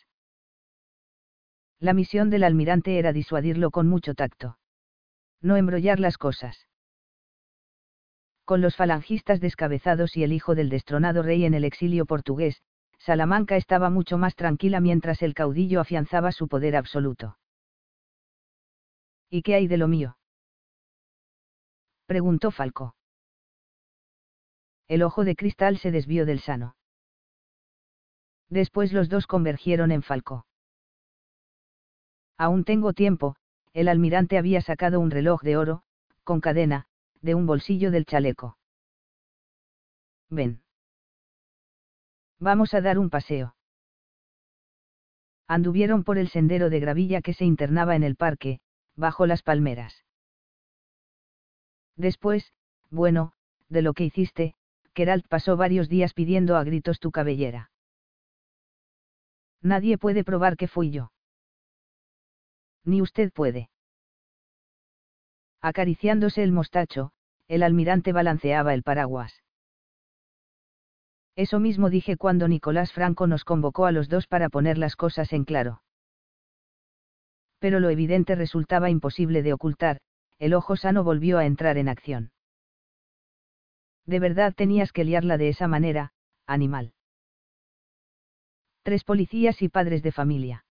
La 1.80 1.94
misión 1.94 2.28
del 2.28 2.44
almirante 2.44 2.98
era 2.98 3.14
disuadirlo 3.14 3.70
con 3.70 3.88
mucho 3.88 4.14
tacto. 4.14 4.58
No 5.40 5.56
embrollar 5.56 5.98
las 5.98 6.18
cosas. 6.18 6.68
Con 8.44 8.60
los 8.60 8.76
falangistas 8.76 9.40
descabezados 9.40 10.14
y 10.14 10.22
el 10.22 10.32
hijo 10.34 10.54
del 10.54 10.68
destronado 10.68 11.22
rey 11.22 11.46
en 11.46 11.54
el 11.54 11.64
exilio 11.64 12.04
portugués, 12.04 12.62
Salamanca 12.98 13.56
estaba 13.56 13.88
mucho 13.88 14.18
más 14.18 14.36
tranquila 14.36 14.80
mientras 14.80 15.22
el 15.22 15.32
caudillo 15.32 15.80
afianzaba 15.80 16.32
su 16.32 16.48
poder 16.48 16.76
absoluto. 16.76 17.38
¿Y 19.30 19.40
qué 19.40 19.54
hay 19.54 19.66
de 19.66 19.78
lo 19.78 19.88
mío? 19.88 20.18
preguntó 22.04 22.50
Falco. 22.50 22.94
El 24.86 25.02
ojo 25.02 25.24
de 25.24 25.34
cristal 25.34 25.78
se 25.78 25.92
desvió 25.92 26.26
del 26.26 26.40
sano. 26.40 26.76
Después 28.50 28.92
los 28.92 29.08
dos 29.08 29.26
convergieron 29.26 29.92
en 29.92 30.02
Falco. 30.02 30.44
Aún 32.40 32.64
tengo 32.64 32.94
tiempo, 32.94 33.36
el 33.74 33.86
almirante 33.86 34.38
había 34.38 34.62
sacado 34.62 34.98
un 34.98 35.10
reloj 35.10 35.42
de 35.42 35.58
oro, 35.58 35.82
con 36.24 36.40
cadena, 36.40 36.86
de 37.20 37.34
un 37.34 37.44
bolsillo 37.44 37.90
del 37.90 38.06
chaleco. 38.06 38.56
Ven. 40.30 40.62
Vamos 42.38 42.72
a 42.72 42.80
dar 42.80 42.98
un 42.98 43.10
paseo. 43.10 43.56
Anduvieron 45.48 46.02
por 46.02 46.16
el 46.16 46.30
sendero 46.30 46.70
de 46.70 46.80
gravilla 46.80 47.20
que 47.20 47.34
se 47.34 47.44
internaba 47.44 47.94
en 47.94 48.04
el 48.04 48.16
parque, 48.16 48.60
bajo 48.96 49.26
las 49.26 49.42
palmeras. 49.42 50.02
Después, 51.94 52.54
bueno, 52.88 53.34
de 53.68 53.82
lo 53.82 53.92
que 53.92 54.04
hiciste, 54.04 54.54
Keralt 54.94 55.28
pasó 55.28 55.58
varios 55.58 55.90
días 55.90 56.14
pidiendo 56.14 56.56
a 56.56 56.64
gritos 56.64 57.00
tu 57.00 57.10
cabellera. 57.10 57.70
Nadie 59.60 59.98
puede 59.98 60.24
probar 60.24 60.56
que 60.56 60.68
fui 60.68 60.90
yo. 60.90 61.12
Ni 62.84 63.02
usted 63.02 63.32
puede. 63.32 63.70
Acariciándose 65.60 66.42
el 66.42 66.52
mostacho, 66.52 67.12
el 67.48 67.62
almirante 67.62 68.12
balanceaba 68.12 68.74
el 68.74 68.82
paraguas. 68.82 69.42
Eso 71.36 71.58
mismo 71.58 71.90
dije 71.90 72.16
cuando 72.16 72.48
Nicolás 72.48 72.92
Franco 72.92 73.26
nos 73.26 73.44
convocó 73.44 73.86
a 73.86 73.92
los 73.92 74.08
dos 74.08 74.26
para 74.26 74.48
poner 74.48 74.78
las 74.78 74.96
cosas 74.96 75.32
en 75.32 75.44
claro. 75.44 75.82
Pero 77.58 77.80
lo 77.80 77.90
evidente 77.90 78.34
resultaba 78.34 78.90
imposible 78.90 79.42
de 79.42 79.52
ocultar, 79.52 80.00
el 80.38 80.54
ojo 80.54 80.76
sano 80.76 81.04
volvió 81.04 81.38
a 81.38 81.44
entrar 81.44 81.76
en 81.76 81.88
acción. 81.88 82.32
De 84.06 84.18
verdad 84.18 84.54
tenías 84.54 84.92
que 84.92 85.04
liarla 85.04 85.36
de 85.36 85.50
esa 85.50 85.68
manera, 85.68 86.12
animal. 86.46 86.94
Tres 88.82 89.04
policías 89.04 89.60
y 89.60 89.68
padres 89.68 90.02
de 90.02 90.12
familia. 90.12 90.64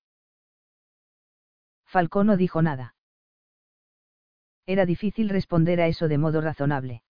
Falcón 1.90 2.28
no 2.28 2.38
dijo 2.38 2.62
nada. 2.62 2.94
Era 4.68 4.86
difícil 4.86 5.28
responder 5.30 5.82
a 5.82 5.88
eso 5.88 6.08
de 6.08 6.20
modo 6.20 6.40
razonable. 6.40 7.02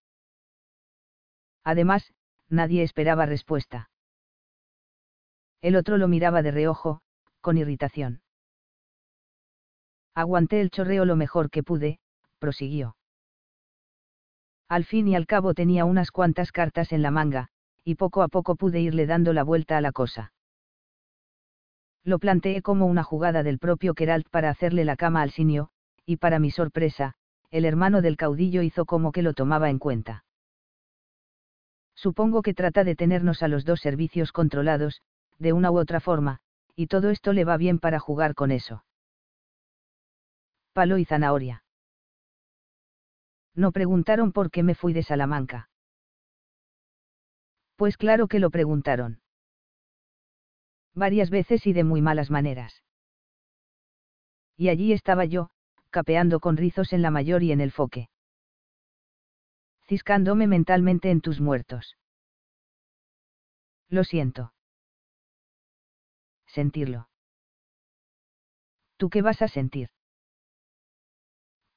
Además, 1.65 2.13
nadie 2.47 2.83
esperaba 2.83 3.25
respuesta. 3.25 3.89
El 5.61 5.75
otro 5.75 5.97
lo 5.97 6.07
miraba 6.07 6.41
de 6.41 6.51
reojo, 6.51 7.01
con 7.41 7.57
irritación. 7.57 8.21
Aguanté 10.15 10.61
el 10.61 10.71
chorreo 10.71 11.03
lo 11.03 11.17
mejor 11.17 11.49
que 11.49 11.61
pude, 11.61 11.99
prosiguió. 12.39 12.95
Al 14.69 14.85
fin 14.85 15.09
y 15.09 15.15
al 15.17 15.27
cabo 15.27 15.53
tenía 15.53 15.83
unas 15.83 16.11
cuantas 16.11 16.53
cartas 16.53 16.93
en 16.93 17.01
la 17.01 17.11
manga, 17.11 17.49
y 17.83 17.95
poco 17.95 18.21
a 18.21 18.29
poco 18.29 18.55
pude 18.55 18.79
irle 18.79 19.07
dando 19.07 19.33
la 19.33 19.43
vuelta 19.43 19.77
a 19.77 19.81
la 19.81 19.91
cosa. 19.91 20.31
Lo 22.09 22.17
planteé 22.17 22.63
como 22.63 22.87
una 22.87 23.03
jugada 23.03 23.43
del 23.43 23.59
propio 23.59 23.93
Keralt 23.93 24.27
para 24.29 24.49
hacerle 24.49 24.83
la 24.83 24.95
cama 24.95 25.21
al 25.21 25.29
sinio, 25.29 25.69
y 26.07 26.17
para 26.17 26.39
mi 26.39 26.49
sorpresa, 26.49 27.13
el 27.51 27.65
hermano 27.65 28.01
del 28.01 28.17
caudillo 28.17 28.63
hizo 28.63 28.85
como 28.85 29.11
que 29.11 29.21
lo 29.21 29.35
tomaba 29.35 29.69
en 29.69 29.77
cuenta. 29.77 30.25
Supongo 31.93 32.41
que 32.41 32.55
trata 32.55 32.83
de 32.83 32.95
tenernos 32.95 33.43
a 33.43 33.47
los 33.47 33.63
dos 33.63 33.81
servicios 33.81 34.31
controlados, 34.31 35.03
de 35.37 35.53
una 35.53 35.69
u 35.69 35.77
otra 35.77 35.99
forma, 35.99 36.39
y 36.75 36.87
todo 36.87 37.11
esto 37.11 37.31
le 37.31 37.45
va 37.45 37.57
bien 37.57 37.77
para 37.77 37.99
jugar 37.99 38.33
con 38.33 38.49
eso. 38.49 38.83
Palo 40.73 40.97
y 40.97 41.05
zanahoria. 41.05 41.63
No 43.53 43.71
preguntaron 43.71 44.31
por 44.31 44.49
qué 44.49 44.63
me 44.63 44.73
fui 44.73 44.93
de 44.93 45.03
Salamanca. 45.03 45.69
Pues 47.75 47.97
claro 47.97 48.27
que 48.27 48.39
lo 48.39 48.49
preguntaron. 48.49 49.21
Varias 50.95 51.29
veces 51.29 51.65
y 51.67 51.73
de 51.73 51.83
muy 51.83 52.01
malas 52.01 52.29
maneras. 52.29 52.83
Y 54.57 54.69
allí 54.69 54.91
estaba 54.91 55.25
yo, 55.25 55.49
capeando 55.89 56.39
con 56.39 56.57
rizos 56.57 56.93
en 56.93 57.01
la 57.01 57.11
mayor 57.11 57.43
y 57.43 57.51
en 57.51 57.61
el 57.61 57.71
foque. 57.71 58.09
Ciscándome 59.87 60.47
mentalmente 60.47 61.09
en 61.09 61.21
tus 61.21 61.39
muertos. 61.39 61.97
Lo 63.87 64.03
siento. 64.03 64.53
Sentirlo. 66.45 67.09
¿Tú 68.97 69.09
qué 69.09 69.21
vas 69.21 69.41
a 69.41 69.47
sentir? 69.47 69.89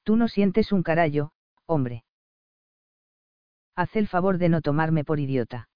Tú 0.03 0.15
no 0.15 0.27
sientes 0.27 0.71
un 0.71 0.83
carallo, 0.83 1.31
hombre. 1.65 2.03
Haz 3.75 3.95
el 3.95 4.07
favor 4.07 4.37
de 4.37 4.49
no 4.49 4.61
tomarme 4.61 5.03
por 5.03 5.19
idiota. 5.19 5.69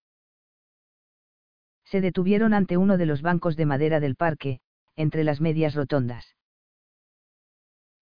Se 1.89 2.01
detuvieron 2.01 2.53
ante 2.53 2.75
uno 2.75 2.97
de 2.97 3.05
los 3.05 3.21
bancos 3.21 3.55
de 3.55 3.65
madera 3.65 4.01
del 4.01 4.15
parque, 4.15 4.59
entre 4.97 5.23
las 5.23 5.39
medias 5.39 5.73
rotondas. 5.73 6.35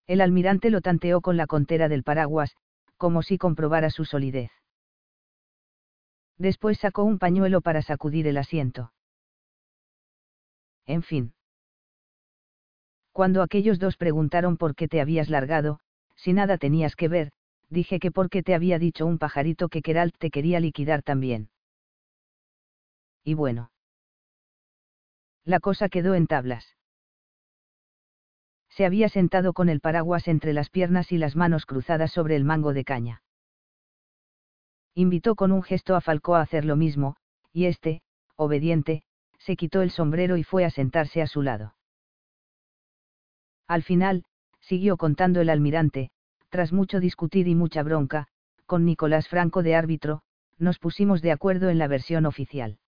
El 0.08 0.22
almirante 0.22 0.72
lo 0.72 0.82
tanteó 0.82 1.22
con 1.22 1.38
la 1.38 1.46
contera 1.46 1.88
del 1.88 2.04
paraguas, 2.04 2.56
como 2.98 3.22
si 3.22 3.38
comprobara 3.38 3.92
su 3.92 4.06
solidez. 4.06 4.50
Después 6.38 6.80
sacó 6.80 7.04
un 7.04 7.20
pañuelo 7.20 7.62
para 7.62 7.82
sacudir 7.82 8.28
el 8.28 8.38
asiento. 8.38 8.92
En 10.86 11.04
fin. 11.04 11.34
Cuando 13.12 13.42
aquellos 13.42 13.80
dos 13.80 13.98
preguntaron 13.98 14.58
por 14.58 14.76
qué 14.76 14.88
te 14.88 15.00
habías 15.00 15.30
largado, 15.30 15.80
si 16.16 16.34
nada 16.34 16.58
tenías 16.58 16.96
que 16.96 17.08
ver, 17.08 17.32
dije 17.70 18.00
que 18.00 18.12
porque 18.12 18.44
te 18.44 18.56
había 18.56 18.80
dicho 18.80 19.06
un 19.06 19.20
pajarito 19.20 19.70
que 19.70 19.82
Keralt 19.82 20.18
te 20.18 20.32
quería 20.32 20.60
liquidar 20.60 21.04
también. 21.04 21.50
Y 23.24 23.36
bueno. 23.36 23.72
La 25.46 25.60
cosa 25.60 25.90
quedó 25.90 26.16
en 26.16 26.26
tablas. 26.26 26.76
Se 28.70 28.86
había 28.86 29.08
sentado 29.08 29.54
con 29.54 29.70
el 29.70 29.80
paraguas 29.80 30.28
entre 30.28 30.52
las 30.52 30.70
piernas 30.70 31.12
y 31.12 31.18
las 31.18 31.36
manos 31.36 31.66
cruzadas 31.66 32.12
sobre 32.12 32.36
el 32.36 32.44
mango 32.44 32.74
de 32.74 32.84
caña. 32.84 33.22
Invitó 34.96 35.36
con 35.36 35.52
un 35.52 35.62
gesto 35.62 35.96
a 35.96 36.02
Falcó 36.02 36.36
a 36.36 36.42
hacer 36.42 36.66
lo 36.66 36.76
mismo, 36.76 37.16
y 37.54 37.66
este, 37.66 38.02
obediente, 38.36 39.04
se 39.38 39.56
quitó 39.56 39.82
el 39.82 39.92
sombrero 39.92 40.36
y 40.36 40.44
fue 40.44 40.66
a 40.66 40.70
sentarse 40.72 41.22
a 41.22 41.28
su 41.28 41.42
lado. 41.42 41.76
Al 43.68 43.84
final, 43.84 44.26
siguió 44.62 44.98
contando 44.98 45.42
el 45.42 45.50
almirante, 45.50 46.10
tras 46.50 46.74
mucho 46.74 47.00
discutir 47.00 47.48
y 47.48 47.56
mucha 47.56 47.84
bronca, 47.84 48.28
con 48.66 48.84
Nicolás 48.84 49.28
Franco 49.28 49.62
de 49.62 49.76
árbitro, 49.76 50.22
nos 50.58 50.80
pusimos 50.80 51.22
de 51.22 51.32
acuerdo 51.32 51.70
en 51.70 51.78
la 51.78 51.88
versión 51.88 52.26
oficial. 52.26 52.80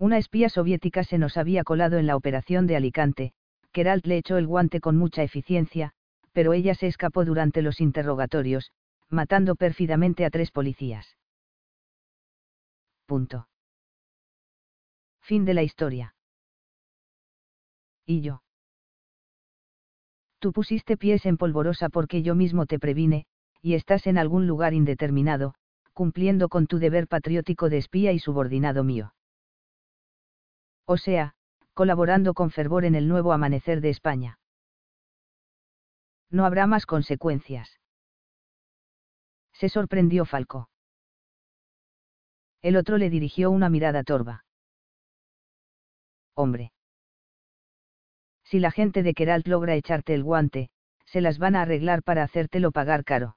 Una 0.00 0.16
espía 0.16 0.48
soviética 0.48 1.04
se 1.04 1.18
nos 1.18 1.36
había 1.36 1.62
colado 1.62 1.98
en 1.98 2.06
la 2.06 2.16
operación 2.16 2.66
de 2.66 2.74
Alicante, 2.74 3.34
Keralt 3.70 4.06
le 4.06 4.16
echó 4.16 4.38
el 4.38 4.46
guante 4.46 4.80
con 4.80 4.96
mucha 4.96 5.22
eficiencia, 5.22 5.92
pero 6.32 6.54
ella 6.54 6.74
se 6.74 6.86
escapó 6.86 7.26
durante 7.26 7.60
los 7.60 7.82
interrogatorios, 7.82 8.72
matando 9.10 9.56
pérfidamente 9.56 10.24
a 10.24 10.30
tres 10.30 10.52
policías. 10.52 11.18
Punto. 13.04 13.46
Fin 15.20 15.44
de 15.44 15.52
la 15.52 15.62
historia. 15.62 16.14
¿Y 18.06 18.22
yo? 18.22 18.42
Tú 20.38 20.54
pusiste 20.54 20.96
pies 20.96 21.26
en 21.26 21.36
polvorosa 21.36 21.90
porque 21.90 22.22
yo 22.22 22.34
mismo 22.34 22.64
te 22.64 22.78
previne, 22.78 23.26
y 23.60 23.74
estás 23.74 24.06
en 24.06 24.16
algún 24.16 24.46
lugar 24.46 24.72
indeterminado, 24.72 25.54
cumpliendo 25.92 26.48
con 26.48 26.66
tu 26.66 26.78
deber 26.78 27.06
patriótico 27.06 27.68
de 27.68 27.76
espía 27.76 28.12
y 28.12 28.18
subordinado 28.18 28.82
mío. 28.82 29.12
O 30.86 30.96
sea, 30.96 31.34
colaborando 31.74 32.34
con 32.34 32.50
fervor 32.50 32.84
en 32.84 32.94
el 32.94 33.08
nuevo 33.08 33.32
amanecer 33.32 33.80
de 33.80 33.90
España. 33.90 34.38
No 36.30 36.44
habrá 36.44 36.66
más 36.66 36.86
consecuencias. 36.86 37.80
Se 39.52 39.68
sorprendió 39.68 40.24
Falco. 40.24 40.70
El 42.62 42.76
otro 42.76 42.98
le 42.98 43.10
dirigió 43.10 43.50
una 43.50 43.68
mirada 43.68 44.04
torva. 44.04 44.44
Hombre. 46.34 46.72
Si 48.44 48.58
la 48.58 48.70
gente 48.70 49.02
de 49.02 49.14
Keralt 49.14 49.46
logra 49.46 49.74
echarte 49.74 50.14
el 50.14 50.24
guante, 50.24 50.70
se 51.06 51.20
las 51.20 51.38
van 51.38 51.56
a 51.56 51.62
arreglar 51.62 52.02
para 52.02 52.22
hacértelo 52.22 52.72
pagar 52.72 53.04
caro. 53.04 53.36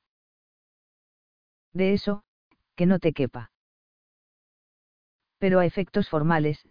De 1.73 1.93
eso, 1.93 2.23
que 2.75 2.85
no 2.85 2.99
te 2.99 3.13
quepa. 3.13 3.51
Pero 5.39 5.59
a 5.59 5.65
efectos 5.65 6.09
formales, 6.09 6.67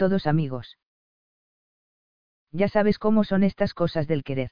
todos 0.00 0.26
amigos. 0.26 0.78
Ya 2.52 2.68
sabes 2.70 2.98
cómo 2.98 3.22
son 3.22 3.44
estas 3.44 3.74
cosas 3.74 4.06
del 4.08 4.24
querer. 4.24 4.50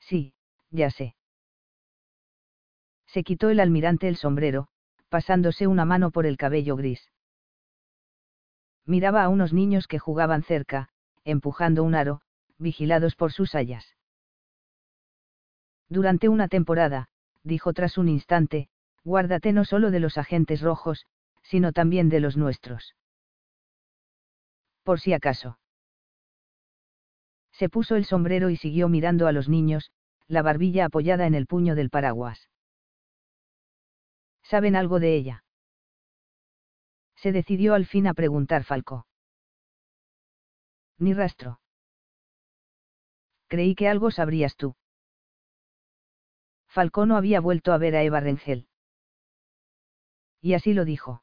Sí, 0.00 0.34
ya 0.70 0.90
sé. 0.90 1.14
Se 3.06 3.22
quitó 3.22 3.50
el 3.50 3.60
almirante 3.60 4.08
el 4.08 4.16
sombrero, 4.16 4.66
pasándose 5.08 5.68
una 5.68 5.84
mano 5.84 6.10
por 6.10 6.26
el 6.26 6.36
cabello 6.36 6.74
gris. 6.74 7.12
Miraba 8.86 9.22
a 9.22 9.28
unos 9.28 9.52
niños 9.52 9.86
que 9.86 10.00
jugaban 10.00 10.42
cerca, 10.42 10.88
empujando 11.22 11.84
un 11.84 11.94
aro, 11.94 12.22
vigilados 12.58 13.14
por 13.14 13.30
sus 13.30 13.54
hayas. 13.54 13.86
Durante 15.88 16.28
una 16.28 16.48
temporada, 16.48 17.06
dijo 17.44 17.72
tras 17.72 17.98
un 17.98 18.08
instante, 18.08 18.68
guárdate 19.04 19.52
no 19.52 19.64
solo 19.64 19.92
de 19.92 20.00
los 20.00 20.18
agentes 20.18 20.60
rojos, 20.60 21.06
sino 21.44 21.72
también 21.72 22.08
de 22.08 22.18
los 22.18 22.36
nuestros. 22.36 22.96
Por 24.84 25.00
si 25.00 25.12
acaso. 25.12 25.58
Se 27.52 27.68
puso 27.68 27.96
el 27.96 28.04
sombrero 28.04 28.50
y 28.50 28.56
siguió 28.56 28.88
mirando 28.88 29.26
a 29.26 29.32
los 29.32 29.48
niños, 29.48 29.90
la 30.28 30.42
barbilla 30.42 30.86
apoyada 30.86 31.26
en 31.26 31.34
el 31.34 31.46
puño 31.46 31.74
del 31.74 31.90
paraguas. 31.90 32.50
¿Saben 34.42 34.76
algo 34.76 35.00
de 35.00 35.16
ella? 35.16 35.44
Se 37.16 37.32
decidió 37.32 37.74
al 37.74 37.86
fin 37.86 38.06
a 38.06 38.14
preguntar 38.14 38.64
Falco. 38.64 39.06
Ni 40.98 41.14
rastro. 41.14 41.60
Creí 43.48 43.74
que 43.74 43.88
algo 43.88 44.10
sabrías 44.10 44.56
tú. 44.56 44.76
Falcó 46.66 47.06
no 47.06 47.16
había 47.16 47.40
vuelto 47.40 47.72
a 47.72 47.78
ver 47.78 47.96
a 47.96 48.02
Eva 48.02 48.20
Rengel. 48.20 48.68
Y 50.40 50.54
así 50.54 50.74
lo 50.74 50.84
dijo. 50.84 51.22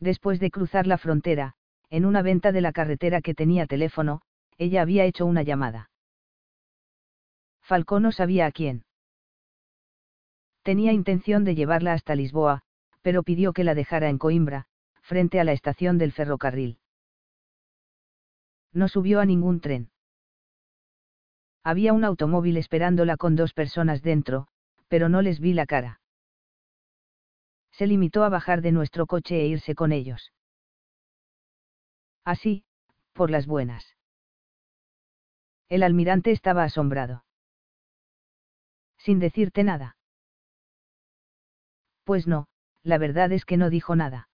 Después 0.00 0.40
de 0.40 0.50
cruzar 0.50 0.86
la 0.86 0.98
frontera, 0.98 1.56
en 1.90 2.04
una 2.04 2.22
venta 2.22 2.52
de 2.52 2.60
la 2.60 2.72
carretera 2.72 3.20
que 3.20 3.34
tenía 3.34 3.66
teléfono, 3.66 4.20
ella 4.58 4.82
había 4.82 5.04
hecho 5.04 5.24
una 5.26 5.42
llamada. 5.42 5.90
Falcón 7.62 8.02
no 8.02 8.12
sabía 8.12 8.46
a 8.46 8.52
quién. 8.52 8.84
Tenía 10.62 10.92
intención 10.92 11.44
de 11.44 11.54
llevarla 11.54 11.92
hasta 11.92 12.14
Lisboa, 12.14 12.62
pero 13.02 13.22
pidió 13.22 13.52
que 13.52 13.64
la 13.64 13.74
dejara 13.74 14.08
en 14.10 14.18
Coimbra, 14.18 14.66
frente 15.02 15.40
a 15.40 15.44
la 15.44 15.52
estación 15.52 15.96
del 15.96 16.12
ferrocarril. 16.12 16.78
No 18.72 18.88
subió 18.88 19.20
a 19.20 19.24
ningún 19.24 19.60
tren. 19.60 19.90
Había 21.64 21.92
un 21.92 22.04
automóvil 22.04 22.56
esperándola 22.56 23.16
con 23.16 23.36
dos 23.36 23.54
personas 23.54 24.02
dentro, 24.02 24.48
pero 24.88 25.08
no 25.08 25.22
les 25.22 25.40
vi 25.40 25.52
la 25.52 25.66
cara. 25.66 26.00
Se 27.72 27.86
limitó 27.86 28.24
a 28.24 28.28
bajar 28.28 28.60
de 28.60 28.72
nuestro 28.72 29.06
coche 29.06 29.40
e 29.40 29.46
irse 29.46 29.74
con 29.74 29.92
ellos. 29.92 30.32
Así, 32.28 32.62
por 33.14 33.30
las 33.30 33.46
buenas. 33.46 33.96
El 35.70 35.82
almirante 35.82 36.30
estaba 36.30 36.62
asombrado. 36.62 37.24
Sin 38.98 39.18
decirte 39.18 39.64
nada. 39.64 39.96
Pues 42.04 42.26
no, 42.26 42.46
la 42.82 42.98
verdad 42.98 43.32
es 43.32 43.46
que 43.46 43.56
no 43.56 43.70
dijo 43.70 43.96
nada. 43.96 44.28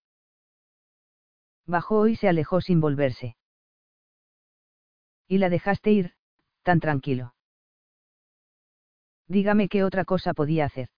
Bajó 1.66 2.08
y 2.08 2.16
se 2.16 2.26
alejó 2.26 2.60
sin 2.60 2.80
volverse. 2.80 3.36
Y 5.28 5.38
la 5.38 5.48
dejaste 5.48 5.92
ir, 5.92 6.14
tan 6.64 6.80
tranquilo. 6.80 7.36
Dígame 9.28 9.68
qué 9.68 9.84
otra 9.84 10.04
cosa 10.04 10.34
podía 10.34 10.64
hacer. 10.64 10.88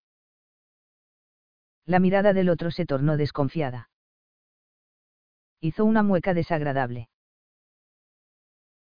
La 1.84 1.98
mirada 1.98 2.32
del 2.32 2.48
otro 2.48 2.70
se 2.70 2.86
tornó 2.86 3.18
desconfiada. 3.18 3.90
Hizo 5.60 5.84
una 5.84 6.02
mueca 6.02 6.34
desagradable. 6.34 7.08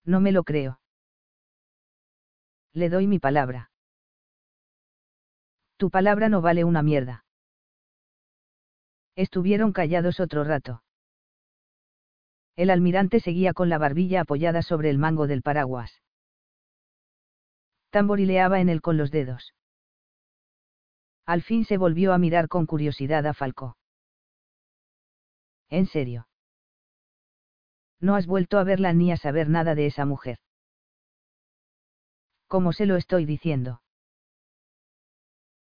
No 0.05 0.21
me 0.21 0.33
lo 0.33 0.45
creo. 0.45 0.81
Le 2.73 2.89
doy 2.89 3.07
mi 3.07 3.19
palabra. 3.19 3.71
Tu 5.77 5.91
palabra 5.91 6.29
no 6.29 6.41
vale 6.41 6.65
una 6.65 6.83
mierda. 6.83 7.25
Estuvieron 9.17 9.73
callados 9.73 10.21
otro 10.21 10.45
rato. 10.45 10.83
El 12.57 12.71
almirante 12.71 13.21
seguía 13.21 13.55
con 13.55 13.69
la 13.69 13.79
barbilla 13.79 14.23
apoyada 14.23 14.63
sobre 14.63 14.91
el 14.91 14.99
mango 14.99 15.27
del 15.27 15.43
paraguas. 15.43 16.03
Tamborileaba 17.91 18.61
en 18.61 18.69
él 18.69 18.81
con 18.81 18.97
los 18.97 19.11
dedos. 19.11 19.55
Al 21.27 21.43
fin 21.43 21.65
se 21.65 21.77
volvió 21.77 22.13
a 22.13 22.19
mirar 22.19 22.49
con 22.49 22.67
curiosidad 22.67 23.27
a 23.27 23.35
Falco. 23.35 23.77
¿En 25.69 25.87
serio? 25.87 26.30
No 28.01 28.15
has 28.15 28.27
vuelto 28.27 28.59
a 28.59 28.65
verla 28.65 28.93
ni 28.93 29.13
a 29.13 29.17
saber 29.17 29.49
nada 29.49 29.75
de 29.75 29.87
esa 29.87 30.07
mujer. 30.07 30.39
¿Cómo 32.47 32.73
se 32.73 32.87
lo 32.87 32.97
estoy 32.97 33.27
diciendo? 33.27 33.83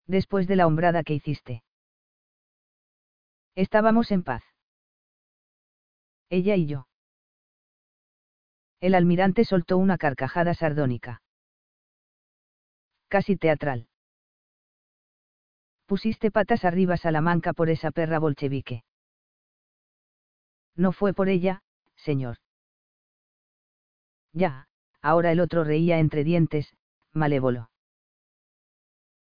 Después 0.07 0.49
de 0.49 0.57
la 0.57 0.67
hombrada 0.67 1.05
que 1.05 1.15
hiciste. 1.15 1.63
Estábamos 3.55 4.11
en 4.11 4.23
paz. 4.25 4.43
Ella 6.31 6.57
y 6.57 6.67
yo. 6.67 6.89
El 8.81 8.95
almirante 8.95 9.45
soltó 9.45 9.77
una 9.77 9.99
carcajada 9.99 10.55
sardónica. 10.55 11.23
Casi 13.09 13.37
teatral. 13.37 13.87
Pusiste 15.87 16.31
patas 16.31 16.65
arriba 16.65 16.97
Salamanca 16.97 17.53
por 17.53 17.69
esa 17.69 17.91
perra 17.91 18.19
bolchevique. 18.19 18.83
No 20.75 20.93
fue 20.93 21.13
por 21.13 21.29
ella, 21.29 21.63
señor. 22.03 22.37
Ya, 24.33 24.69
ahora 25.01 25.33
el 25.33 25.41
otro 25.41 25.65
reía 25.65 25.99
entre 25.99 26.25
dientes, 26.25 26.75
malévolo. 27.13 27.71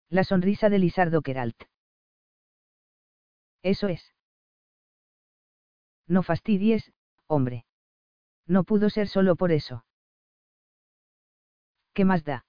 La 0.08 0.24
sonrisa 0.24 0.68
de 0.68 0.78
Lisardo 0.78 1.22
Keralt. 1.22 1.64
Eso 3.62 3.88
es. 3.88 4.14
No 6.06 6.22
fastidies, 6.22 6.92
hombre. 7.26 7.66
No 8.46 8.64
pudo 8.64 8.88
ser 8.88 9.08
solo 9.08 9.36
por 9.36 9.52
eso. 9.52 9.84
¿Qué 11.92 12.04
más 12.04 12.24
da? 12.24 12.46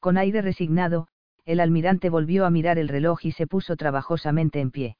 Con 0.00 0.16
aire 0.16 0.40
resignado, 0.40 1.08
el 1.44 1.60
almirante 1.60 2.08
volvió 2.08 2.46
a 2.46 2.50
mirar 2.50 2.78
el 2.78 2.88
reloj 2.88 3.24
y 3.24 3.32
se 3.32 3.46
puso 3.46 3.76
trabajosamente 3.76 4.60
en 4.60 4.70
pie. 4.70 4.96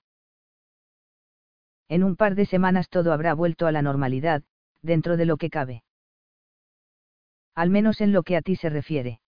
En 1.88 2.04
un 2.04 2.16
par 2.16 2.34
de 2.34 2.46
semanas 2.46 2.88
todo 2.88 3.12
habrá 3.12 3.34
vuelto 3.34 3.66
a 3.66 3.72
la 3.72 3.82
normalidad, 3.82 4.42
dentro 4.82 5.16
de 5.16 5.26
lo 5.26 5.36
que 5.36 5.50
cabe. 5.50 5.84
Al 7.54 7.70
menos 7.70 8.00
en 8.00 8.12
lo 8.12 8.22
que 8.22 8.36
a 8.36 8.42
ti 8.42 8.56
se 8.56 8.68
refiere. 8.68 9.20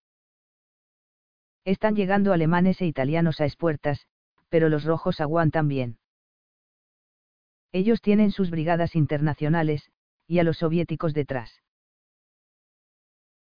Están 1.65 1.95
llegando 1.97 2.33
alemanes 2.33 2.81
e 2.81 2.87
italianos 2.87 3.41
a 3.41 3.45
espuertas, 3.45 4.07
pero 4.49 4.69
los 4.69 4.85
rojos 4.85 5.21
aguantan 5.21 5.69
bien. 5.69 5.99
Ellos 7.73 8.01
tienen 8.01 8.31
sus 8.31 8.51
brigadas 8.51 8.97
internacionales, 8.97 9.91
y 10.27 10.39
a 10.39 10.45
los 10.45 10.59
soviéticos 10.59 11.15
detrás. 11.15 11.63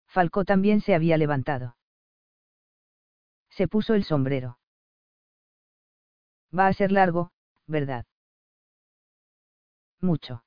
Falcó 0.06 0.44
también 0.44 0.80
se 0.80 0.94
había 0.94 1.16
levantado. 1.16 1.76
Se 3.50 3.68
puso 3.68 3.94
el 3.94 4.04
sombrero. 4.04 4.58
Va 6.56 6.66
a 6.66 6.72
ser 6.72 6.92
largo, 6.92 7.32
¿verdad? 7.66 8.06
Mucho. 10.02 10.44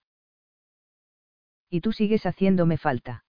Y 1.69 1.81
tú 1.81 1.93
sigues 1.93 2.25
haciéndome 2.25 2.77
falta. 2.77 3.25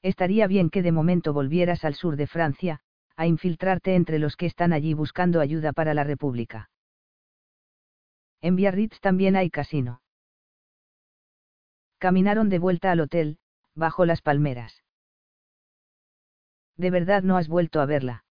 Estaría 0.00 0.46
bien 0.46 0.70
que 0.70 0.82
de 0.82 0.92
momento 0.92 1.32
volvieras 1.32 1.84
al 1.84 1.94
sur 1.94 2.16
de 2.16 2.26
Francia, 2.26 2.80
a 3.16 3.26
infiltrarte 3.26 3.94
entre 3.94 4.18
los 4.18 4.36
que 4.36 4.46
están 4.46 4.72
allí 4.72 4.94
buscando 4.94 5.40
ayuda 5.40 5.72
para 5.72 5.94
la 5.94 6.04
República. 6.04 6.70
En 8.40 8.56
Biarritz 8.56 8.98
también 9.00 9.36
hay 9.36 9.50
casino. 9.50 10.02
Caminaron 11.98 12.48
de 12.48 12.58
vuelta 12.58 12.90
al 12.90 13.00
hotel, 13.00 13.38
bajo 13.74 14.04
las 14.04 14.22
palmeras. 14.22 14.82
¿De 16.76 16.90
verdad 16.90 17.22
no 17.22 17.36
has 17.36 17.48
vuelto 17.48 17.80
a 17.80 17.86
verla? 17.86 18.24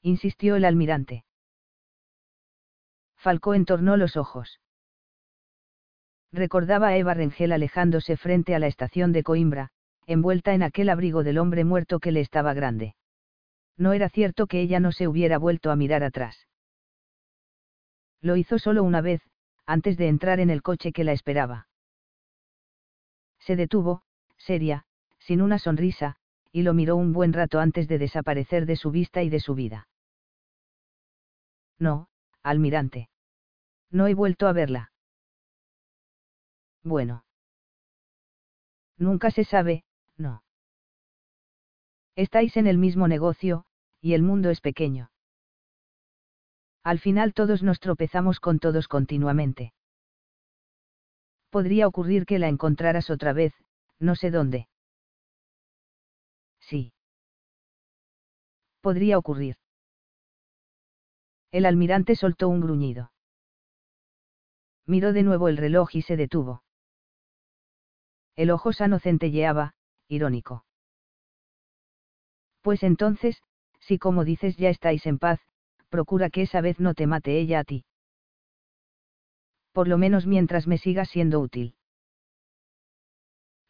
insistió 0.00 0.56
el 0.56 0.64
almirante. 0.64 1.24
Falcó 3.18 3.54
entornó 3.54 3.96
los 3.96 4.16
ojos. 4.16 4.60
Recordaba 6.32 6.88
a 6.88 6.96
Eva 6.96 7.14
Rengel 7.14 7.52
alejándose 7.52 8.16
frente 8.16 8.54
a 8.54 8.58
la 8.58 8.66
estación 8.66 9.12
de 9.12 9.22
Coimbra, 9.22 9.70
envuelta 10.06 10.54
en 10.54 10.62
aquel 10.62 10.88
abrigo 10.88 11.24
del 11.24 11.38
hombre 11.38 11.64
muerto 11.64 12.00
que 12.00 12.12
le 12.12 12.20
estaba 12.20 12.54
grande. 12.54 12.94
No 13.76 13.92
era 13.92 14.08
cierto 14.08 14.46
que 14.46 14.60
ella 14.60 14.80
no 14.80 14.92
se 14.92 15.08
hubiera 15.08 15.38
vuelto 15.38 15.70
a 15.70 15.76
mirar 15.76 16.02
atrás. 16.02 16.46
Lo 18.20 18.36
hizo 18.36 18.58
solo 18.58 18.82
una 18.82 19.00
vez, 19.00 19.22
antes 19.66 19.96
de 19.96 20.08
entrar 20.08 20.40
en 20.40 20.50
el 20.50 20.62
coche 20.62 20.92
que 20.92 21.04
la 21.04 21.12
esperaba. 21.12 21.68
Se 23.38 23.56
detuvo, 23.56 24.02
seria, 24.36 24.84
sin 25.18 25.42
una 25.42 25.58
sonrisa, 25.58 26.16
y 26.52 26.62
lo 26.62 26.74
miró 26.74 26.96
un 26.96 27.12
buen 27.12 27.32
rato 27.32 27.60
antes 27.60 27.86
de 27.88 27.98
desaparecer 27.98 28.66
de 28.66 28.76
su 28.76 28.90
vista 28.90 29.22
y 29.22 29.28
de 29.28 29.40
su 29.40 29.54
vida. 29.54 29.88
No, 31.78 32.07
almirante. 32.50 33.08
No 33.90 34.06
he 34.06 34.14
vuelto 34.14 34.46
a 34.46 34.52
verla. 34.52 34.92
Bueno. 36.82 37.24
Nunca 38.96 39.30
se 39.30 39.44
sabe, 39.44 39.84
no. 40.16 40.42
Estáis 42.16 42.56
en 42.56 42.66
el 42.66 42.78
mismo 42.78 43.06
negocio, 43.06 43.64
y 44.00 44.14
el 44.14 44.22
mundo 44.22 44.50
es 44.50 44.60
pequeño. 44.60 45.10
Al 46.82 46.98
final 46.98 47.34
todos 47.34 47.62
nos 47.62 47.80
tropezamos 47.80 48.40
con 48.40 48.58
todos 48.58 48.88
continuamente. 48.88 49.72
Podría 51.50 51.86
ocurrir 51.86 52.26
que 52.26 52.38
la 52.38 52.48
encontraras 52.48 53.10
otra 53.10 53.32
vez, 53.32 53.52
no 53.98 54.16
sé 54.16 54.30
dónde. 54.30 54.68
Sí. 56.60 56.92
Podría 58.80 59.18
ocurrir. 59.18 59.56
El 61.50 61.66
almirante 61.66 62.14
soltó 62.14 62.48
un 62.48 62.60
gruñido. 62.60 63.12
Miró 64.86 65.12
de 65.12 65.22
nuevo 65.22 65.48
el 65.48 65.56
reloj 65.56 65.94
y 65.94 66.02
se 66.02 66.16
detuvo. 66.16 66.62
El 68.36 68.50
ojo 68.50 68.72
sano 68.72 68.98
centelleaba, 68.98 69.74
irónico. 70.08 70.64
Pues 72.62 72.82
entonces, 72.82 73.42
si 73.80 73.98
como 73.98 74.24
dices 74.24 74.56
ya 74.56 74.68
estáis 74.68 75.06
en 75.06 75.18
paz, 75.18 75.40
procura 75.88 76.30
que 76.30 76.42
esa 76.42 76.60
vez 76.60 76.80
no 76.80 76.94
te 76.94 77.06
mate 77.06 77.38
ella 77.38 77.60
a 77.60 77.64
ti. 77.64 77.84
Por 79.72 79.88
lo 79.88 79.98
menos 79.98 80.26
mientras 80.26 80.66
me 80.66 80.78
siga 80.78 81.04
siendo 81.04 81.40
útil. 81.40 81.74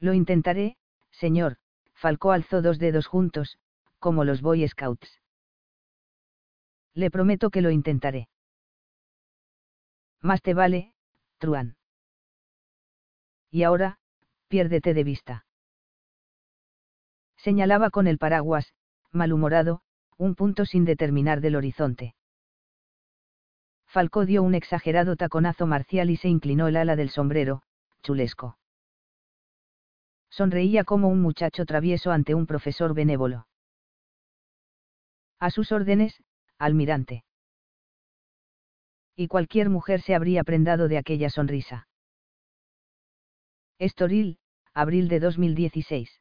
Lo 0.01 0.15
intentaré, 0.15 0.77
señor, 1.11 1.59
Falcó 1.95 2.31
alzó 2.31 2.63
dos 2.63 2.79
dedos 2.79 3.09
juntos, 3.09 3.59
como 3.99 4.25
los 4.25 4.41
Boy 4.41 4.67
Scouts. 4.69 5.21
Le 6.95 7.11
prometo 7.11 7.51
que 7.51 7.63
lo 7.63 7.71
intentaré. 7.71 8.29
Más 10.21 10.43
te 10.43 10.55
vale, 10.55 10.93
Truan. 11.39 11.77
Y 13.51 13.63
ahora, 13.63 13.99
piérdete 14.49 14.95
de 14.95 15.05
vista. 15.05 15.47
Señalaba 17.37 17.91
con 17.91 18.07
el 18.07 18.19
paraguas, 18.19 18.75
malhumorado, 19.13 19.81
un 20.17 20.35
punto 20.35 20.67
sin 20.67 20.85
determinar 20.85 21.41
del 21.41 21.57
horizonte. 21.57 22.15
Falcó 23.87 24.27
dio 24.27 24.43
un 24.43 24.55
exagerado 24.55 25.17
taconazo 25.17 25.67
marcial 25.67 26.11
y 26.11 26.17
se 26.17 26.29
inclinó 26.29 26.69
el 26.69 26.77
ala 26.77 26.97
del 26.97 27.11
sombrero, 27.11 27.63
chulesco. 28.03 28.59
Sonreía 30.31 30.85
como 30.85 31.09
un 31.09 31.23
muchacho 31.23 31.65
travieso 31.65 32.11
ante 32.11 32.35
un 32.35 32.47
profesor 32.47 32.93
benévolo. 32.93 33.47
A 35.39 35.51
sus 35.51 35.73
órdenes, 35.73 36.23
almirante. 36.59 37.25
Y 39.17 39.29
cualquier 39.29 39.69
mujer 39.69 40.01
se 40.03 40.15
habría 40.15 40.45
prendado 40.45 40.89
de 40.89 40.99
aquella 40.99 41.31
sonrisa. 41.31 41.89
Estoril, 43.79 44.39
abril 44.75 45.09
de 45.09 45.21
2016. 45.21 46.21